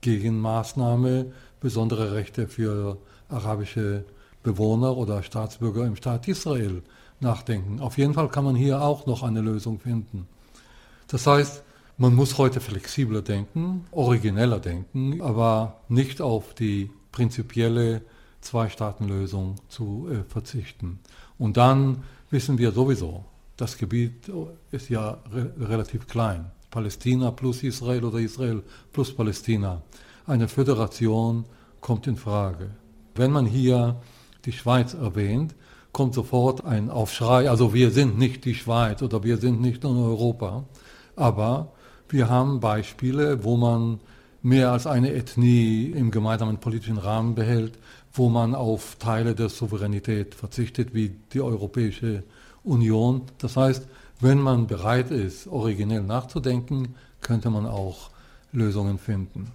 Gegenmaßnahme 0.00 1.32
besondere 1.60 2.14
Rechte 2.14 2.46
für 2.48 2.98
arabische 3.28 4.04
Bewohner 4.42 4.96
oder 4.96 5.22
Staatsbürger 5.22 5.84
im 5.84 5.96
Staat 5.96 6.28
Israel 6.28 6.82
nachdenken. 7.20 7.80
Auf 7.80 7.98
jeden 7.98 8.14
Fall 8.14 8.28
kann 8.28 8.44
man 8.44 8.54
hier 8.54 8.82
auch 8.82 9.06
noch 9.06 9.22
eine 9.22 9.40
Lösung 9.40 9.80
finden. 9.80 10.28
Das 11.08 11.26
heißt, 11.26 11.62
man 11.98 12.14
muss 12.14 12.38
heute 12.38 12.60
flexibler 12.60 13.22
denken, 13.22 13.86
origineller 13.90 14.60
denken, 14.60 15.20
aber 15.22 15.80
nicht 15.88 16.20
auf 16.20 16.54
die 16.54 16.90
prinzipielle 17.10 18.02
Zwei-Staaten-Lösung 18.42 19.56
zu 19.68 20.08
äh, 20.10 20.22
verzichten. 20.30 21.00
Und 21.38 21.56
dann 21.56 22.04
wissen 22.30 22.58
wir 22.58 22.70
sowieso, 22.70 23.24
das 23.56 23.78
Gebiet 23.78 24.30
ist 24.70 24.88
ja 24.88 25.18
re 25.32 25.52
relativ 25.58 26.06
klein. 26.06 26.50
Palästina 26.70 27.30
plus 27.30 27.62
Israel 27.62 28.04
oder 28.04 28.18
Israel 28.18 28.62
plus 28.92 29.14
Palästina. 29.14 29.82
Eine 30.26 30.48
Föderation 30.48 31.44
kommt 31.80 32.06
in 32.06 32.16
Frage. 32.16 32.70
Wenn 33.14 33.30
man 33.30 33.46
hier 33.46 33.96
die 34.44 34.52
Schweiz 34.52 34.94
erwähnt, 34.94 35.54
kommt 35.92 36.14
sofort 36.14 36.64
ein 36.64 36.90
Aufschrei. 36.90 37.48
Also 37.48 37.72
wir 37.72 37.90
sind 37.90 38.18
nicht 38.18 38.44
die 38.44 38.54
Schweiz 38.54 39.00
oder 39.00 39.22
wir 39.22 39.38
sind 39.38 39.62
nicht 39.62 39.84
in 39.84 39.96
Europa. 39.96 40.64
Aber 41.14 41.72
wir 42.08 42.28
haben 42.28 42.60
Beispiele, 42.60 43.42
wo 43.44 43.56
man 43.56 44.00
mehr 44.42 44.72
als 44.72 44.86
eine 44.86 45.14
Ethnie 45.14 45.86
im 45.86 46.10
gemeinsamen 46.10 46.58
politischen 46.58 46.98
Rahmen 46.98 47.34
behält, 47.34 47.78
wo 48.12 48.28
man 48.28 48.54
auf 48.54 48.96
Teile 48.96 49.34
der 49.34 49.48
Souveränität 49.48 50.34
verzichtet, 50.34 50.92
wie 50.92 51.16
die 51.32 51.40
Europäische 51.40 52.22
Union. 52.66 53.22
Das 53.38 53.56
heißt, 53.56 53.88
wenn 54.20 54.40
man 54.40 54.66
bereit 54.66 55.10
ist, 55.10 55.46
originell 55.46 56.02
nachzudenken, 56.02 56.94
könnte 57.20 57.50
man 57.50 57.66
auch 57.66 58.10
Lösungen 58.52 58.98
finden. 58.98 59.52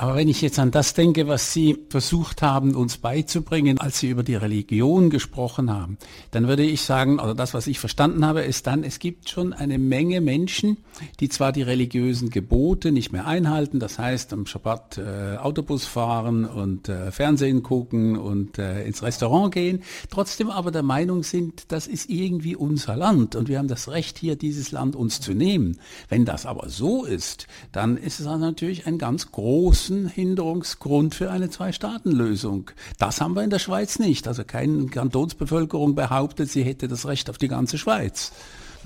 Aber 0.00 0.14
wenn 0.14 0.28
ich 0.28 0.40
jetzt 0.40 0.58
an 0.58 0.70
das 0.70 0.94
denke, 0.94 1.28
was 1.28 1.52
Sie 1.52 1.76
versucht 1.90 2.40
haben, 2.40 2.74
uns 2.74 2.96
beizubringen, 2.96 3.76
als 3.76 3.98
Sie 3.98 4.08
über 4.08 4.22
die 4.22 4.34
Religion 4.34 5.10
gesprochen 5.10 5.70
haben, 5.70 5.98
dann 6.30 6.48
würde 6.48 6.62
ich 6.62 6.80
sagen, 6.80 7.20
oder 7.20 7.34
das, 7.34 7.52
was 7.52 7.66
ich 7.66 7.78
verstanden 7.78 8.24
habe, 8.24 8.40
ist 8.40 8.66
dann, 8.66 8.82
es 8.82 8.98
gibt 8.98 9.28
schon 9.28 9.52
eine 9.52 9.78
Menge 9.78 10.22
Menschen, 10.22 10.78
die 11.20 11.28
zwar 11.28 11.52
die 11.52 11.60
religiösen 11.60 12.30
Gebote 12.30 12.92
nicht 12.92 13.12
mehr 13.12 13.26
einhalten, 13.26 13.78
das 13.78 13.98
heißt 13.98 14.32
am 14.32 14.46
Schabbat 14.46 14.96
äh, 14.96 15.36
Autobus 15.36 15.84
fahren 15.84 16.46
und 16.46 16.88
äh, 16.88 17.12
Fernsehen 17.12 17.62
gucken 17.62 18.16
und 18.16 18.56
äh, 18.56 18.84
ins 18.84 19.02
Restaurant 19.02 19.52
gehen, 19.52 19.82
trotzdem 20.08 20.48
aber 20.48 20.70
der 20.70 20.82
Meinung 20.82 21.24
sind, 21.24 21.70
das 21.72 21.86
ist 21.86 22.08
irgendwie 22.08 22.56
unser 22.56 22.96
Land 22.96 23.36
und 23.36 23.50
wir 23.50 23.58
haben 23.58 23.68
das 23.68 23.90
Recht 23.90 24.16
hier, 24.16 24.36
dieses 24.36 24.72
Land 24.72 24.96
uns 24.96 25.20
zu 25.20 25.34
nehmen. 25.34 25.76
Wenn 26.08 26.24
das 26.24 26.46
aber 26.46 26.70
so 26.70 27.04
ist, 27.04 27.48
dann 27.72 27.98
ist 27.98 28.18
es 28.18 28.24
natürlich 28.24 28.86
ein 28.86 28.96
ganz 28.96 29.30
großes 29.30 29.89
großen 29.90 30.08
Hinderungsgrund 30.08 31.16
für 31.16 31.30
eine 31.30 31.50
Zwei-Staaten-Lösung. 31.50 32.70
Das 32.98 33.20
haben 33.20 33.34
wir 33.34 33.42
in 33.42 33.50
der 33.50 33.58
Schweiz 33.58 33.98
nicht. 33.98 34.28
Also 34.28 34.44
keine 34.44 34.86
Kantonsbevölkerung 34.86 35.96
behauptet, 35.96 36.48
sie 36.48 36.62
hätte 36.62 36.86
das 36.86 37.06
Recht 37.06 37.28
auf 37.28 37.38
die 37.38 37.48
ganze 37.48 37.76
Schweiz. 37.76 38.32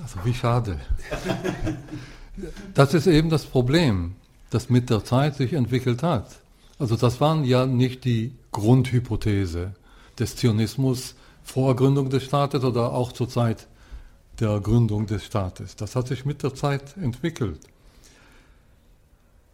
Also 0.01 0.17
wie 0.23 0.33
schade. 0.33 0.79
Das 2.73 2.93
ist 2.93 3.07
eben 3.07 3.29
das 3.29 3.45
Problem, 3.45 4.15
das 4.49 4.69
mit 4.69 4.89
der 4.89 5.03
Zeit 5.03 5.35
sich 5.35 5.53
entwickelt 5.53 6.01
hat. 6.01 6.27
Also 6.79 6.95
das 6.95 7.21
waren 7.21 7.45
ja 7.45 7.65
nicht 7.65 8.03
die 8.03 8.33
Grundhypothese 8.51 9.75
des 10.19 10.35
Zionismus 10.35 11.15
vor 11.43 11.75
Gründung 11.75 12.09
des 12.09 12.23
Staates 12.23 12.63
oder 12.63 12.93
auch 12.93 13.11
zur 13.11 13.29
Zeit 13.29 13.67
der 14.39 14.59
Gründung 14.59 15.05
des 15.05 15.23
Staates. 15.23 15.75
Das 15.75 15.95
hat 15.95 16.07
sich 16.07 16.25
mit 16.25 16.41
der 16.41 16.55
Zeit 16.55 16.97
entwickelt. 16.97 17.59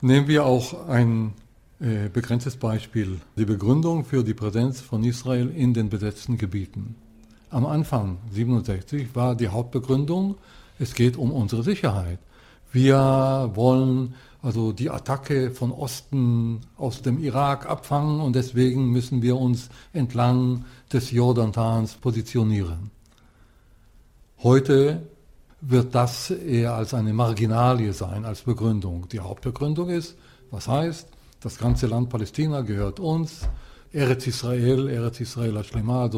Nehmen 0.03 0.27
wir 0.27 0.47
auch 0.47 0.87
ein 0.87 1.33
äh, 1.79 2.09
begrenztes 2.09 2.57
Beispiel, 2.57 3.21
die 3.37 3.45
Begründung 3.45 4.03
für 4.03 4.23
die 4.23 4.33
Präsenz 4.33 4.81
von 4.81 5.03
Israel 5.03 5.49
in 5.55 5.75
den 5.75 5.89
besetzten 5.89 6.39
Gebieten. 6.39 6.95
Am 7.51 7.67
Anfang 7.67 8.17
67 8.31 9.15
war 9.15 9.35
die 9.35 9.49
Hauptbegründung, 9.49 10.37
es 10.79 10.95
geht 10.95 11.17
um 11.17 11.31
unsere 11.31 11.61
Sicherheit. 11.61 12.17
Wir 12.71 13.51
wollen 13.53 14.15
also 14.41 14.71
die 14.71 14.89
Attacke 14.89 15.51
von 15.51 15.71
Osten 15.71 16.61
aus 16.77 17.03
dem 17.03 17.19
Irak 17.19 17.69
abfangen 17.69 18.21
und 18.21 18.35
deswegen 18.35 18.89
müssen 18.89 19.21
wir 19.21 19.37
uns 19.37 19.69
entlang 19.93 20.65
des 20.91 21.11
Jordantans 21.11 21.93
positionieren. 21.93 22.89
Heute 24.41 25.03
wird 25.61 25.93
das 25.93 26.31
eher 26.31 26.73
als 26.73 26.93
eine 26.93 27.13
Marginalie 27.13 27.93
sein, 27.93 28.25
als 28.25 28.41
Begründung. 28.41 29.07
Die 29.09 29.19
Hauptbegründung 29.19 29.89
ist, 29.89 30.15
was 30.49 30.67
heißt, 30.67 31.07
das 31.39 31.57
ganze 31.57 31.87
Land 31.87 32.09
Palästina 32.09 32.61
gehört 32.61 32.99
uns, 32.99 33.47
Eretz 33.93 34.27
Israel, 34.27 34.87
Eretz 34.89 35.19
Israel 35.19 35.57
Ashlema, 35.57 36.09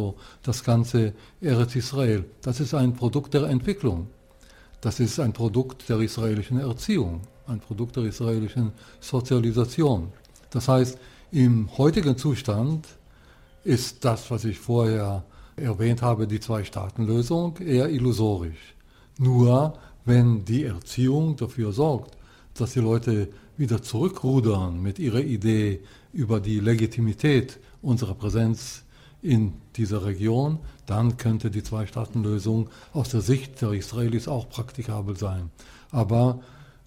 das 0.43 0.63
ganze 0.63 1.13
Eretz 1.41 1.75
Israel. 1.75 2.25
Das 2.41 2.59
ist 2.59 2.73
ein 2.73 2.93
Produkt 2.93 3.33
der 3.33 3.43
Entwicklung. 3.43 4.07
Das 4.79 4.99
ist 4.99 5.19
ein 5.19 5.33
Produkt 5.33 5.89
der 5.89 5.99
israelischen 5.99 6.59
Erziehung, 6.59 7.21
ein 7.47 7.59
Produkt 7.59 7.95
der 7.95 8.03
israelischen 8.03 8.73
Sozialisation. 8.99 10.11
Das 10.49 10.67
heißt, 10.67 10.97
im 11.31 11.69
heutigen 11.77 12.17
Zustand 12.17 12.87
ist 13.63 14.05
das, 14.05 14.29
was 14.29 14.45
ich 14.45 14.59
vorher 14.59 15.23
erwähnt 15.55 16.01
habe, 16.01 16.27
die 16.27 16.39
Zwei-Staaten-Lösung, 16.39 17.57
eher 17.57 17.89
illusorisch. 17.89 18.75
Nur 19.17 19.77
wenn 20.05 20.45
die 20.45 20.63
Erziehung 20.63 21.35
dafür 21.35 21.71
sorgt, 21.71 22.17
dass 22.55 22.73
die 22.73 22.79
Leute 22.79 23.29
wieder 23.57 23.81
zurückrudern 23.81 24.81
mit 24.81 24.99
ihrer 24.99 25.21
Idee 25.21 25.81
über 26.11 26.39
die 26.39 26.59
Legitimität 26.59 27.59
unserer 27.81 28.15
Präsenz 28.15 28.83
in 29.21 29.53
dieser 29.75 30.05
Region, 30.05 30.59
dann 30.85 31.17
könnte 31.17 31.49
die 31.49 31.63
Zwei-Staaten-Lösung 31.63 32.69
aus 32.91 33.09
der 33.09 33.21
Sicht 33.21 33.61
der 33.61 33.71
Israelis 33.71 34.27
auch 34.27 34.49
praktikabel 34.49 35.17
sein. 35.17 35.49
Aber 35.91 36.41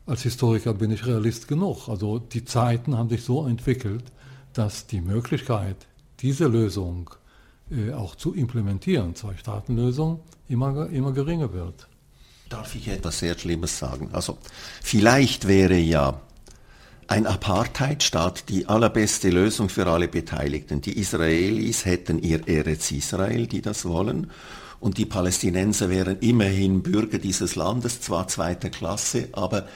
als 0.05 0.23
Historiker 0.23 0.75
bin 0.75 0.91
ich 0.91 1.07
Realist 1.07 1.49
genug. 1.49 1.89
Also 1.89 2.19
die 2.19 2.45
Zeiten 2.45 2.97
haben 2.97 3.09
sich 3.09 3.25
so 3.25 3.47
entwickelt, 3.47 4.05
dass 4.53 4.87
die 4.87 5.01
Möglichkeit, 5.01 5.77
diese 6.21 6.47
Lösung 6.47 7.11
äh, 7.71 7.93
auch 7.93 8.15
zu 8.15 8.35
implementieren, 8.35 9.15
Zwei-Staaten-Lösung, 9.15 10.21
immer, 10.49 10.89
immer 10.91 11.13
geringer 11.13 11.53
wird. 11.53 11.89
Darf 12.49 12.75
ich 12.75 12.89
etwas 12.89 13.19
sehr 13.19 13.37
Schlimmes 13.39 13.79
sagen? 13.79 14.11
Also 14.13 14.39
vielleicht 14.83 15.49
wäre 15.49 15.77
ja 15.77 16.21
ein 17.09 17.27
Apartheidstaat 17.27 18.49
die 18.49 18.67
allerbeste 18.67 19.31
Lösung 19.31 19.69
für 19.69 19.87
alle 19.87 20.09
Beteiligten. 20.09 20.81
Die 20.81 20.99
Israelis 20.99 21.85
hätten 21.85 22.21
ihr 22.23 22.47
Eretz 22.49 22.91
Israel, 22.91 23.47
die 23.47 23.63
das 23.63 23.85
wollen, 23.85 24.31
und 24.79 24.99
die 24.99 25.07
Palästinenser 25.07 25.89
wären 25.89 26.19
immerhin 26.21 26.83
Bürger 26.83 27.19
dieses 27.19 27.57
Landes, 27.57 28.01
zwar 28.01 28.29
zweiter 28.29 28.69
Klasse, 28.69 29.29
aber 29.33 29.67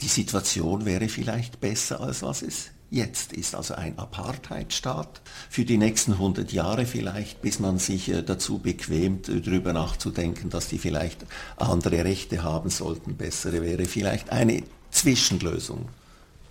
die 0.00 0.08
Situation 0.08 0.84
wäre 0.84 1.08
vielleicht 1.08 1.60
besser, 1.60 2.00
als 2.00 2.22
was 2.22 2.42
es 2.42 2.70
jetzt 2.94 3.32
ist 3.32 3.54
also 3.54 3.74
ein 3.74 3.98
Apartheidstaat 3.98 5.20
für 5.50 5.64
die 5.64 5.78
nächsten 5.78 6.12
100 6.12 6.52
Jahre 6.52 6.86
vielleicht, 6.86 7.42
bis 7.42 7.58
man 7.58 7.78
sich 7.78 8.08
äh, 8.08 8.22
dazu 8.22 8.58
bequemt, 8.58 9.28
äh, 9.28 9.40
darüber 9.40 9.72
nachzudenken, 9.72 10.48
dass 10.48 10.68
die 10.68 10.78
vielleicht 10.78 11.26
andere 11.56 12.04
Rechte 12.04 12.42
haben 12.42 12.70
sollten, 12.70 13.16
bessere 13.16 13.62
wäre 13.62 13.84
vielleicht 13.86 14.30
eine 14.30 14.62
Zwischenlösung. 14.90 15.88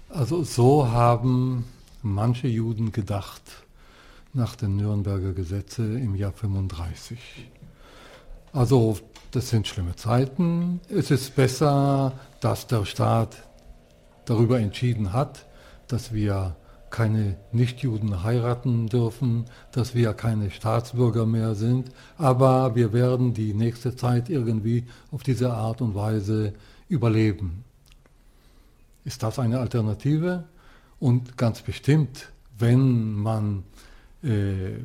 Also 0.09 0.43
so 0.43 0.89
haben 0.89 1.65
manche 2.01 2.47
Juden 2.47 2.91
gedacht 2.91 3.41
nach 4.33 4.55
den 4.55 4.75
Nürnberger 4.75 5.33
Gesetze 5.33 5.83
im 5.83 6.15
Jahr 6.15 6.33
35. 6.33 7.17
Also 8.51 8.99
das 9.31 9.49
sind 9.49 9.67
schlimme 9.67 9.95
Zeiten. 9.95 10.81
Es 10.89 11.09
ist 11.09 11.35
besser, 11.35 12.13
dass 12.41 12.67
der 12.67 12.85
Staat 12.85 13.47
darüber 14.25 14.59
entschieden 14.59 15.13
hat, 15.13 15.45
dass 15.87 16.13
wir 16.13 16.55
keine 16.89 17.37
Nichtjuden 17.51 18.23
heiraten 18.23 18.87
dürfen, 18.87 19.45
dass 19.71 19.95
wir 19.95 20.13
keine 20.13 20.51
Staatsbürger 20.51 21.25
mehr 21.25 21.55
sind, 21.55 21.89
aber 22.19 22.75
wir 22.75 22.93
werden 22.93 23.33
die 23.33 23.55
nächste 23.55 23.95
Zeit 23.95 24.29
irgendwie 24.29 24.83
auf 25.11 25.23
diese 25.23 25.51
Art 25.53 25.81
und 25.81 25.95
Weise 25.95 26.53
überleben. 26.89 27.63
Ist 29.05 29.23
das 29.23 29.39
eine 29.39 29.59
Alternative? 29.59 30.43
Und 30.99 31.35
ganz 31.35 31.61
bestimmt, 31.63 32.31
wenn 32.59 33.15
man 33.15 33.63
äh, 34.23 34.77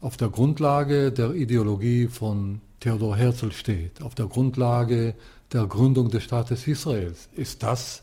auf 0.00 0.16
der 0.16 0.28
Grundlage 0.28 1.12
der 1.12 1.34
Ideologie 1.34 2.06
von 2.08 2.62
Theodor 2.80 3.16
Herzl 3.16 3.52
steht, 3.52 4.00
auf 4.00 4.14
der 4.14 4.26
Grundlage 4.26 5.14
der 5.52 5.66
Gründung 5.66 6.10
des 6.10 6.24
Staates 6.24 6.66
Israels, 6.66 7.28
ist 7.36 7.62
das 7.62 8.02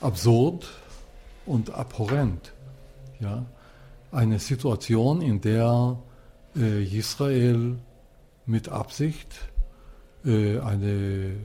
absurd 0.00 0.66
und 1.46 1.70
abhorrent. 1.70 2.52
Ja? 3.20 3.46
Eine 4.12 4.38
Situation, 4.38 5.22
in 5.22 5.40
der 5.40 5.98
äh, 6.56 6.84
Israel 6.84 7.76
mit 8.46 8.68
Absicht 8.68 9.28
äh, 10.24 10.58
eine 10.60 11.36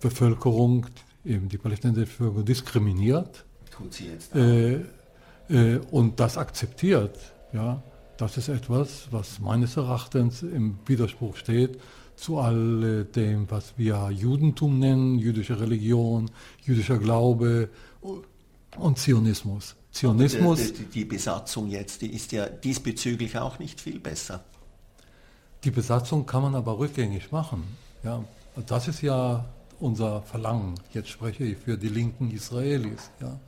Bevölkerung, 0.00 0.86
eben 1.24 1.48
die 1.48 1.58
palästinensische 1.58 2.18
Bevölkerung, 2.18 2.44
diskriminiert 2.44 3.44
äh, 4.34 4.80
äh, 5.48 5.78
und 5.90 6.20
das 6.20 6.36
akzeptiert. 6.36 7.18
Ja? 7.52 7.82
Das 8.16 8.36
ist 8.36 8.48
etwas, 8.48 9.08
was 9.10 9.38
meines 9.38 9.76
Erachtens 9.76 10.42
im 10.42 10.78
Widerspruch 10.86 11.36
steht 11.36 11.78
zu 12.18 12.38
all 12.38 13.04
dem, 13.04 13.50
was 13.50 13.74
wir 13.76 14.10
Judentum 14.10 14.78
nennen, 14.78 15.18
jüdische 15.18 15.58
Religion, 15.60 16.30
jüdischer 16.64 16.98
Glaube 16.98 17.68
und 18.76 18.98
Zionismus. 18.98 19.76
Zionismus. 19.92 20.58
Die, 20.58 20.72
die, 20.72 20.84
die 20.84 21.04
Besatzung 21.04 21.68
jetzt, 21.68 22.02
die 22.02 22.12
ist 22.12 22.32
ja 22.32 22.48
diesbezüglich 22.48 23.38
auch 23.38 23.58
nicht 23.58 23.80
viel 23.80 23.98
besser. 24.00 24.44
Die 25.64 25.70
Besatzung 25.70 26.26
kann 26.26 26.42
man 26.42 26.54
aber 26.54 26.78
rückgängig 26.78 27.32
machen. 27.32 27.64
Ja, 28.04 28.22
das 28.66 28.88
ist 28.88 29.02
ja 29.02 29.44
unser 29.80 30.22
Verlangen. 30.22 30.74
Jetzt 30.92 31.08
spreche 31.08 31.44
ich 31.44 31.58
für 31.58 31.76
die 31.76 31.88
linken 31.88 32.30
Israelis. 32.30 33.10
Ja. 33.20 33.38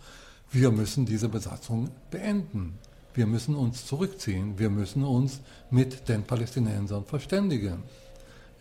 Wir 0.51 0.71
müssen 0.71 1.07
diese 1.07 1.29
Besatzung 1.29 1.91
beenden. 2.11 2.79
wir 3.15 3.27
müssen 3.27 3.55
uns 3.55 3.87
zurückziehen, 3.87 4.59
wir 4.59 4.71
müssen 4.71 5.05
uns 5.05 5.41
mit 5.71 6.09
den 6.09 6.23
Palästinensern 6.23 7.05
verständigen. 7.05 7.83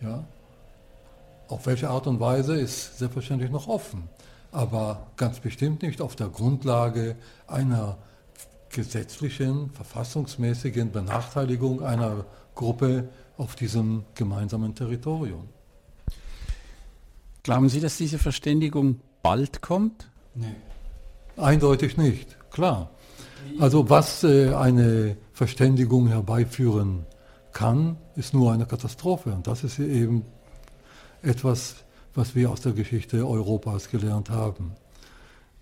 Ja? 0.00 0.24
Auf 1.48 1.66
welche 1.66 1.90
Art 1.90 2.06
und 2.06 2.20
Weise 2.20 2.58
ist 2.58 2.98
selbstverständlich 2.98 3.50
noch 3.50 3.68
offen, 3.68 4.08
aber 4.52 5.08
ganz 5.16 5.40
bestimmt 5.40 5.82
nicht 5.82 6.00
auf 6.00 6.16
der 6.16 6.28
Grundlage 6.28 7.16
einer 7.46 7.98
gesetzlichen, 8.70 9.70
verfassungsmäßigen 9.70 10.92
Benachteiligung 10.92 11.82
einer 11.82 12.24
Gruppe 12.54 13.08
auf 13.36 13.56
diesem 13.56 14.04
gemeinsamen 14.14 14.74
Territorium. 14.74 15.48
Glauben 17.42 17.68
Sie, 17.68 17.80
dass 17.80 17.96
diese 17.96 18.18
Verständigung 18.18 19.00
bald 19.22 19.60
kommt? 19.62 20.08
Nee. 20.34 20.54
Eindeutig 21.36 21.96
nicht, 21.96 22.36
klar. 22.50 22.90
Also 23.58 23.88
was 23.88 24.22
äh, 24.24 24.54
eine 24.54 25.16
Verständigung 25.32 26.08
herbeiführen 26.08 27.06
kann, 27.52 27.96
ist 28.16 28.34
nur 28.34 28.52
eine 28.52 28.66
Katastrophe. 28.66 29.32
Und 29.32 29.46
das 29.46 29.64
ist 29.64 29.78
eben 29.78 30.24
etwas, 31.22 31.76
was 32.14 32.34
wir 32.34 32.50
aus 32.50 32.60
der 32.60 32.72
Geschichte 32.72 33.26
Europas 33.26 33.90
gelernt 33.90 34.30
haben. 34.30 34.72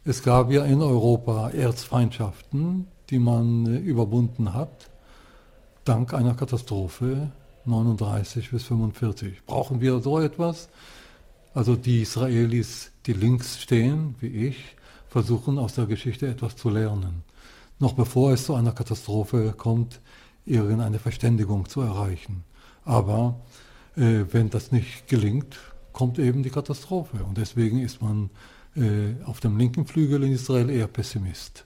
Es 0.05 0.23
gab 0.23 0.51
ja 0.51 0.65
in 0.65 0.81
Europa 0.81 1.51
Erzfeindschaften, 1.51 2.87
die 3.11 3.19
man 3.19 3.67
äh, 3.67 3.79
überwunden 3.79 4.55
hat, 4.55 4.91
dank 5.85 6.15
einer 6.15 6.35
Katastrophe 6.35 7.31
39 7.65 8.51
bis 8.51 8.65
45. 8.65 9.45
Brauchen 9.45 9.81
wir 9.81 10.01
so 10.01 10.19
etwas? 10.19 10.69
Also 11.55 11.77
die 11.77 12.03
Israelis, 12.03 12.91
die 13.07 13.13
links 13.13 13.61
stehen, 13.61 14.15
wie 14.21 14.49
ich, 14.49 14.77
versuchen 15.09 15.59
aus 15.59 15.75
der 15.75 15.87
Geschichte 15.87 16.27
etwas 16.27 16.57
zu 16.57 16.71
lernen. 16.71 17.25
Noch 17.79 17.95
bevor 17.95 18.33
es 18.33 18.45
zu 18.45 18.55
einer 18.55 18.73
Katastrophe 18.73 19.55
kommt, 19.57 20.01
irgendeine 20.49 20.99
Verständigung 20.99 21.69
zu 21.69 21.81
erreichen. 21.81 22.45
Aber 22.85 23.41
äh, 23.97 24.25
wenn 24.31 24.51
das 24.51 24.73
nicht 24.73 25.09
gelingt, 25.09 25.59
kommt 25.93 26.19
eben 26.19 26.43
die 26.43 26.51
Katastrophe. 26.51 27.25
Und 27.25 27.39
deswegen 27.39 27.81
ist 27.81 28.01
man 28.01 28.31
äh, 28.77 29.15
auf 29.25 29.41
dem 29.41 29.59
linken 29.59 29.87
Flügel 29.87 30.23
in 30.23 30.33
Israel 30.33 30.71
eher 30.71 30.87
Pessimist. 30.87 31.65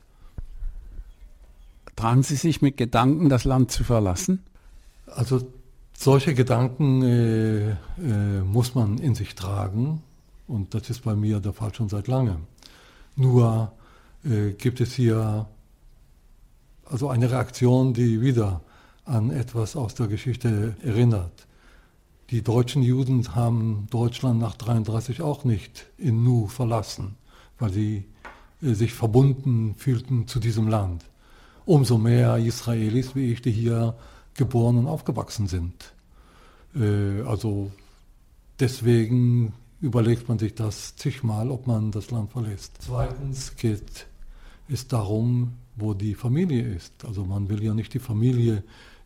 Tragen 1.97 2.23
Sie 2.23 2.37
sich 2.37 2.63
mit 2.63 2.77
Gedanken, 2.77 3.29
das 3.29 3.45
Land 3.45 3.71
zu 3.71 3.85
verlassen? 3.85 4.43
Also 5.07 5.47
solche 5.93 6.35
Gedanken 6.35 7.03
äh, 7.03 7.71
äh, 7.71 7.77
muss 8.45 8.75
man 8.75 8.99
in 8.99 9.15
sich 9.15 9.35
tragen 9.35 10.03
und 10.49 10.75
das 10.75 10.91
ist 10.91 11.05
bei 11.05 11.15
mir 11.15 11.39
der 11.41 11.53
Fall 11.53 11.75
schon 11.75 11.89
seit 11.89 12.09
langem. 12.09 12.47
Nur 13.15 13.73
äh, 14.25 14.53
gibt 14.53 14.81
es 14.81 14.95
hier 14.95 15.47
also 16.87 17.09
eine 17.09 17.31
Reaktion, 17.31 17.95
die 17.95 18.21
wieder 18.21 18.63
an 19.05 19.31
etwas 19.31 19.77
aus 19.77 19.95
der 19.95 20.07
Geschichte 20.07 20.77
erinnert. 20.83 21.47
Die 22.31 22.43
deutschen 22.43 22.83
Juden 22.83 23.35
haben 23.35 23.87
Deutschland 23.91 24.41
nach 24.41 24.53
1933 24.53 25.21
auch 25.21 25.45
nicht 25.45 25.87
in 25.99 26.23
Nu 26.23 26.47
verlassen, 26.47 27.17
weil 27.59 27.73
sie 27.73 28.05
äh, 28.63 28.73
sich 28.73 28.95
verbunden 28.95 29.75
fühlten 29.77 30.27
zu 30.27 30.41
diesem 30.41 30.69
Land. 30.69 31.05
Umso 31.67 31.99
mehr 31.99 32.39
Israelis 32.39 33.15
wie 33.15 33.33
ich, 33.33 33.43
die 33.43 33.53
hier 33.53 33.95
geboren 34.35 34.79
und 34.79 34.87
aufgewachsen 34.87 35.47
sind. 35.47 35.93
Äh, 36.75 37.23
also 37.23 37.71
deswegen 38.59 39.53
überlegt 39.81 40.29
man 40.29 40.39
sich 40.39 40.55
das 40.55 40.97
zigmal, 40.97 41.51
ob 41.51 41.67
man 41.67 41.91
das 41.91 42.11
Land 42.11 42.33
verlässt. 42.33 42.79
Zweitens 42.81 43.57
geht 43.57 44.07
es 44.69 44.89
darum, 44.89 45.55
wo 45.77 45.93
die 45.93 46.15
Familie 46.15 46.63
ist. 46.63 47.05
Also 47.05 47.25
man 47.25 47.49
will 47.49 47.63
ja 47.63 47.75
nicht 47.75 47.93
die 47.93 47.99
Familie 47.99 48.63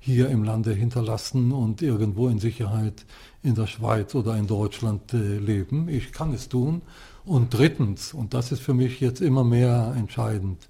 hier 0.06 0.30
im 0.30 0.44
Lande 0.44 0.72
hinterlassen 0.72 1.50
und 1.50 1.82
irgendwo 1.82 2.28
in 2.28 2.38
Sicherheit 2.38 3.04
in 3.42 3.56
der 3.56 3.66
Schweiz 3.66 4.14
oder 4.14 4.36
in 4.36 4.46
Deutschland 4.46 5.12
äh, 5.12 5.38
leben. 5.38 5.88
Ich 5.88 6.12
kann 6.12 6.32
es 6.32 6.48
tun. 6.48 6.82
Und 7.24 7.52
drittens, 7.52 8.14
und 8.14 8.32
das 8.32 8.52
ist 8.52 8.62
für 8.62 8.72
mich 8.72 9.00
jetzt 9.00 9.20
immer 9.20 9.42
mehr 9.42 9.94
entscheidend, 9.96 10.68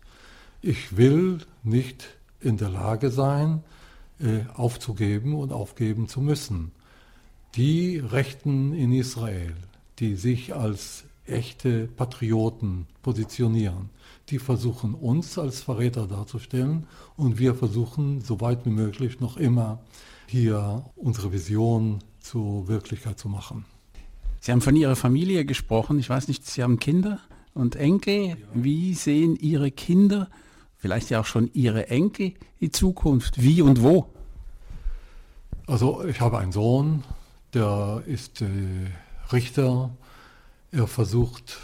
ich 0.63 0.97
will 0.97 1.41
nicht 1.63 2.17
in 2.41 2.57
der 2.57 2.71
Lage 2.71 3.11
sein, 3.11 3.63
äh, 4.21 4.41
aufzugeben 4.55 5.35
und 5.35 5.53
aufgeben 5.53 6.09
zu 6.09 6.23
müssen. 6.23 6.73
Die 7.57 7.99
Rechten 7.99 8.73
in 8.73 8.91
Israel, 8.91 9.55
die 9.99 10.15
sich 10.15 10.55
als 10.55 11.05
echte 11.27 11.89
Patrioten 11.89 12.87
positionieren, 13.03 13.91
die 14.31 14.39
versuchen 14.39 14.95
uns 14.95 15.39
als 15.39 15.61
Verräter 15.61 16.07
darzustellen 16.07 16.87
und 17.17 17.39
wir 17.39 17.55
versuchen 17.55 18.21
so 18.21 18.41
weit 18.41 18.67
wie 18.67 18.71
möglich 18.71 19.21
noch 19.21 19.37
immer 19.37 19.81
hier 20.27 20.85
unsere 20.97 21.33
Vision 21.33 22.01
zur 22.21 22.67
Wirklichkeit 22.67 23.19
zu 23.19 23.29
machen. 23.29 23.65
Sie 24.41 24.53
haben 24.53 24.61
von 24.61 24.77
Ihrer 24.77 24.97
Familie 24.97 25.45
gesprochen. 25.45 25.99
Ich 25.99 26.11
weiß 26.11 26.29
nicht, 26.29 26.47
Sie 26.47 26.63
haben 26.63 26.79
Kinder 26.79 27.21
und 27.55 27.77
Enkel. 27.77 28.37
Wie 28.55 28.95
sehen 28.95 29.37
Ihre 29.37 29.71
Kinder, 29.71 30.29
vielleicht 30.77 31.11
ja 31.11 31.21
auch 31.21 31.27
schon 31.27 31.51
Ihre 31.53 31.89
Enkel, 31.89 32.35
die 32.61 32.71
Zukunft? 32.71 33.41
Wie 33.41 33.63
und 33.63 33.83
wo? 33.83 34.07
Also 35.67 36.05
ich 36.05 36.21
habe 36.21 36.39
einen 36.39 36.53
Sohn, 36.53 37.03
der 37.55 38.03
ist 38.07 38.43
äh, 38.43 38.47
Richter. 39.33 39.91
Er 40.71 40.87
versucht, 40.87 41.59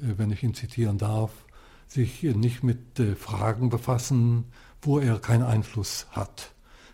äh, 0.00 0.14
wenn 0.16 0.32
ich 0.32 0.42
ihn 0.42 0.54
zitieren 0.54 0.98
darf, 0.98 1.30
sich 1.94 2.22
nicht 2.22 2.62
mit 2.62 2.98
äh, 2.98 3.14
Fragen 3.14 3.70
befassen, 3.70 4.44
wo 4.82 4.98
er 4.98 5.18
keinen 5.18 5.44
Einfluss 5.44 6.06
hat. 6.10 6.52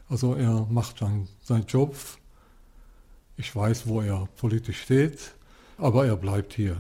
Also 0.09 0.35
er 0.35 0.67
macht 0.71 0.99
sein, 0.99 1.29
seinen 1.43 1.67
Job. 1.67 1.97
Ich 3.37 3.55
weiß, 3.57 3.87
wo 3.87 4.03
er 4.03 4.29
politisch 4.37 4.83
steht, 4.83 5.35
aber 5.79 6.07
er 6.07 6.17
bleibt 6.17 6.53
hier. 6.53 6.77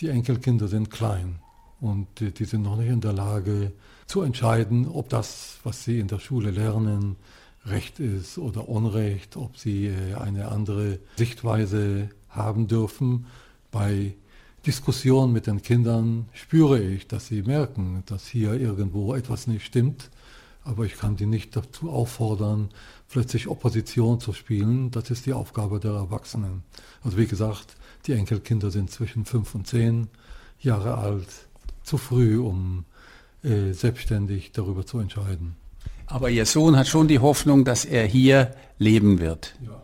Die 0.00 0.08
Enkelkinder 0.08 0.68
sind 0.68 0.90
klein 0.90 1.40
und 1.80 2.06
die, 2.20 2.30
die 2.32 2.44
sind 2.44 2.62
noch 2.62 2.76
nicht 2.76 2.90
in 2.90 3.00
der 3.00 3.14
Lage 3.14 3.72
zu 4.06 4.22
entscheiden, 4.22 4.86
ob 4.86 5.08
das, 5.08 5.58
was 5.64 5.84
sie 5.84 5.98
in 5.98 6.08
der 6.08 6.18
Schule 6.18 6.50
lernen, 6.50 7.16
Recht 7.64 7.98
ist 7.98 8.38
oder 8.38 8.68
Unrecht, 8.68 9.36
ob 9.36 9.56
sie 9.56 9.86
äh, 9.86 10.14
eine 10.14 10.48
andere 10.48 10.98
Sichtweise 11.16 12.10
haben 12.28 12.68
dürfen. 12.68 13.26
Bei 13.70 14.14
Diskussionen 14.68 15.32
mit 15.32 15.46
den 15.46 15.62
Kindern 15.62 16.28
spüre 16.34 16.78
ich, 16.78 17.06
dass 17.06 17.28
sie 17.28 17.40
merken, 17.40 18.02
dass 18.04 18.26
hier 18.26 18.52
irgendwo 18.52 19.14
etwas 19.14 19.46
nicht 19.46 19.64
stimmt, 19.64 20.10
aber 20.62 20.84
ich 20.84 20.98
kann 20.98 21.16
die 21.16 21.24
nicht 21.24 21.56
dazu 21.56 21.90
auffordern, 21.90 22.68
plötzlich 23.08 23.48
Opposition 23.48 24.20
zu 24.20 24.34
spielen. 24.34 24.90
Das 24.90 25.10
ist 25.10 25.24
die 25.24 25.32
Aufgabe 25.32 25.80
der 25.80 25.92
Erwachsenen. 25.92 26.64
Also 27.02 27.16
wie 27.16 27.26
gesagt, 27.26 27.78
die 28.06 28.12
Enkelkinder 28.12 28.70
sind 28.70 28.90
zwischen 28.90 29.24
fünf 29.24 29.54
und 29.54 29.66
zehn 29.66 30.08
Jahre 30.60 30.98
alt, 30.98 31.48
zu 31.82 31.96
früh, 31.96 32.38
um 32.38 32.84
äh, 33.42 33.72
selbstständig 33.72 34.52
darüber 34.52 34.84
zu 34.84 34.98
entscheiden. 34.98 35.56
Aber 36.04 36.28
Ihr 36.28 36.44
Sohn 36.44 36.76
hat 36.76 36.88
schon 36.88 37.08
die 37.08 37.20
Hoffnung, 37.20 37.64
dass 37.64 37.86
er 37.86 38.04
hier 38.04 38.54
leben 38.76 39.18
wird. 39.18 39.54
Ja. 39.64 39.80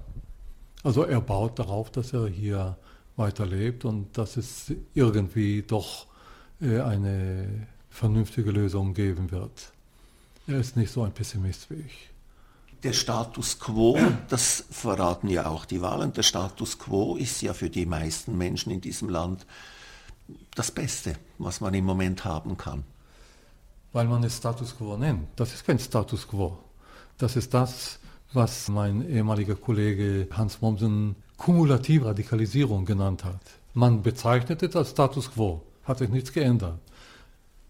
Also 0.83 1.05
er 1.05 1.23
baut 1.23 1.59
darauf, 1.59 1.91
dass 1.91 2.13
er 2.13 2.29
hier 2.29 2.77
weiterlebt 3.17 3.85
und 3.85 4.17
dass 4.19 4.37
es 4.37 4.73
irgendwie 4.95 5.63
doch 5.63 6.07
äh, 6.61 6.81
eine 6.81 7.67
vernünftige 7.91 8.51
Lösung 8.51 8.95
geben 8.95 9.31
wird. 9.31 9.73
Er 10.47 10.59
ist 10.59 10.77
nicht 10.77 10.91
so 10.93 11.03
ein 11.03 11.13
Pessimist 11.13 11.71
wie 11.71 11.77
ich. 11.87 12.11
Der 12.83 12.93
Status 12.93 13.59
quo, 13.59 13.99
das 14.29 14.65
verraten 14.71 15.31
ja 15.31 15.47
auch 15.47 15.65
die 15.65 15.81
Wahlen, 15.81 16.13
der 16.13 16.23
Status 16.23 16.79
quo 16.79 17.17
ist 17.17 17.41
ja 17.41 17.55
für 17.55 17.71
die 17.71 17.87
meisten 17.87 18.37
Menschen 18.37 18.71
in 18.71 18.81
diesem 18.81 19.09
Land 19.09 19.47
das 20.55 20.71
Beste, 20.71 21.17
was 21.39 21.61
man 21.61 21.73
im 21.73 21.85
Moment 21.85 22.25
haben 22.25 22.57
kann. 22.57 22.85
Weil 23.93 24.07
man 24.07 24.23
es 24.25 24.37
Status 24.37 24.77
quo 24.77 24.97
nennt. 24.97 25.29
Das 25.37 25.55
ist 25.55 25.65
kein 25.65 25.79
Status 25.79 26.27
quo. 26.27 26.59
Das 27.17 27.37
ist 27.37 27.55
das, 27.55 28.01
was 28.33 28.69
mein 28.69 29.09
ehemaliger 29.09 29.55
Kollege 29.55 30.29
Hans 30.33 30.61
Mommsen 30.61 31.17
kumulative 31.37 32.07
Radikalisierung 32.07 32.85
genannt 32.85 33.25
hat. 33.25 33.41
Man 33.75 34.03
bezeichnet 34.03 34.63
es 34.63 34.77
als 34.77 34.91
Status 34.91 35.33
quo, 35.33 35.63
hat 35.85 35.99
sich 35.99 36.09
nichts 36.09 36.33
geändert. 36.33 36.79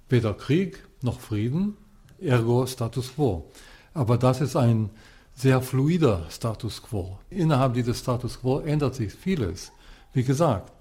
Weder 0.09 0.35
Krieg 0.35 0.85
noch 1.03 1.21
Frieden, 1.21 1.77
ergo 2.21 2.67
Status 2.67 3.15
quo. 3.15 3.51
Aber 3.95 4.19
das 4.19 4.41
ist 4.41 4.57
ein 4.57 4.91
sehr 5.35 5.61
fluider 5.63 6.27
Status 6.31 6.83
quo. 6.83 7.19
Innerhalb 7.31 7.75
dieses 7.75 7.99
Status 7.99 8.41
quo 8.41 8.61
ändert 8.61 8.95
sich 8.95 9.13
vieles. 9.13 9.73
Wie 10.13 10.23
gesagt, 10.23 10.73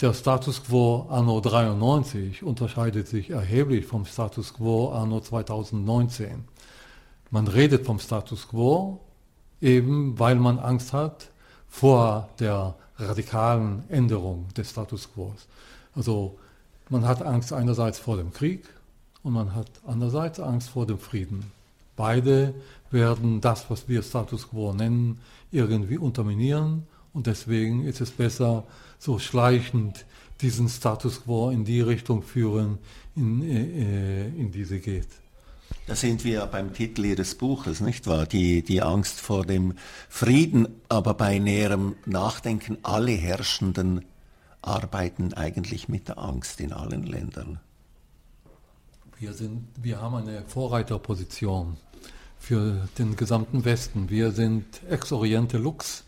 der 0.00 0.14
Status 0.14 0.62
quo 0.62 1.06
anno 1.10 1.40
93 1.40 2.44
unterscheidet 2.44 3.08
sich 3.08 3.30
erheblich 3.30 3.84
vom 3.84 4.06
Status 4.06 4.54
quo 4.54 4.90
anno 4.90 5.20
2019. 5.20 6.44
Man 7.30 7.48
redet 7.48 7.84
vom 7.84 7.98
Status 7.98 8.46
quo 8.48 9.00
eben, 9.60 10.18
weil 10.18 10.36
man 10.36 10.60
Angst 10.60 10.92
hat, 10.92 11.30
vor 11.68 12.28
der 12.38 12.74
radikalen 12.98 13.84
Änderung 13.88 14.46
des 14.56 14.70
Status 14.70 15.08
quo. 15.12 15.34
Also 15.94 16.38
man 16.88 17.06
hat 17.06 17.22
Angst 17.22 17.52
einerseits 17.52 17.98
vor 17.98 18.16
dem 18.16 18.32
Krieg 18.32 18.64
und 19.22 19.32
man 19.32 19.54
hat 19.54 19.70
andererseits 19.86 20.40
Angst 20.40 20.70
vor 20.70 20.86
dem 20.86 20.98
Frieden. 20.98 21.52
Beide 21.96 22.54
werden 22.90 23.40
das, 23.40 23.68
was 23.70 23.88
wir 23.88 24.02
Status 24.02 24.48
quo 24.48 24.72
nennen, 24.72 25.20
irgendwie 25.50 25.98
unterminieren 25.98 26.86
und 27.12 27.26
deswegen 27.26 27.84
ist 27.84 28.00
es 28.00 28.10
besser, 28.10 28.64
so 28.98 29.18
schleichend 29.18 30.04
diesen 30.40 30.68
Status 30.68 31.24
quo 31.24 31.50
in 31.50 31.64
die 31.64 31.80
Richtung 31.80 32.22
führen, 32.22 32.78
in, 33.16 33.42
äh, 33.42 34.28
in 34.28 34.52
die 34.52 34.64
sie 34.64 34.80
geht. 34.80 35.08
Da 35.86 35.94
sind 35.94 36.24
wir 36.24 36.44
beim 36.46 36.74
Titel 36.74 37.04
Ihres 37.06 37.34
Buches, 37.34 37.80
nicht 37.80 38.06
wahr? 38.06 38.26
Die, 38.26 38.62
die 38.62 38.82
Angst 38.82 39.20
vor 39.20 39.46
dem 39.46 39.74
Frieden, 40.08 40.68
aber 40.88 41.14
bei 41.14 41.38
näherem 41.38 41.96
Nachdenken, 42.04 42.76
alle 42.82 43.12
Herrschenden 43.12 44.04
arbeiten 44.60 45.32
eigentlich 45.32 45.88
mit 45.88 46.08
der 46.08 46.18
Angst 46.18 46.60
in 46.60 46.72
allen 46.72 47.04
Ländern. 47.04 47.60
Wir, 49.18 49.32
sind, 49.32 49.66
wir 49.82 50.00
haben 50.00 50.16
eine 50.16 50.44
Vorreiterposition 50.46 51.76
für 52.38 52.88
den 52.98 53.16
gesamten 53.16 53.64
Westen. 53.64 54.10
Wir 54.10 54.32
sind 54.32 54.64
Ex-Oriente 54.88 55.58
Lux, 55.58 56.04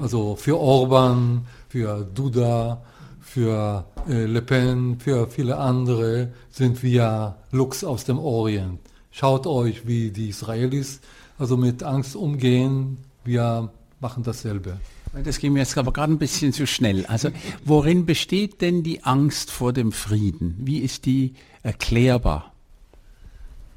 also 0.00 0.34
für 0.34 0.58
Orban, 0.58 1.46
für 1.68 2.04
Duda, 2.04 2.82
für 3.28 3.84
äh, 4.08 4.24
Le 4.24 4.42
Pen, 4.42 4.98
für 4.98 5.28
viele 5.28 5.58
andere 5.58 6.32
sind 6.50 6.82
wir 6.82 7.36
Lux 7.52 7.84
aus 7.84 8.04
dem 8.04 8.18
Orient. 8.18 8.80
Schaut 9.10 9.46
euch, 9.46 9.86
wie 9.86 10.10
die 10.10 10.30
Israelis 10.30 11.00
also 11.38 11.56
mit 11.56 11.82
Angst 11.82 12.16
umgehen. 12.16 12.98
Wir 13.24 13.70
machen 14.00 14.22
dasselbe. 14.22 14.80
Das 15.24 15.38
ging 15.38 15.52
mir 15.52 15.60
jetzt 15.60 15.76
aber 15.78 15.92
gerade 15.92 16.12
ein 16.12 16.18
bisschen 16.18 16.52
zu 16.52 16.66
schnell. 16.66 17.06
Also 17.06 17.30
worin 17.64 18.06
besteht 18.06 18.60
denn 18.60 18.82
die 18.82 19.04
Angst 19.04 19.50
vor 19.50 19.72
dem 19.72 19.92
Frieden? 19.92 20.56
Wie 20.60 20.78
ist 20.78 21.06
die 21.06 21.34
erklärbar? 21.62 22.52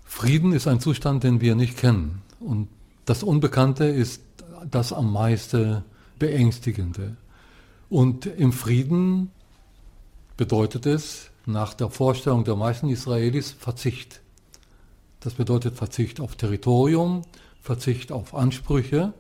Frieden 0.05 0.53
ist 0.53 0.67
ein 0.67 0.79
Zustand, 0.79 1.23
den 1.23 1.39
wir 1.41 1.55
nicht 1.55 1.77
kennen. 1.77 2.21
Und 2.39 2.67
das 3.05 3.23
Unbekannte 3.23 3.85
ist 3.85 4.21
das 4.69 4.93
am 4.93 5.11
meisten 5.11 5.83
Beängstigende. 6.19 7.15
Und 7.89 8.25
im 8.25 8.51
Frieden 8.53 9.31
bedeutet 10.41 10.87
es 10.87 11.29
nach 11.45 11.75
der 11.75 11.91
Vorstellung 11.91 12.43
der 12.43 12.55
meisten 12.55 12.89
Israelis 12.89 13.51
Verzicht. 13.51 14.21
Das 15.19 15.35
bedeutet 15.35 15.75
Verzicht 15.75 16.19
auf 16.19 16.35
Territorium, 16.35 17.21
Verzicht 17.61 18.11
auf 18.11 18.33
Ansprüche, 18.33 19.13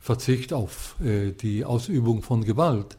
Verzicht 0.00 0.52
auf 0.52 0.96
äh, 1.00 1.30
die 1.30 1.64
Ausübung 1.64 2.22
von 2.22 2.42
Gewalt. 2.42 2.96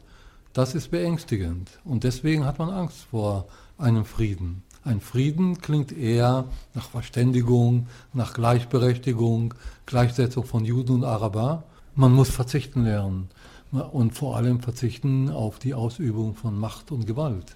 Das 0.54 0.74
ist 0.74 0.90
beängstigend 0.90 1.68
und 1.84 2.04
deswegen 2.04 2.46
hat 2.46 2.58
man 2.58 2.70
Angst 2.70 3.08
vor 3.10 3.46
einem 3.76 4.06
Frieden. 4.06 4.62
Ein 4.82 5.02
Frieden 5.02 5.58
klingt 5.58 5.92
eher 5.92 6.46
nach 6.72 6.88
Verständigung, 6.88 7.88
nach 8.14 8.32
Gleichberechtigung, 8.32 9.52
Gleichsetzung 9.84 10.44
von 10.44 10.64
Juden 10.64 10.94
und 10.94 11.04
Araber. 11.04 11.64
Man 11.94 12.14
muss 12.14 12.30
verzichten 12.30 12.84
lernen 12.84 13.28
und 13.70 14.14
vor 14.14 14.38
allem 14.38 14.60
verzichten 14.60 15.28
auf 15.28 15.58
die 15.58 15.74
Ausübung 15.74 16.34
von 16.36 16.58
Macht 16.58 16.90
und 16.90 17.06
Gewalt. 17.06 17.54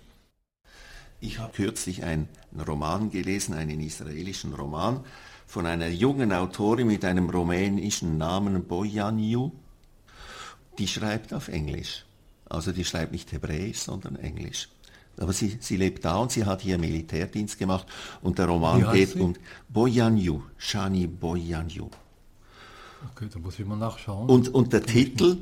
Ich 1.21 1.39
habe 1.39 1.53
kürzlich 1.53 2.03
einen 2.03 2.29
Roman 2.67 3.11
gelesen, 3.11 3.55
einen 3.55 3.81
israelischen 3.81 4.55
Roman 4.55 5.05
von 5.47 5.67
einer 5.67 5.89
jungen 5.89 6.33
Autorin 6.33 6.87
mit 6.87 7.05
einem 7.05 7.29
rumänischen 7.29 8.17
Namen 8.17 8.65
Boyaniu. 8.65 9.51
Die 10.79 10.89
schreibt 10.89 11.35
auf 11.35 11.49
Englisch. 11.49 12.05
Also 12.49 12.73
die 12.73 12.85
schreibt 12.85 13.13
nicht 13.13 13.31
Hebräisch, 13.33 13.79
sondern 13.79 14.17
Englisch. 14.17 14.69
Aber 15.19 15.33
sie, 15.33 15.59
sie 15.61 15.77
lebt 15.77 16.05
da 16.05 16.17
und 16.17 16.33
sie 16.33 16.47
hat 16.47 16.63
hier 16.63 16.79
Militärdienst 16.79 17.59
gemacht 17.59 17.87
und 18.23 18.39
der 18.39 18.47
Roman 18.47 18.91
geht 18.93 19.11
sie? 19.11 19.21
um 19.21 19.35
Boyanyu, 19.69 20.43
Shani 20.57 21.07
Boyanyu. 21.07 21.91
Okay, 23.13 23.29
da 23.33 23.39
muss 23.39 23.59
ich 23.59 23.67
mal 23.67 23.77
nachschauen. 23.77 24.29
Und, 24.29 24.49
und 24.49 24.73
der 24.73 24.83
Titel, 24.83 25.37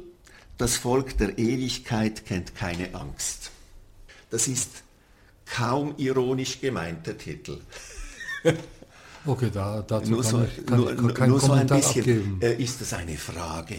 Das 0.59 0.77
Volk 0.77 1.17
der 1.19 1.39
Ewigkeit 1.39 2.27
kennt 2.27 2.57
keine 2.57 2.93
Angst. 2.95 3.53
Das 4.31 4.49
ist 4.49 4.83
kaum 5.55 5.95
ironisch 5.97 6.61
gemeint, 6.61 7.07
der 7.07 7.19
Titel. 7.19 7.59
Okay, 9.27 9.51
da, 9.53 9.83
dazu 9.83 10.13
nur 10.13 10.23
kann 10.23 10.31
so, 10.31 10.43
ich, 10.43 10.67
kann 10.67 10.79
nur, 10.79 11.11
ich 11.11 11.19
nur 11.19 11.41
so 11.41 11.53
ein 11.53 11.67
bisschen, 11.67 12.01
abgeben. 12.01 12.39
Äh, 12.41 12.63
ist 12.63 12.81
das 12.81 12.95
eine 12.95 13.17
Frage 13.17 13.77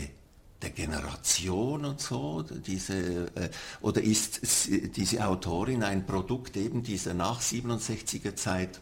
der 0.61 0.70
Generation 0.72 1.86
und 1.86 1.99
so, 1.99 2.43
diese, 2.43 3.28
äh, 3.36 3.49
oder 3.82 4.01
ist 4.03 4.41
diese 4.95 5.26
Autorin 5.26 5.82
ein 5.84 6.05
Produkt 6.05 6.57
eben 6.57 6.84
dieser 6.84 7.13
nach 7.13 7.41
67er 7.41 8.36
Zeit? 8.36 8.82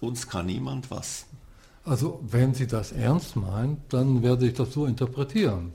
Uns 0.00 0.28
kann 0.28 0.46
niemand 0.46 0.90
was. 0.90 1.26
Also 1.84 2.20
wenn 2.22 2.52
sie 2.52 2.66
das 2.66 2.92
ernst 2.92 3.34
meint, 3.36 3.92
dann 3.92 4.22
werde 4.22 4.46
ich 4.46 4.54
das 4.54 4.72
so 4.72 4.86
interpretieren. 4.86 5.72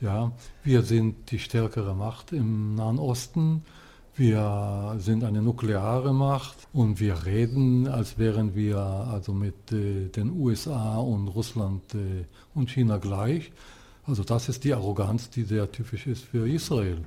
Ja, 0.00 0.32
wir 0.62 0.82
sind 0.82 1.30
die 1.30 1.38
stärkere 1.38 1.94
Macht 1.94 2.32
im 2.32 2.76
Nahen 2.76 2.98
Osten 2.98 3.64
wir 4.16 4.96
sind 4.98 5.24
eine 5.24 5.42
nukleare 5.42 6.12
Macht 6.12 6.68
und 6.72 7.00
wir 7.00 7.26
reden, 7.26 7.88
als 7.88 8.16
wären 8.16 8.54
wir 8.54 8.78
also 8.78 9.32
mit 9.32 9.72
äh, 9.72 10.06
den 10.08 10.30
USA 10.38 10.98
und 10.98 11.28
Russland 11.28 11.82
äh, 11.94 12.24
und 12.54 12.70
China 12.70 12.98
gleich. 12.98 13.50
Also 14.06 14.22
das 14.22 14.48
ist 14.48 14.62
die 14.64 14.72
Arroganz, 14.72 15.30
die 15.30 15.42
sehr 15.42 15.70
typisch 15.70 16.06
ist 16.06 16.24
für 16.24 16.48
Israel. 16.48 16.98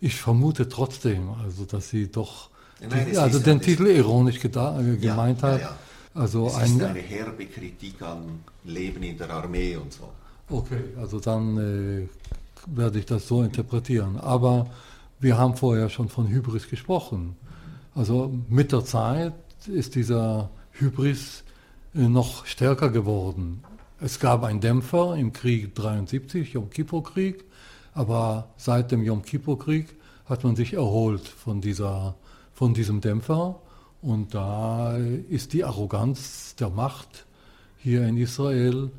Ich 0.00 0.14
vermute 0.14 0.68
trotzdem, 0.68 1.30
also 1.44 1.64
dass 1.64 1.90
sie 1.90 2.10
doch 2.10 2.48
Nein, 2.80 3.08
die, 3.10 3.18
also 3.18 3.38
den 3.38 3.60
Titel 3.60 3.86
ironisch 3.86 4.42
äh, 4.44 4.48
gemeint 4.48 5.42
ja, 5.42 5.48
hat. 5.48 5.60
Ja, 5.60 5.66
ja. 5.66 5.76
Also 6.14 6.46
es 6.46 6.54
ein, 6.54 6.76
ist 6.76 6.82
eine 6.82 7.00
herbe 7.00 7.46
Kritik 7.46 8.00
an 8.00 8.40
Leben 8.64 9.02
in 9.02 9.18
der 9.18 9.28
Armee 9.28 9.76
und 9.76 9.92
so. 9.92 10.08
Okay, 10.48 10.84
also 10.98 11.20
dann 11.20 12.08
werde 12.66 12.98
ich 12.98 13.04
das 13.04 13.28
so 13.28 13.42
interpretieren. 13.42 14.16
Aber 14.18 14.66
wir 15.18 15.38
haben 15.38 15.56
vorher 15.56 15.88
schon 15.88 16.08
von 16.08 16.28
Hybris 16.28 16.68
gesprochen. 16.68 17.36
Also 17.94 18.32
mit 18.48 18.72
der 18.72 18.84
Zeit 18.84 19.34
ist 19.66 19.94
dieser 19.94 20.50
Hybris 20.72 21.44
äh, 21.94 22.00
noch 22.00 22.46
stärker 22.46 22.90
geworden. 22.90 23.62
Es 23.98 24.20
gab 24.20 24.44
einen 24.44 24.60
Dämpfer 24.60 25.16
im 25.16 25.32
Krieg 25.32 25.74
73, 25.74 26.52
Yom 26.52 26.68
Kippur-Krieg, 26.68 27.44
aber 27.94 28.50
seit 28.58 28.92
dem 28.92 29.02
Yom 29.02 29.22
Kippur-Krieg 29.22 29.96
hat 30.26 30.44
man 30.44 30.54
sich 30.54 30.74
erholt 30.74 31.26
von, 31.26 31.62
dieser, 31.62 32.14
von 32.52 32.74
diesem 32.74 33.00
Dämpfer 33.00 33.60
und 34.02 34.34
da 34.34 34.96
ist 34.96 35.54
die 35.54 35.64
Arroganz 35.64 36.54
der 36.56 36.68
Macht 36.68 37.24
hier 37.78 38.06
in 38.06 38.18
Israel 38.18 38.90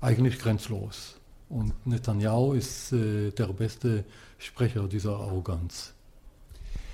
eigentlich 0.00 0.38
grenzlos. 0.38 1.16
Und 1.48 1.72
Netanyahu 1.86 2.54
ist 2.54 2.92
äh, 2.92 3.30
der 3.30 3.46
beste 3.48 4.04
Sprecher 4.38 4.88
dieser 4.88 5.16
Arroganz. 5.16 5.94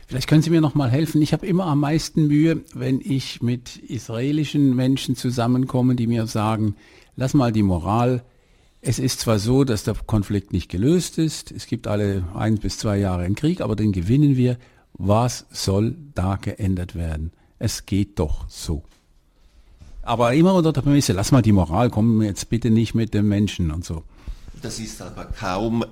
Vielleicht 0.06 0.28
können 0.28 0.42
Sie 0.42 0.50
mir 0.50 0.60
noch 0.60 0.74
mal 0.74 0.90
helfen. 0.90 1.22
Ich 1.22 1.32
habe 1.32 1.46
immer 1.46 1.66
am 1.66 1.80
meisten 1.80 2.26
Mühe, 2.26 2.60
wenn 2.74 3.00
ich 3.00 3.40
mit 3.40 3.78
israelischen 3.78 4.76
Menschen 4.76 5.16
zusammenkomme, 5.16 5.94
die 5.96 6.06
mir 6.06 6.26
sagen, 6.26 6.76
lass 7.16 7.32
mal 7.32 7.50
die 7.50 7.62
Moral. 7.62 8.22
Es 8.82 8.98
ist 8.98 9.20
zwar 9.20 9.38
so, 9.38 9.64
dass 9.64 9.84
der 9.84 9.94
Konflikt 9.94 10.52
nicht 10.52 10.68
gelöst 10.68 11.16
ist. 11.16 11.50
Es 11.50 11.66
gibt 11.66 11.86
alle 11.86 12.24
ein 12.34 12.58
bis 12.58 12.76
zwei 12.78 12.98
Jahre 12.98 13.22
einen 13.22 13.36
Krieg, 13.36 13.62
aber 13.62 13.74
den 13.74 13.92
gewinnen 13.92 14.36
wir. 14.36 14.58
Was 14.92 15.46
soll 15.50 15.96
da 16.14 16.36
geändert 16.36 16.94
werden? 16.94 17.32
Es 17.58 17.86
geht 17.86 18.18
doch 18.18 18.46
so. 18.48 18.82
Aber 20.02 20.34
immer 20.34 20.54
unter 20.54 20.72
der 20.72 20.82
Prämisse, 20.82 21.12
lass 21.12 21.32
mal 21.32 21.42
die 21.42 21.52
Moral, 21.52 21.88
kommen 21.88 22.20
jetzt 22.22 22.50
bitte 22.50 22.70
nicht 22.70 22.94
mit 22.94 23.14
dem 23.14 23.28
Menschen 23.28 23.70
und 23.70 23.84
so. 23.84 24.02
Das 24.62 24.78
ist 24.78 25.02
aber 25.02 25.24
kaum 25.24 25.84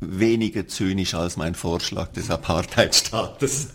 weniger 0.00 0.66
zynisch 0.68 1.14
als 1.14 1.36
mein 1.36 1.54
Vorschlag 1.54 2.12
des 2.12 2.30
Apartheidstaates. 2.30 3.70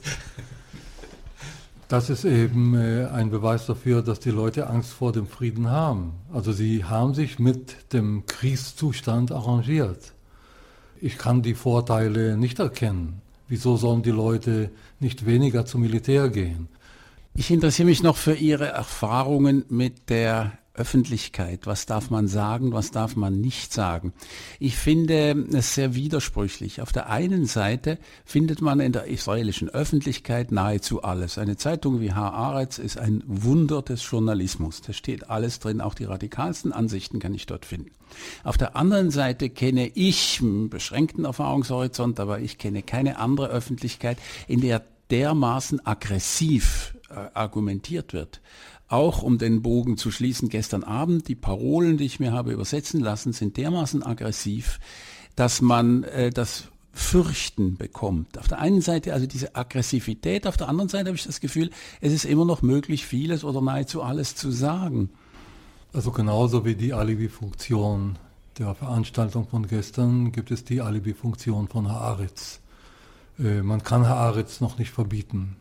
Das 1.90 2.10
ist 2.10 2.24
eben 2.24 2.76
äh, 2.76 3.08
ein 3.08 3.32
Beweis 3.32 3.66
dafür, 3.66 4.02
dass 4.02 4.20
die 4.20 4.30
Leute 4.30 4.68
Angst 4.68 4.92
vor 4.92 5.12
dem 5.12 5.28
Frieden 5.28 5.70
haben. 5.72 6.14
Also 6.32 6.54
sie 6.54 6.86
haben 6.86 7.16
sich 7.16 7.40
mit 7.40 7.94
dem 7.94 8.26
Kriegszustand 8.28 9.32
arrangiert. 9.32 10.14
Ich 11.02 11.18
kann 11.18 11.42
die 11.42 11.56
Vorteile 11.56 12.38
nicht 12.38 12.60
erkennen. 12.60 13.22
Wieso 13.48 13.76
sollen 13.76 14.04
die 14.04 14.12
Leute 14.12 14.70
nicht 15.00 15.26
weniger 15.26 15.66
zum 15.66 15.82
Militär 15.82 16.30
gehen? 16.30 16.68
Ich 17.34 17.50
interessiere 17.50 17.88
mich 17.88 18.04
noch 18.04 18.18
für 18.18 18.36
Ihre 18.36 18.68
Erfahrungen 18.68 19.66
mit 19.70 20.10
der 20.10 20.52
Öffentlichkeit. 20.80 21.68
Was 21.68 21.86
darf 21.86 22.10
man 22.10 22.28
sagen, 22.28 22.72
was 22.72 22.92
darf 22.92 23.16
man 23.16 23.42
nicht 23.42 23.74
sagen? 23.74 24.14
Ich 24.60 24.78
finde 24.78 25.46
es 25.54 25.76
sehr 25.76 25.94
widersprüchlich. 25.94 26.82
Auf 26.82 26.92
der 26.92 27.10
einen 27.10 27.46
Seite 27.46 28.00
findet 28.26 28.62
man 28.62 28.80
in 28.80 28.94
der 28.94 29.06
israelischen 29.08 29.70
Öffentlichkeit 29.70 30.52
nahezu 30.52 31.04
alles. 31.04 31.38
Eine 31.38 31.58
Zeitung 31.58 32.00
wie 32.00 32.14
Haaretz 32.14 32.78
ist 32.78 32.98
ein 32.98 33.24
Wunder 33.28 33.82
des 33.82 34.10
Journalismus. 34.10 34.82
Da 34.82 34.94
steht 34.94 35.30
alles 35.30 35.60
drin, 35.60 35.82
auch 35.82 35.94
die 35.94 36.06
radikalsten 36.06 36.72
Ansichten 36.72 37.20
kann 37.20 37.34
ich 37.34 37.46
dort 37.46 37.66
finden. 37.66 37.92
Auf 38.44 38.58
der 38.58 38.76
anderen 38.76 39.12
Seite 39.12 39.50
kenne 39.50 39.92
ich, 39.94 40.40
einen 40.42 40.70
beschränkten 40.70 41.26
Erfahrungshorizont, 41.26 42.20
aber 42.20 42.40
ich 42.40 42.58
kenne 42.58 42.84
keine 42.84 43.20
andere 43.20 43.50
Öffentlichkeit, 43.50 44.18
in 44.48 44.62
der 44.62 44.84
dermaßen 45.12 45.86
aggressiv 45.86 46.96
äh, 47.10 47.16
argumentiert 47.34 48.14
wird. 48.14 48.42
Auch 48.90 49.22
um 49.22 49.38
den 49.38 49.62
Bogen 49.62 49.98
zu 49.98 50.10
schließen, 50.10 50.50
gestern 50.50 50.84
Abend, 50.84 51.28
die 51.28 51.36
Parolen, 51.36 51.98
die 51.98 52.06
ich 52.06 52.20
mir 52.20 52.32
habe 52.32 52.52
übersetzen 52.52 53.00
lassen, 53.00 53.34
sind 53.34 53.56
dermaßen 53.56 54.02
aggressiv, 54.04 54.80
dass 55.36 55.62
man 55.62 56.04
äh, 56.06 56.32
das 56.32 56.70
Fürchten 56.92 57.78
bekommt. 57.78 58.40
Auf 58.40 58.48
der 58.48 58.58
einen 58.58 58.82
Seite 58.82 59.14
also 59.14 59.28
diese 59.28 59.56
Aggressivität, 59.56 60.48
auf 60.48 60.58
der 60.58 60.70
anderen 60.70 60.90
Seite 60.90 61.10
habe 61.10 61.16
ich 61.16 61.24
das 61.24 61.40
Gefühl, 61.40 61.70
es 62.02 62.12
ist 62.12 62.26
immer 62.26 62.46
noch 62.46 62.64
möglich, 62.64 63.06
vieles 63.06 63.44
oder 63.44 63.62
nahezu 63.62 64.02
alles 64.02 64.36
zu 64.36 64.50
sagen. 64.50 65.12
Also 65.94 66.10
genauso 66.12 66.66
wie 66.66 66.74
die 66.74 66.94
Alibi-Funktion 66.94 68.18
der 68.58 68.74
Veranstaltung 68.74 69.48
von 69.48 69.68
gestern 69.68 70.32
gibt 70.32 70.50
es 70.50 70.66
die 70.66 70.82
Alibi-Funktion 70.82 71.68
von 71.68 71.90
Haaretz. 71.90 72.60
Äh, 73.38 73.62
man 73.62 73.84
kann 73.84 74.08
Haaretz 74.08 74.62
noch 74.62 74.80
nicht 74.80 74.90
verbieten. 74.90 75.58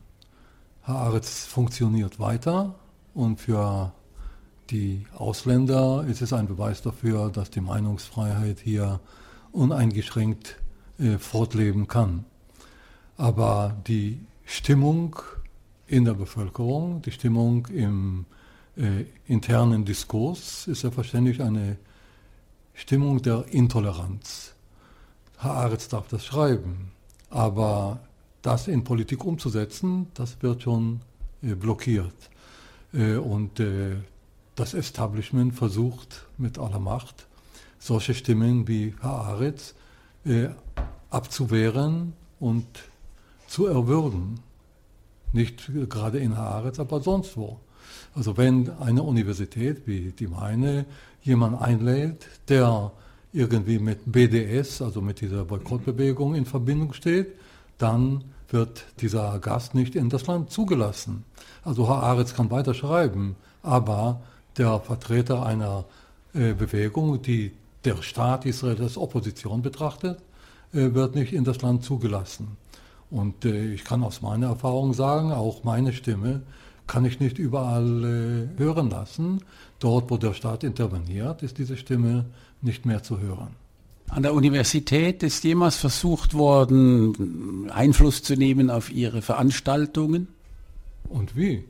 Haaretz 0.83 1.45
funktioniert 1.45 2.19
weiter 2.19 2.75
und 3.15 3.41
für 3.41 3.93
die 4.71 5.07
Ausländer 5.17 6.05
ist 6.09 6.21
es 6.21 6.33
ein 6.33 6.47
Beweis 6.47 6.83
dafür, 6.83 7.31
dass 7.31 7.51
die 7.51 7.61
Meinungsfreiheit 7.61 8.61
hier 8.61 9.01
uneingeschränkt 9.53 10.57
äh, 10.99 11.19
fortleben 11.19 11.89
kann. 11.89 12.25
Aber 13.17 13.77
die 13.87 14.21
Stimmung 14.45 15.17
in 15.87 16.05
der 16.05 16.15
Bevölkerung, 16.15 17.03
die 17.03 17.13
Stimmung 17.13 17.67
im 17.67 18.27
äh, 18.77 19.05
internen 19.27 19.85
Diskurs 19.85 20.69
ist 20.69 20.81
selbstverständlich 20.81 21.43
eine 21.43 21.79
Stimmung 22.75 23.23
der 23.23 23.45
Intoleranz. 23.51 24.55
Herr 25.39 25.53
Aretz 25.53 25.89
darf 25.89 26.09
das 26.09 26.25
schreiben, 26.25 26.93
aber 27.31 28.01
das 28.43 28.69
in 28.69 28.85
Politik 28.85 29.25
umzusetzen, 29.25 30.09
das 30.15 30.43
wird 30.43 30.63
schon 30.63 31.01
äh, 31.43 31.55
blockiert. 31.55 32.15
Äh, 32.93 33.17
und 33.17 33.61
äh, 33.61 33.97
das 34.55 34.75
Establishment 34.75 35.55
versucht 35.55 36.27
mit 36.37 36.59
aller 36.59 36.81
Macht, 36.81 37.27
solche 37.79 38.15
Stimmen 38.15 38.67
wie 38.67 38.95
Herr 39.01 39.11
Aretz 39.11 39.75
äh, 40.25 40.49
abzuwehren 41.11 42.13
und 42.41 42.67
zu 43.47 43.67
erwürgen. 43.67 44.41
Nicht 45.33 45.71
gerade 45.89 46.19
in 46.19 46.37
Haaretz, 46.37 46.81
aber 46.81 47.01
sonst 47.01 47.37
wo. 47.37 47.61
Also 48.15 48.37
wenn 48.37 48.71
eine 48.81 49.03
Universität 49.03 49.87
wie 49.87 50.13
die 50.13 50.27
meine 50.27 50.87
jemand 51.23 51.61
einlädt, 51.61 52.27
der 52.49 52.93
irgendwie 53.33 53.79
mit 53.79 54.01
BDS, 54.07 54.83
also 54.83 55.01
mit 55.03 55.21
dieser 55.21 55.45
Boykottbewegung 55.45 56.35
in 56.35 56.47
Verbindung 56.47 56.95
steht, 56.95 57.29
dann 57.77 58.25
wird 58.51 58.87
dieser 59.01 59.39
Gast 59.39 59.75
nicht 59.75 59.95
in 59.95 60.09
das 60.09 60.27
Land 60.27 60.51
zugelassen. 60.51 61.25
Also 61.65 61.89
Herr 61.89 62.03
Aretz 62.03 62.35
kann 62.35 62.51
weiter 62.51 62.75
schreiben, 62.75 63.37
aber 63.63 64.21
der 64.57 64.81
Vertreter 64.81 65.45
einer 65.45 65.85
äh, 66.35 66.55
Bewegung, 66.55 67.21
die 67.23 67.53
der 67.85 68.03
Staat 68.03 68.47
Israel 68.47 68.81
als 68.83 68.97
Opposition 68.97 69.63
betrachtet, 69.63 70.19
äh, 70.73 70.95
wird 70.95 71.15
nicht 71.15 71.33
in 71.33 71.45
das 71.45 71.63
Land 71.63 71.85
zugelassen. 71.85 72.57
Und 73.11 73.45
äh, 73.45 73.73
ich 73.73 73.85
kann 73.85 74.03
aus 74.03 74.23
meiner 74.23 74.49
Erfahrung 74.49 74.93
sagen, 74.93 75.33
auch 75.33 75.65
meine 75.65 75.93
Stimme 75.93 76.43
kann 76.87 77.05
ich 77.05 77.21
nicht 77.21 77.39
überall 77.39 78.05
äh, 78.05 78.59
hören 78.59 78.91
lassen. 78.91 79.45
Dort, 79.79 80.11
wo 80.11 80.17
der 80.17 80.35
Staat 80.35 80.65
interveniert, 80.65 81.43
ist 81.43 81.59
diese 81.59 81.77
Stimme 81.77 82.25
nicht 82.61 82.87
mehr 82.87 83.03
zu 83.03 83.21
hören. 83.21 83.55
An 84.09 84.23
der 84.23 84.35
Universität 84.35 85.23
ist 85.23 85.45
jemals 85.45 85.77
versucht 85.77 86.35
worden, 86.35 87.71
Einfluss 87.71 88.23
zu 88.23 88.35
nehmen 88.35 88.71
auf 88.71 88.91
Ihre 88.91 89.23
Veranstaltungen? 89.23 90.29
Und 91.09 91.37
wie? 91.37 91.65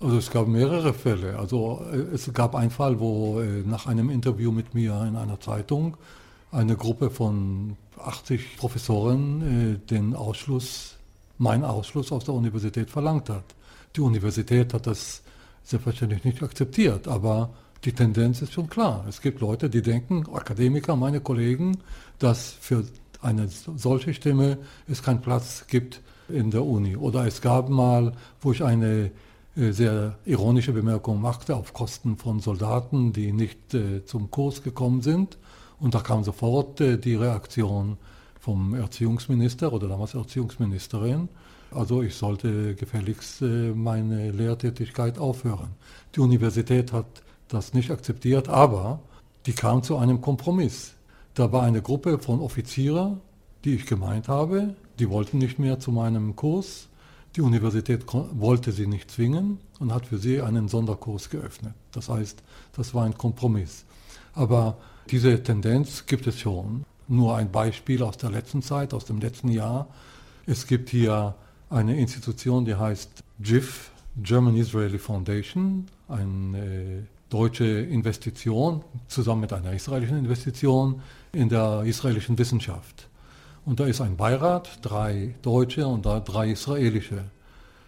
Also 0.00 0.16
es 0.16 0.30
gab 0.30 0.48
mehrere 0.48 0.94
Fälle. 0.94 1.38
Also 1.38 1.84
äh, 1.92 2.14
es 2.14 2.32
gab 2.32 2.54
einen 2.54 2.70
Fall, 2.70 3.00
wo 3.00 3.40
äh, 3.40 3.62
nach 3.66 3.86
einem 3.86 4.08
Interview 4.08 4.50
mit 4.50 4.74
mir 4.74 5.04
in 5.06 5.16
einer 5.16 5.38
Zeitung 5.40 5.96
eine 6.52 6.74
Gruppe 6.76 7.10
von 7.10 7.76
80 8.02 8.56
Professoren 8.56 9.74
äh, 9.74 9.86
den 9.88 10.14
Ausschluss, 10.16 10.96
meinen 11.36 11.64
Ausschluss 11.64 12.12
aus 12.12 12.24
der 12.24 12.34
Universität 12.34 12.90
verlangt 12.90 13.28
hat. 13.28 13.44
Die 13.94 14.00
Universität 14.00 14.72
hat 14.72 14.86
das 14.86 15.22
selbstverständlich 15.64 16.24
nicht 16.24 16.42
akzeptiert, 16.42 17.06
aber 17.06 17.50
die 17.84 17.92
Tendenz 17.92 18.42
ist 18.42 18.52
schon 18.52 18.68
klar. 18.68 19.04
Es 19.08 19.20
gibt 19.20 19.40
Leute, 19.40 19.70
die 19.70 19.82
denken, 19.82 20.26
Akademiker, 20.32 20.96
meine 20.96 21.20
Kollegen, 21.20 21.78
dass 22.18 22.50
für 22.60 22.84
eine 23.22 23.48
solche 23.48 24.14
Stimme 24.14 24.58
es 24.86 25.02
keinen 25.02 25.20
Platz 25.20 25.66
gibt 25.66 26.00
in 26.28 26.50
der 26.50 26.64
Uni. 26.64 26.96
Oder 26.96 27.26
es 27.26 27.40
gab 27.40 27.68
mal, 27.68 28.12
wo 28.40 28.52
ich 28.52 28.62
eine 28.62 29.10
äh, 29.56 29.72
sehr 29.72 30.18
ironische 30.24 30.72
Bemerkung 30.72 31.20
machte 31.20 31.56
auf 31.56 31.72
Kosten 31.72 32.16
von 32.16 32.40
Soldaten, 32.40 33.12
die 33.12 33.32
nicht 33.32 33.74
äh, 33.74 34.04
zum 34.04 34.30
Kurs 34.30 34.62
gekommen 34.62 35.02
sind. 35.02 35.38
Und 35.78 35.94
da 35.94 36.00
kam 36.00 36.22
sofort 36.22 36.80
äh, 36.80 36.98
die 36.98 37.14
Reaktion 37.14 37.96
vom 38.38 38.74
Erziehungsminister 38.74 39.72
oder 39.72 39.88
damals 39.88 40.14
Erziehungsministerin, 40.14 41.28
also 41.72 42.02
ich 42.02 42.16
sollte 42.16 42.74
gefälligst 42.74 43.42
meine 43.42 44.32
Lehrtätigkeit 44.32 45.18
aufhören. 45.18 45.68
Die 46.16 46.20
Universität 46.20 46.90
hat 46.92 47.22
das 47.50 47.74
nicht 47.74 47.90
akzeptiert, 47.90 48.48
aber 48.48 49.00
die 49.46 49.52
kam 49.52 49.82
zu 49.82 49.96
einem 49.96 50.20
Kompromiss. 50.20 50.94
Da 51.34 51.52
war 51.52 51.62
eine 51.62 51.82
Gruppe 51.82 52.18
von 52.18 52.40
Offizieren, 52.40 53.20
die 53.64 53.74
ich 53.74 53.86
gemeint 53.86 54.28
habe, 54.28 54.74
die 54.98 55.10
wollten 55.10 55.38
nicht 55.38 55.58
mehr 55.58 55.78
zu 55.78 55.92
meinem 55.92 56.36
Kurs. 56.36 56.88
Die 57.36 57.42
Universität 57.42 58.04
wollte 58.12 58.72
sie 58.72 58.86
nicht 58.86 59.10
zwingen 59.10 59.58
und 59.78 59.92
hat 59.94 60.06
für 60.06 60.18
sie 60.18 60.40
einen 60.40 60.68
Sonderkurs 60.68 61.30
geöffnet. 61.30 61.74
Das 61.92 62.08
heißt, 62.08 62.42
das 62.74 62.94
war 62.94 63.04
ein 63.04 63.16
Kompromiss. 63.16 63.84
Aber 64.34 64.76
diese 65.10 65.42
Tendenz 65.42 66.06
gibt 66.06 66.26
es 66.26 66.40
schon. 66.40 66.84
Nur 67.08 67.36
ein 67.36 67.50
Beispiel 67.50 68.02
aus 68.02 68.16
der 68.16 68.30
letzten 68.30 68.62
Zeit, 68.62 68.94
aus 68.94 69.04
dem 69.04 69.20
letzten 69.20 69.48
Jahr. 69.48 69.88
Es 70.46 70.66
gibt 70.66 70.90
hier 70.90 71.34
eine 71.68 71.98
Institution, 71.98 72.64
die 72.64 72.74
heißt 72.74 73.22
GIF, 73.40 73.90
German 74.16 74.56
Israeli 74.56 74.98
Foundation, 74.98 75.86
eine 76.08 77.06
deutsche 77.30 77.64
Investition 77.64 78.84
zusammen 79.08 79.42
mit 79.42 79.52
einer 79.52 79.72
israelischen 79.72 80.18
Investition 80.18 81.00
in 81.32 81.48
der 81.48 81.82
israelischen 81.84 82.36
Wissenschaft. 82.38 83.08
Und 83.64 83.80
da 83.80 83.86
ist 83.86 84.00
ein 84.00 84.16
Beirat, 84.16 84.78
drei 84.82 85.34
Deutsche 85.42 85.86
und 85.86 86.02
drei 86.02 86.50
israelische. 86.50 87.24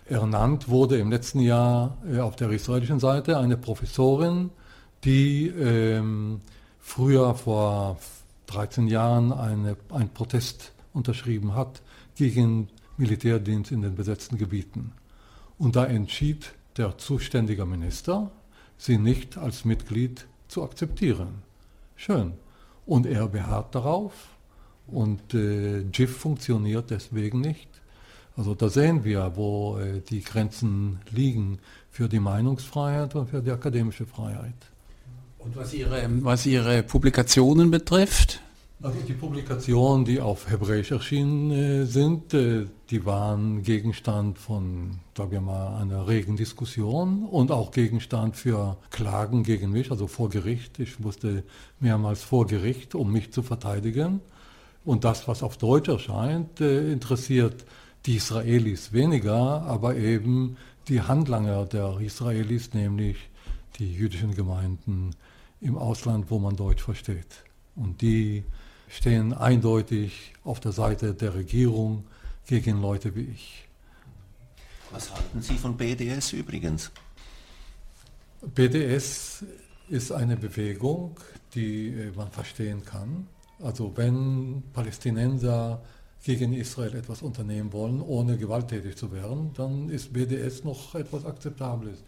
Ernannt 0.07 0.69
wurde 0.69 0.99
im 0.99 1.11
letzten 1.11 1.41
Jahr 1.41 1.99
äh, 2.09 2.21
auf 2.21 2.37
der 2.37 2.51
israelischen 2.51 3.01
Seite 3.01 3.39
eine 3.39 3.57
Professorin, 3.57 4.51
die 5.05 5.49
ähm, 5.49 6.41
früher 6.79 7.35
vor 7.35 7.99
13 8.47 8.89
Jahren 8.89 9.33
eine, 9.33 9.77
einen 9.91 10.11
Protest 10.11 10.73
unterschrieben 10.93 11.55
hat 11.55 11.83
gegen 12.15 12.69
Militärdienst 12.97 13.73
in 13.73 13.83
den 13.83 13.95
besetzten 13.95 14.37
Gebieten. 14.37 14.93
Und 15.59 15.77
da 15.77 15.87
entschied 15.87 16.53
der 16.77 16.99
zuständige 16.99 17.65
Minister, 17.67 18.31
sie 18.83 18.99
nicht 18.99 19.39
als 19.39 19.65
Mitglied 19.65 20.27
zu 20.49 20.65
akzeptieren. 20.65 21.43
Schön. 21.95 22.33
Und 22.85 23.07
er 23.07 23.29
beharrt 23.29 23.75
darauf 23.77 24.13
und 24.89 25.35
äh, 25.35 25.85
GIF 25.85 26.17
funktioniert 26.17 26.91
deswegen 26.91 27.41
nicht. 27.41 27.69
Also 28.37 28.55
da 28.57 28.69
sehen 28.69 29.05
wir, 29.05 29.33
wo 29.37 29.79
äh, 29.79 30.01
die 30.01 30.23
Grenzen 30.23 30.99
liegen 31.11 31.61
für 31.91 32.09
die 32.09 32.19
Meinungsfreiheit 32.19 33.15
und 33.15 33.31
für 33.31 33.41
die 33.41 33.53
akademische 33.53 34.05
Freiheit. 34.05 34.55
Und 35.39 35.55
was 35.55 35.73
Ihre, 35.75 36.09
was 36.25 36.45
Ihre 36.47 36.83
Publikationen 36.83 37.71
betrifft? 37.71 38.41
Also 38.85 38.99
die 39.07 39.13
Publikationen, 39.13 40.05
die 40.05 40.21
auf 40.21 40.51
Hebräisch 40.51 40.91
erschienen 40.91 41.53
äh, 41.53 41.85
sind, 41.85 42.35
äh, 42.35 42.67
die 42.91 43.07
waren 43.07 43.63
Gegenstand 43.63 44.41
von, 44.41 44.99
sagen 45.17 45.31
wir 45.31 45.41
mal, 45.41 45.81
einer 45.81 46.09
regen 46.09 46.37
Diskussion 46.37 47.23
und 47.23 47.53
auch 47.53 47.71
Gegenstand 47.71 48.35
für 48.35 48.77
Klagen 48.91 49.45
gegen 49.45 49.71
mich, 49.71 49.93
also 49.93 50.09
vor 50.09 50.31
Gericht. 50.31 50.81
Ich 50.81 50.99
musste 50.99 51.45
mehrmals 51.79 52.25
vor 52.25 52.49
Gericht, 52.49 52.97
um 52.97 53.13
mich 53.13 53.33
zu 53.33 53.45
verteidigen. 53.45 54.21
Und 54.85 55.05
das, 55.05 55.29
was 55.29 55.45
auf 55.45 55.59
Deutsch 55.59 55.89
erscheint, 55.89 56.61
äh, 56.61 56.91
interessiert 56.91 57.65
die 58.07 58.17
Israelis 58.17 58.93
weniger, 58.93 59.63
aber 59.63 59.95
eben 59.95 60.57
die 60.89 61.03
Handlanger 61.03 61.67
der 61.67 62.01
Israelis, 62.01 62.75
nämlich 62.75 63.17
die 63.79 63.95
jüdischen 63.95 64.35
Gemeinden 64.35 65.11
im 65.61 65.79
Ausland, 65.79 66.33
wo 66.33 66.41
man 66.41 66.57
Deutsch 66.57 66.83
versteht. 66.83 67.45
Und 67.77 68.03
die 68.03 68.43
stehen 68.93 69.33
eindeutig 69.33 70.35
auf 70.45 70.61
der 70.61 70.73
Seite 70.73 71.15
der 71.15 71.35
Regierung 71.35 72.05
gegen 72.47 72.81
Leute 72.81 73.15
wie 73.15 73.23
ich. 73.23 73.69
Was 74.91 75.11
halten 75.11 75.41
Sie 75.41 75.55
von 75.55 75.77
BDS 75.77 76.35
übrigens? 76.35 76.91
BDS 78.55 79.45
ist 79.89 80.13
eine 80.13 80.37
Bewegung, 80.37 81.19
die 81.55 81.89
äh, 81.89 82.13
man 82.15 82.31
verstehen 82.31 82.85
kann. 82.85 83.27
Also 83.61 83.93
wenn 83.97 84.63
Palästinenser 84.73 85.81
gegen 86.25 86.53
Israel 86.53 86.95
etwas 86.95 87.23
unternehmen 87.23 87.73
wollen, 87.73 88.01
ohne 88.01 88.37
gewalttätig 88.37 88.97
zu 88.97 89.11
werden, 89.13 89.53
dann 89.55 89.89
ist 89.89 90.13
BDS 90.13 90.65
noch 90.65 90.95
etwas 90.95 91.25
Akzeptables. 91.25 91.99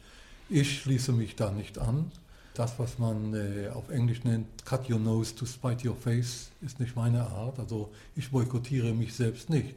Ich 0.50 0.80
schließe 0.80 1.12
mich 1.12 1.36
da 1.36 1.50
nicht 1.50 1.78
an. 1.78 2.12
Das, 2.54 2.78
was 2.78 3.00
man 3.00 3.34
äh, 3.34 3.68
auf 3.68 3.90
Englisch 3.90 4.22
nennt, 4.22 4.64
cut 4.64 4.88
your 4.88 5.00
nose 5.00 5.34
to 5.34 5.44
spite 5.44 5.88
your 5.88 5.96
face, 5.96 6.50
ist 6.64 6.78
nicht 6.78 6.94
meine 6.94 7.26
Art. 7.26 7.58
Also 7.58 7.90
ich 8.14 8.30
boykottiere 8.30 8.92
mich 8.92 9.12
selbst 9.12 9.50
nicht. 9.50 9.74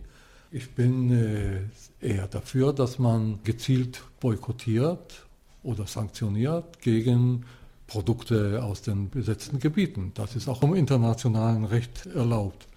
Ich 0.52 0.70
bin 0.76 1.12
äh, 1.12 1.62
eher 2.02 2.28
dafür, 2.28 2.74
dass 2.74 3.00
man 3.00 3.40
gezielt 3.44 4.04
boykottiert 4.20 5.26
oder 5.64 5.88
sanktioniert 5.88 6.80
gegen 6.80 7.46
Produkte 7.88 8.64
aus 8.64 8.84
den 8.84 9.10
besetzten 9.10 9.60
Gebieten. 9.60 10.12
Das 10.14 10.36
ist 10.36 10.48
auch 10.48 10.62
im 10.62 10.76
internationalen 10.76 11.66
Recht 11.66 12.06
erlaubt. 12.06 12.68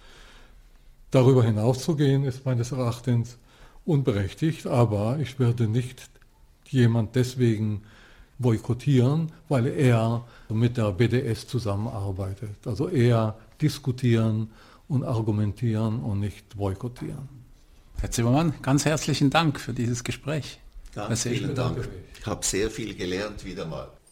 Darüber 1.11 1.43
hinauszugehen 1.43 2.23
ist 2.23 2.45
meines 2.45 2.71
Erachtens 2.71 3.37
unberechtigt, 3.85 4.65
aber 4.65 5.19
ich 5.19 5.39
werde 5.39 5.67
nicht 5.67 6.09
jemand 6.69 7.15
deswegen 7.15 7.83
boykottieren, 8.41 9.31
weil 9.49 9.67
er 9.67 10.25
mit 10.49 10.77
der 10.77 10.91
BDS 10.91 11.47
zusammenarbeitet. 11.47 12.55
Also 12.65 12.89
eher 12.89 13.35
diskutieren 13.61 14.49
und 14.87 15.03
argumentieren 15.03 15.99
und 16.01 16.19
nicht 16.19 16.57
boykottieren. 16.57 17.29
Herr 17.99 18.11
Zimmermann, 18.11 18.53
ganz 18.61 18.85
herzlichen 18.85 19.29
Dank 19.29 19.59
für 19.59 19.73
dieses 19.73 20.03
Gespräch. 20.03 20.59
Ganz 20.93 21.23
vielen 21.23 21.55
Dank. 21.55 21.87
Ich 22.19 22.25
habe 22.25 22.43
sehr 22.45 22.69
viel 22.69 22.95
gelernt 22.95 23.45
wieder 23.45 23.65
mal. 23.65 23.87